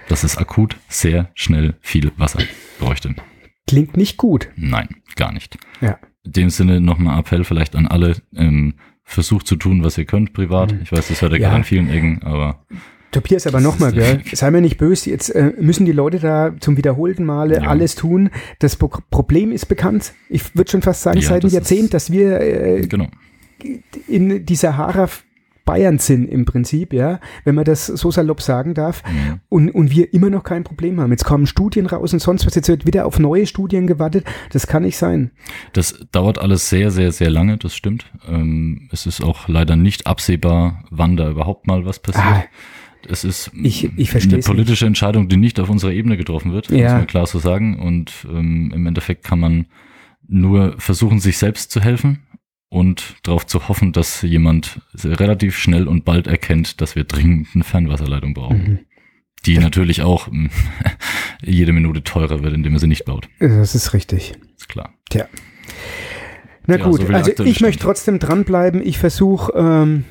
Dass 0.09 0.25
es 0.25 0.39
akut 0.39 0.79
sehr 0.89 1.31
schnell 1.35 1.77
viel 1.83 2.11
Wasser 2.17 2.41
bräuchte. 2.79 3.15
Klingt 3.67 3.99
nicht 3.99 4.17
gut. 4.17 4.49
Nein, 4.57 4.89
gar 5.17 5.33
nicht. 5.33 5.59
Ja. 5.83 5.99
In 6.25 6.33
dem 6.33 6.49
Sinne 6.51 6.81
nochmal 6.81 7.19
Appell 7.19 7.45
vielleicht 7.45 7.77
an 7.77 7.87
alle, 7.87 8.17
ähm, 8.35 8.75
versucht 9.03 9.47
zu 9.47 9.57
tun, 9.57 9.85
was 9.85 9.99
ihr 9.99 10.07
könnt 10.07 10.33
privat. 10.33 10.73
Mhm. 10.73 10.81
Ich 10.85 10.91
weiß, 10.91 11.09
das 11.09 11.21
hört 11.21 11.33
ja 11.33 11.39
Ja. 11.39 11.49
gerade 11.49 11.57
an 11.57 11.65
vielen 11.65 11.91
Ecken, 11.91 12.23
aber 12.23 12.65
Tobias, 13.15 13.47
aber 13.47 13.61
nochmal, 13.61 13.93
gell? 13.93 14.21
Sei 14.33 14.51
mir 14.51 14.61
nicht 14.61 14.77
böse, 14.77 15.11
jetzt 15.11 15.31
äh, 15.31 15.53
müssen 15.59 15.87
die 15.87 15.93
Leute 15.93 16.19
da 16.19 16.53
zum 16.61 16.77
wiederholten 16.77 17.25
Male 17.25 17.57
Ja. 17.57 17.63
alles 17.69 17.95
tun. 17.95 18.31
Das 18.59 18.77
Pro 18.77 18.91
Problem 19.11 19.53
ist 19.53 19.67
bekannt. 19.67 20.13
Ich 20.29 20.55
würde 20.55 20.71
schon 20.71 20.83
fast 20.83 21.03
sagen, 21.03 21.19
Ja, 21.21 21.29
seit 21.29 21.33
einem 21.37 21.43
das 21.43 21.53
Jahrzehnt, 21.53 21.95
dass 21.95 22.11
wir 22.13 22.41
äh, 22.41 22.87
genau. 22.87 23.07
in 24.09 24.45
die 24.45 24.57
Sahara 24.57 25.09
Bayern 25.65 25.99
sind 25.99 26.29
im 26.29 26.45
Prinzip, 26.45 26.93
ja, 26.93 27.21
wenn 27.45 27.55
man 27.55 27.65
das 27.65 27.87
so 27.87 28.11
salopp 28.11 28.43
sagen 28.43 28.75
darf. 28.75 29.03
Mhm. 29.11 29.41
Und, 29.49 29.71
und 29.71 29.91
wir 29.91 30.13
immer 30.13 30.29
noch 30.29 30.43
kein 30.43 30.63
Problem 30.63 31.01
haben. 31.01 31.11
Jetzt 31.11 31.25
kommen 31.25 31.47
Studien 31.47 31.87
raus 31.87 32.13
und 32.13 32.19
sonst 32.19 32.45
was. 32.45 32.55
Jetzt 32.55 32.69
wird 32.69 32.85
wieder 32.85 33.07
auf 33.07 33.19
neue 33.19 33.47
Studien 33.47 33.87
gewartet. 33.87 34.27
Das 34.53 34.67
kann 34.67 34.83
nicht 34.83 34.99
sein. 34.99 35.31
Das 35.73 36.05
dauert 36.13 36.39
alles 36.39 36.69
sehr, 36.69 36.91
sehr, 36.91 37.13
sehr 37.13 37.31
lange, 37.31 37.57
das 37.57 37.75
stimmt. 37.75 38.05
Ähm, 38.29 38.89
es 38.93 39.07
ist 39.07 39.23
auch 39.25 39.49
leider 39.49 39.75
nicht 39.77 40.07
absehbar, 40.07 40.85
wann 40.91 41.17
da 41.17 41.31
überhaupt 41.31 41.67
mal 41.67 41.87
was 41.87 41.99
passiert. 41.99 42.27
Ah, 42.27 42.45
es 43.11 43.25
ist 43.25 43.51
Ich- 43.55 43.91
ich 43.97 44.15
eine 44.15 44.39
politische 44.39 44.87
Entscheidung, 44.87 45.29
die 45.29 45.37
nicht 45.37 45.59
auf 45.61 45.71
unserer 45.71 45.93
Ebene 45.93 46.17
getroffen 46.17 46.53
wird, 46.53 46.71
Ja. 46.71 46.85
muss 46.85 46.93
man 46.99 47.07
klar 47.07 47.27
so 47.27 47.39
sagen. 47.39 47.79
Und 47.79 48.13
ähm, 48.31 48.73
im 48.75 48.87
Endeffekt 48.87 49.25
kann 49.25 49.41
man 49.41 49.67
nur 50.27 50.75
versuchen, 50.79 51.21
sich 51.21 51.39
selbst 51.39 51.71
zu 51.71 51.81
helfen 51.81 52.21
und 52.71 53.17
darauf 53.23 53.47
zu 53.47 53.69
hoffen, 53.69 53.93
dass 53.93 54.23
jemand 54.23 54.81
relativ 55.05 55.57
schnell 55.59 55.87
und 55.87 56.05
bald 56.05 56.27
erkennt, 56.27 56.81
dass 56.81 56.97
wir 56.97 57.05
dringend 57.05 57.49
eine 57.55 57.65
Fernwasserleitung 57.65 58.35
brauchen. 58.35 58.59
mhm. 58.63 58.79
Die 59.47 59.59
natürlich 59.59 60.01
auch 60.01 60.29
mm, 60.31 60.47
jede 61.43 61.73
Minute 61.75 62.03
teurer 62.03 62.43
wird, 62.43 62.55
indem 62.55 62.73
man 62.73 62.81
sie 62.81 62.87
nicht 62.87 63.05
baut. 63.05 63.29
das 63.41 63.75
ist 63.75 63.93
richtig. 63.93 64.33
Ist 64.57 64.69
klar. 64.71 64.95
Tja. 65.11 65.27
Na 66.67 66.79
Ja, 66.79 66.85
gut, 66.87 67.03
so 67.03 67.09
also 67.13 67.45
ich 67.45 67.61
möchte 67.61 67.83
trotzdem 67.83 68.19
dranbleiben. 68.19 68.81
Ich 68.83 68.97
versuche 68.99 69.53
ähm, 69.55 70.05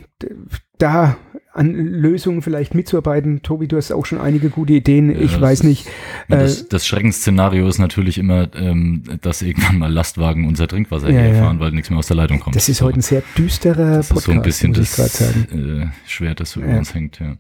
da 0.83 1.17
an 1.55 1.71
Lösungen 1.75 2.41
vielleicht 2.41 2.73
mitzuarbeiten. 2.73 3.43
Tobi, 3.43 3.67
du 3.67 3.77
hast 3.77 3.91
auch 3.91 4.07
schon 4.07 4.19
einige 4.19 4.49
gute 4.49 4.73
Ideen. 4.73 5.11
Ja, 5.11 5.19
ich 5.19 5.33
das 5.33 5.41
weiß 5.41 5.59
ist- 5.59 5.65
nicht. 5.65 5.85
Und 6.27 6.35
Äh, 6.37 6.39
das, 6.39 6.67
das 6.67 6.87
Schreckensszenario 6.87 7.67
ist 7.67 7.77
natürlich 7.77 8.17
immer, 8.17 8.49
ähm, 8.55 9.03
dass 9.21 9.43
irgendwann 9.43 9.77
mal 9.77 9.91
Lastwagen 9.93 10.47
unser 10.47 10.67
Trinkwasser 10.67 11.09
Ja, 11.11 11.17
ja. 11.17 11.21
herfahren, 11.33 11.59
weil 11.59 11.71
nichts 11.71 11.91
mehr 11.91 11.99
aus 11.99 12.07
der 12.07 12.17
Leitung 12.17 12.39
kommt. 12.39 12.55
das 12.55 12.69
ist 12.69 12.81
heute 12.81 12.99
ein 12.99 13.03
sehr 13.03 13.21
düsterer 13.37 13.97
das 13.97 14.09
Podcast, 14.09 14.17
ist 14.17 14.25
so 14.25 14.31
ein 14.31 14.41
bisschen 14.41 14.73
das 14.73 15.21
äh, 15.21 15.85
Schwert, 16.07 16.39
das 16.39 16.51
so 16.51 16.59
Ja. 16.59 16.65
über 16.67 16.77
uns 16.79 16.93
hängt. 16.95 17.19
Ja, 17.19 17.37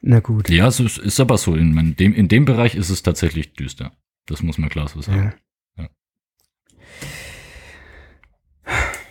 Na 0.00 0.20
gut. 0.20 0.48
ja 0.48 0.66
es 0.68 0.80
ist, 0.80 0.96
ist 0.96 1.20
aber 1.20 1.36
so. 1.36 1.54
In, 1.54 1.76
in, 1.76 1.96
dem, 1.96 2.14
in 2.14 2.28
dem 2.28 2.46
Bereich 2.46 2.74
ist 2.74 2.88
es 2.88 3.02
tatsächlich 3.02 3.52
düster. 3.52 3.92
Das 4.26 4.42
muss 4.42 4.56
man 4.56 4.70
klar 4.70 4.88
so 4.88 5.02
sagen. 5.02 5.34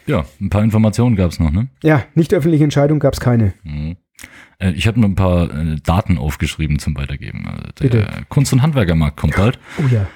Ja. 0.09 0.25
Ein 0.41 0.49
paar 0.49 0.63
Informationen 0.63 1.15
gab 1.15 1.31
es 1.31 1.39
noch, 1.39 1.51
ne? 1.51 1.67
ja, 1.83 2.03
nicht 2.15 2.33
öffentliche 2.33 2.63
Entscheidung 2.63 2.99
gab 2.99 3.13
es 3.13 3.19
keine. 3.19 3.53
Mhm. 3.63 3.95
Äh, 4.59 4.71
Ich 4.71 4.87
habe 4.87 4.99
noch 4.99 5.07
ein 5.07 5.15
paar 5.15 5.49
äh, 5.53 5.75
Daten 5.83 6.17
aufgeschrieben 6.17 6.79
zum 6.79 6.95
Weitergeben. 6.97 7.47
Also 7.47 7.63
der 7.79 7.83
Bitte. 7.83 8.25
Kunst- 8.29 8.51
und 8.53 8.61
Handwerkermarkt 8.61 9.17
kommt 9.17 9.35
bald. 9.35 9.59
Oh 9.77 9.87
ja. 9.93 10.07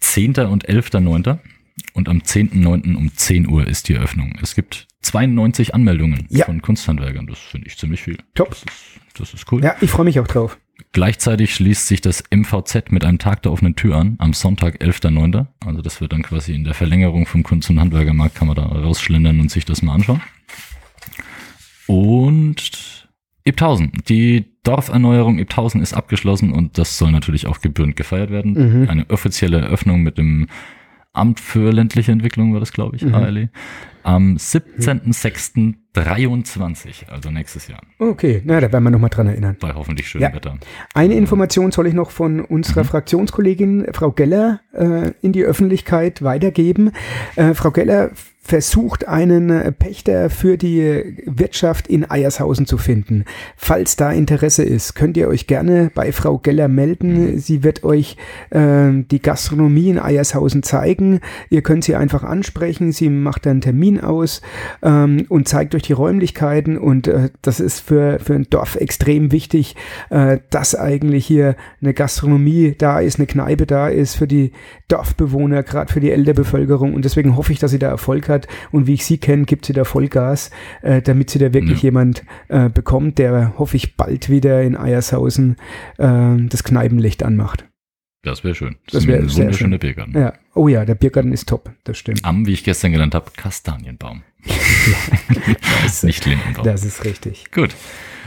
10. 0.00 0.34
und 0.46 0.68
11.9. 0.68 1.38
Und 1.94 2.08
am 2.08 2.18
10.9. 2.18 2.94
um 2.96 3.14
10 3.14 3.48
Uhr 3.48 3.66
ist 3.66 3.88
die 3.88 3.94
Eröffnung. 3.94 4.38
Es 4.42 4.54
gibt 4.54 4.86
92 5.02 5.74
Anmeldungen 5.74 6.26
Ja. 6.28 6.44
von 6.44 6.60
Kunsthandwerkern. 6.62 7.26
Das 7.26 7.38
finde 7.38 7.66
ich 7.68 7.76
ziemlich 7.78 8.02
viel. 8.02 8.18
Top. 8.34 8.50
Das 8.50 8.58
ist, 8.62 9.18
das 9.18 9.34
ist 9.34 9.50
cool. 9.52 9.62
Ja, 9.64 9.74
ich 9.80 9.90
freue 9.90 10.04
mich 10.04 10.20
auch 10.20 10.26
drauf. 10.28 10.58
Gleichzeitig 10.92 11.54
schließt 11.54 11.86
sich 11.86 12.00
das 12.00 12.24
MVZ 12.34 12.90
mit 12.90 13.04
einem 13.04 13.18
Tag 13.18 13.42
der 13.42 13.52
offenen 13.52 13.76
Tür 13.76 13.96
an, 13.96 14.16
am 14.18 14.32
Sonntag, 14.32 14.80
11.9. 14.80 15.46
Also 15.64 15.82
das 15.82 16.00
wird 16.00 16.12
dann 16.12 16.22
quasi 16.22 16.54
in 16.54 16.64
der 16.64 16.74
Verlängerung 16.74 17.26
vom 17.26 17.42
Kunst- 17.42 17.70
und 17.70 17.80
Handwerkermarkt, 17.80 18.34
kann 18.34 18.48
man 18.48 18.56
da 18.56 18.64
rausschlendern 18.64 19.40
und 19.40 19.50
sich 19.50 19.64
das 19.64 19.82
mal 19.82 19.94
anschauen. 19.94 20.20
Und 21.86 23.08
Ibthausen. 23.44 23.92
Die 24.08 24.46
Dorferneuerung 24.62 25.38
Ibthausen 25.38 25.80
ist 25.80 25.94
abgeschlossen 25.94 26.52
und 26.52 26.78
das 26.78 26.98
soll 26.98 27.10
natürlich 27.10 27.46
auch 27.46 27.60
gebührend 27.60 27.96
gefeiert 27.96 28.30
werden. 28.30 28.52
Mhm. 28.82 28.88
Eine 28.88 29.10
offizielle 29.10 29.60
Eröffnung 29.60 30.02
mit 30.02 30.18
dem 30.18 30.46
Amt 31.12 31.40
für 31.40 31.72
ländliche 31.72 32.12
Entwicklung 32.12 32.52
war 32.52 32.60
das, 32.60 32.72
glaube 32.72 32.94
ich, 32.96 33.02
Mhm. 33.02 33.14
ALE, 33.14 33.48
am 34.04 34.36
17.06.23, 34.36 37.08
also 37.10 37.30
nächstes 37.30 37.68
Jahr, 37.68 37.82
Okay, 37.98 38.40
na, 38.44 38.60
da 38.60 38.72
werden 38.72 38.84
wir 38.84 38.90
nochmal 38.90 39.10
dran 39.10 39.26
erinnern. 39.26 39.56
bei 39.60 39.74
hoffentlich 39.74 40.08
schönem 40.08 40.28
Ja. 40.28 40.34
Wetter. 40.34 40.58
Eine 40.94 41.14
Information 41.14 41.72
soll 41.72 41.86
ich 41.88 41.94
noch 41.94 42.10
von 42.10 42.40
unserer 42.40 42.84
Mhm. 42.84 42.88
Fraktionskollegin 42.88 43.86
Frau 43.92 44.12
Geller 44.12 44.60
äh, 44.72 45.10
in 45.20 45.32
die 45.32 45.44
Öffentlichkeit 45.44 46.22
weitergeben. 46.22 46.92
Äh, 47.36 47.54
Frau 47.54 47.70
Geller 47.70 48.10
versucht, 48.50 49.06
einen 49.06 49.48
äh, 49.48 49.70
Pächter 49.70 50.28
für 50.28 50.58
die 50.58 51.22
Wirtschaft 51.24 51.86
in 51.86 52.10
Eiershausen 52.10 52.66
zu 52.66 52.78
finden. 52.78 53.24
Falls 53.56 53.94
da 53.94 54.10
Interesse 54.10 54.64
ist, 54.64 54.96
könnt 54.96 55.16
ihr 55.16 55.28
euch 55.28 55.46
gerne 55.46 55.92
bei 55.94 56.10
Frau 56.10 56.38
Geller 56.38 56.66
melden. 56.66 57.38
Sie 57.38 57.62
wird 57.62 57.84
euch 57.84 58.16
äh, 58.50 58.90
die 59.08 59.22
Gastronomie 59.22 59.90
in 59.90 60.00
Eiershausen 60.00 60.64
zeigen. 60.64 61.20
Ihr 61.48 61.62
könnt 61.62 61.84
sie 61.84 61.94
einfach 61.94 62.24
ansprechen. 62.24 62.90
Sie 62.90 63.08
macht 63.08 63.46
einen 63.46 63.60
Termin 63.60 64.00
aus 64.00 64.42
ähm, 64.82 65.26
und 65.28 65.46
zeigt 65.46 65.76
euch 65.76 65.82
die 65.82 65.92
Räumlichkeiten. 65.92 66.76
Und 66.76 67.06
äh, 67.06 67.30
das 67.42 67.60
ist 67.60 67.78
für, 67.78 68.18
für 68.18 68.34
ein 68.34 68.48
Dorf 68.50 68.74
extrem 68.74 69.30
wichtig, 69.30 69.76
äh, 70.10 70.38
dass 70.50 70.74
eigentlich 70.74 71.24
hier 71.24 71.54
eine 71.80 71.94
Gastronomie 71.94 72.74
da 72.76 72.98
ist, 72.98 73.20
eine 73.20 73.28
Kneipe 73.28 73.66
da 73.66 73.88
ist 73.88 74.16
für 74.16 74.26
die 74.26 74.50
Dorfbewohner, 74.88 75.62
gerade 75.62 75.92
für 75.92 76.00
die 76.00 76.10
ältere 76.10 76.34
Bevölkerung. 76.34 76.94
Und 76.94 77.04
deswegen 77.04 77.36
hoffe 77.36 77.52
ich, 77.52 77.60
dass 77.60 77.70
sie 77.70 77.78
da 77.78 77.88
Erfolg 77.88 78.28
hat. 78.28 78.39
Und 78.72 78.86
wie 78.86 78.94
ich 78.94 79.04
sie 79.04 79.18
kenne, 79.18 79.44
gibt 79.44 79.66
sie 79.66 79.72
da 79.72 79.84
Vollgas, 79.84 80.50
äh, 80.82 81.02
damit 81.02 81.30
sie 81.30 81.38
da 81.38 81.52
wirklich 81.52 81.78
Ja. 81.82 81.84
jemand 81.88 82.24
äh, 82.48 82.68
bekommt, 82.68 83.18
der 83.18 83.58
hoffe 83.58 83.76
ich 83.76 83.96
bald 83.96 84.28
wieder 84.30 84.62
in 84.62 84.76
Eiershausen 84.76 85.56
äh, 85.98 86.36
das 86.48 86.64
Kneipenlicht 86.64 87.22
anmacht. 87.22 87.64
Das 88.22 88.44
wäre 88.44 88.54
schön. 88.54 88.76
Das 88.90 89.02
ist 89.02 89.06
wär 89.08 89.18
ein 89.18 89.34
wunderschöner 89.34 89.78
Biergarten. 89.78 90.12
Ja. 90.18 90.34
Oh 90.54 90.68
ja, 90.68 90.84
der 90.84 90.94
Biergarten 90.94 91.32
ist 91.32 91.48
top, 91.48 91.70
das 91.84 91.96
stimmt. 91.96 92.22
Am, 92.24 92.46
wie 92.46 92.52
ich 92.52 92.64
gestern 92.64 92.92
gelernt 92.92 93.14
habe, 93.14 93.30
Kastanienbaum. 93.34 94.22
Scheiße. 94.44 96.06
Nicht 96.06 96.26
Lindenbaum. 96.26 96.64
Das 96.64 96.84
ist 96.84 97.04
richtig. 97.04 97.50
Gut. 97.50 97.74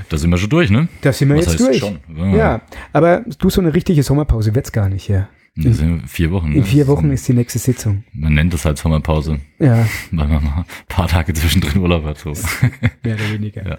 Da 0.10 0.18
sind 0.18 0.30
wir 0.32 0.38
schon 0.38 0.50
durch, 0.50 0.70
ne? 0.70 0.88
Da 1.02 1.14
sind 1.14 1.30
wir 1.30 1.38
Was 1.38 1.46
jetzt 1.46 1.60
durch. 1.60 1.78
schon? 1.78 2.00
Ja, 2.36 2.62
aber 2.92 3.24
du, 3.40 3.50
so 3.50 3.62
eine 3.62 3.74
richtige 3.74 4.04
Sommerpause 4.04 4.54
wird's 4.56 4.72
gar 4.72 4.90
nicht, 4.90 5.08
ja. 5.08 5.30
Das 5.56 5.78
sind 5.78 6.10
vier 6.10 6.32
Wochen. 6.32 6.48
In 6.54 6.60
ne? 6.62 6.64
vier 6.66 6.88
Wochen 6.88 7.12
ist 7.12 7.28
die 7.28 7.34
nächste 7.34 7.60
Sitzung. 7.60 8.04
Man 8.12 8.34
nennt 8.34 8.54
das 8.56 8.66
halt 8.66 8.80
Sommerpause, 8.80 9.40
Ja, 9.60 9.88
weil 10.12 10.28
man 10.28 10.44
mal 10.44 10.56
ein 10.62 10.66
paar 10.90 11.08
Tage 11.08 11.32
zwischendrin 11.34 11.80
Urlaub 11.80 12.06
hat. 12.06 12.18
So. 12.18 12.32
mehr 13.04 13.16
oder 13.16 13.32
weniger. 13.32 13.64
Ja. 13.70 13.78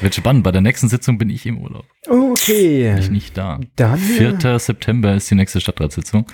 Wird 0.00 0.14
spannend. 0.14 0.44
Bei 0.44 0.50
der 0.52 0.62
nächsten 0.62 0.88
Sitzung 0.88 1.18
bin 1.18 1.28
ich 1.28 1.44
im 1.44 1.58
Urlaub. 1.58 1.84
Okay. 2.08 2.88
Bin 2.94 2.98
ich 3.02 3.10
nicht 3.10 3.36
da. 3.36 3.60
Dann 3.76 3.98
4. 3.98 4.58
September 4.58 5.14
ist 5.14 5.30
die 5.30 5.34
nächste 5.34 5.60
Stadtratssitzung. 5.60 6.24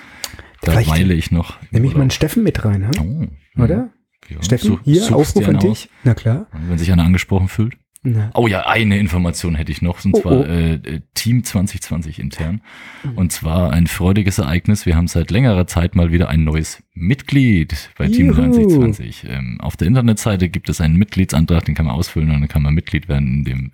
Da 0.63 0.71
Vielleicht 0.73 0.89
weile 0.91 1.15
ich 1.15 1.33
noch. 1.33 1.59
nehme 1.73 1.87
ich 1.87 1.95
mal 1.95 2.03
einen. 2.03 2.11
Steffen 2.11 2.45
mit 2.45 2.65
rein, 2.65 2.87
ha? 2.87 2.91
Oh. 3.01 3.61
oder? 3.63 3.91
Ja. 4.29 4.43
Steffen, 4.43 4.69
Such- 4.69 4.81
hier, 4.85 5.15
Aufruf 5.17 5.49
an 5.49 5.59
dich. 5.59 5.89
Na 6.05 6.15
klar. 6.15 6.47
aus. 6.53 6.61
Wenn 6.69 6.79
sich 6.79 6.93
einer 6.93 7.05
angesprochen 7.05 7.49
fühlt. 7.49 7.77
Na. 8.09 8.31
Oh 8.35 8.47
ja, 8.47 8.67
eine 8.69 8.99
Information 8.99 9.57
hätte 9.57 9.73
ich 9.73 9.83
noch, 9.83 10.05
und 10.05 10.15
Oh, 10.15 10.21
zwar 10.21 10.41
oh. 10.41 10.45
Äh, 10.45 11.01
Team 11.15 11.43
2020 11.43 12.21
intern. 12.21 12.61
Mhm. 13.03 13.19
Und 13.19 13.33
zwar 13.33 13.73
ein 13.73 13.89
freudiges 13.89 14.39
Ereignis. 14.39 14.87
Wir 14.87 14.95
haben 14.95 15.09
seit 15.09 15.33
längerer 15.33 15.67
Zeit 15.67 15.97
mal 15.97 16.13
wieder 16.13 16.29
ein 16.29 16.45
neues 16.45 16.83
Mitglied 16.95 17.91
bei 17.99 18.07
Team 18.07 18.29
Juhu. 18.29 18.37
2020. 18.37 19.27
Ähm, 19.29 19.61
auf 19.61 19.77
der 19.77 19.89
Internetseite 19.89 20.49
gibt 20.49 20.69
es 20.69 20.81
einen 20.81 20.97
Mitgliedsantrag, 20.97 21.65
den 21.65 21.75
kann 21.75 21.87
man 21.87 21.97
ausfüllen 21.97 22.31
und 22.31 22.41
dann 22.41 22.49
kann 22.49 22.63
man 22.63 22.75
Mitglied 22.75 23.09
werden 23.09 23.27
in 23.29 23.45
dem 23.45 23.73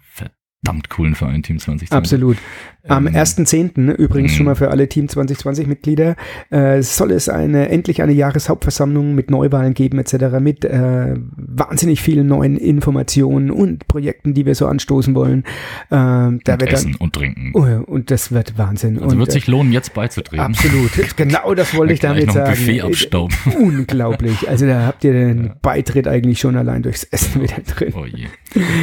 verdammt 0.64 0.88
coolen 0.90 1.14
Verein 1.14 1.42
Team 1.42 1.58
2020. 1.58 1.92
Absolut. 1.92 2.36
Am 2.88 3.06
Ähm, 3.06 3.14
1.10. 3.14 3.92
übrigens 3.94 4.32
mh. 4.32 4.36
schon 4.36 4.46
mal 4.46 4.54
für 4.56 4.70
alle 4.70 4.88
Team 4.88 5.08
2020 5.08 5.68
Mitglieder 5.68 6.16
äh, 6.50 6.82
soll 6.82 7.12
es 7.12 7.28
eine 7.28 7.68
endlich 7.68 8.02
eine 8.02 8.12
Jahreshauptversammlung 8.12 9.14
mit 9.14 9.30
Neuwahlen 9.30 9.74
geben 9.74 9.98
etc. 10.00 10.40
mit 10.40 10.64
äh, 10.64 11.14
wahnsinnig 11.36 12.00
vielen 12.00 12.26
neuen 12.26 12.56
Informationen 12.56 13.50
und 13.52 13.86
Projekten, 13.86 14.34
die 14.34 14.46
wir 14.46 14.54
so 14.56 14.66
anstoßen 14.66 15.14
wollen. 15.14 15.44
Ähm, 15.92 16.40
da 16.44 16.54
und 16.54 16.60
wird 16.60 16.72
Essen 16.72 16.92
dann 16.92 17.00
und 17.00 17.12
Trinken. 17.14 17.52
oh, 17.54 17.62
und 17.86 18.10
das 18.10 18.32
wird 18.32 18.58
Wahnsinn. 18.58 18.98
Also 18.98 19.14
und, 19.14 19.18
wird 19.20 19.32
sich 19.32 19.46
äh, 19.46 19.50
lohnen, 19.52 19.72
jetzt 19.72 19.94
beizutreten. 19.94 20.44
Absolut, 20.44 20.90
genau 21.16 21.54
das 21.54 21.74
wollte 21.76 21.92
ich 21.94 22.00
damit 22.00 22.32
sagen. 22.32 22.50
Buffet 22.50 22.82
abstauben. 22.82 23.36
Unglaublich. 23.60 24.48
Also 24.48 24.66
da 24.66 24.86
habt 24.86 25.04
ihr 25.04 25.12
den 25.12 25.44
Ja. 25.52 25.56
Beitritt 25.62 26.06
eigentlich 26.08 26.40
schon 26.40 26.56
allein 26.56 26.82
durchs 26.82 27.04
Essen 27.04 27.42
wieder 27.42 27.58
drin. 27.66 27.92
Oh 27.96 28.04
je. 28.04 28.26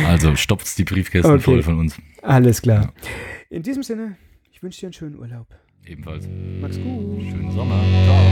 Also 0.08 0.36
stopft 0.36 0.78
die 0.78 0.84
Briefkästen 0.84 1.30
Okay. 1.32 1.42
voll 1.42 1.64
von 1.70 1.80
uns. 1.80 1.96
Alles 2.22 2.62
klar. 2.62 2.82
Ja. 2.84 2.92
In 3.50 3.64
diesem 3.64 3.84
Sinne, 3.84 4.18
ich 4.52 4.62
wünsche 4.64 4.80
dir 4.82 4.88
einen 4.88 4.94
schönen 4.94 5.18
Urlaub. 5.20 5.48
Ebenfalls. 5.86 6.28
Mach's 6.62 6.78
gut. 6.78 7.22
Schönen 7.22 7.52
Sommer. 7.52 7.82
Ciao. 8.06 8.26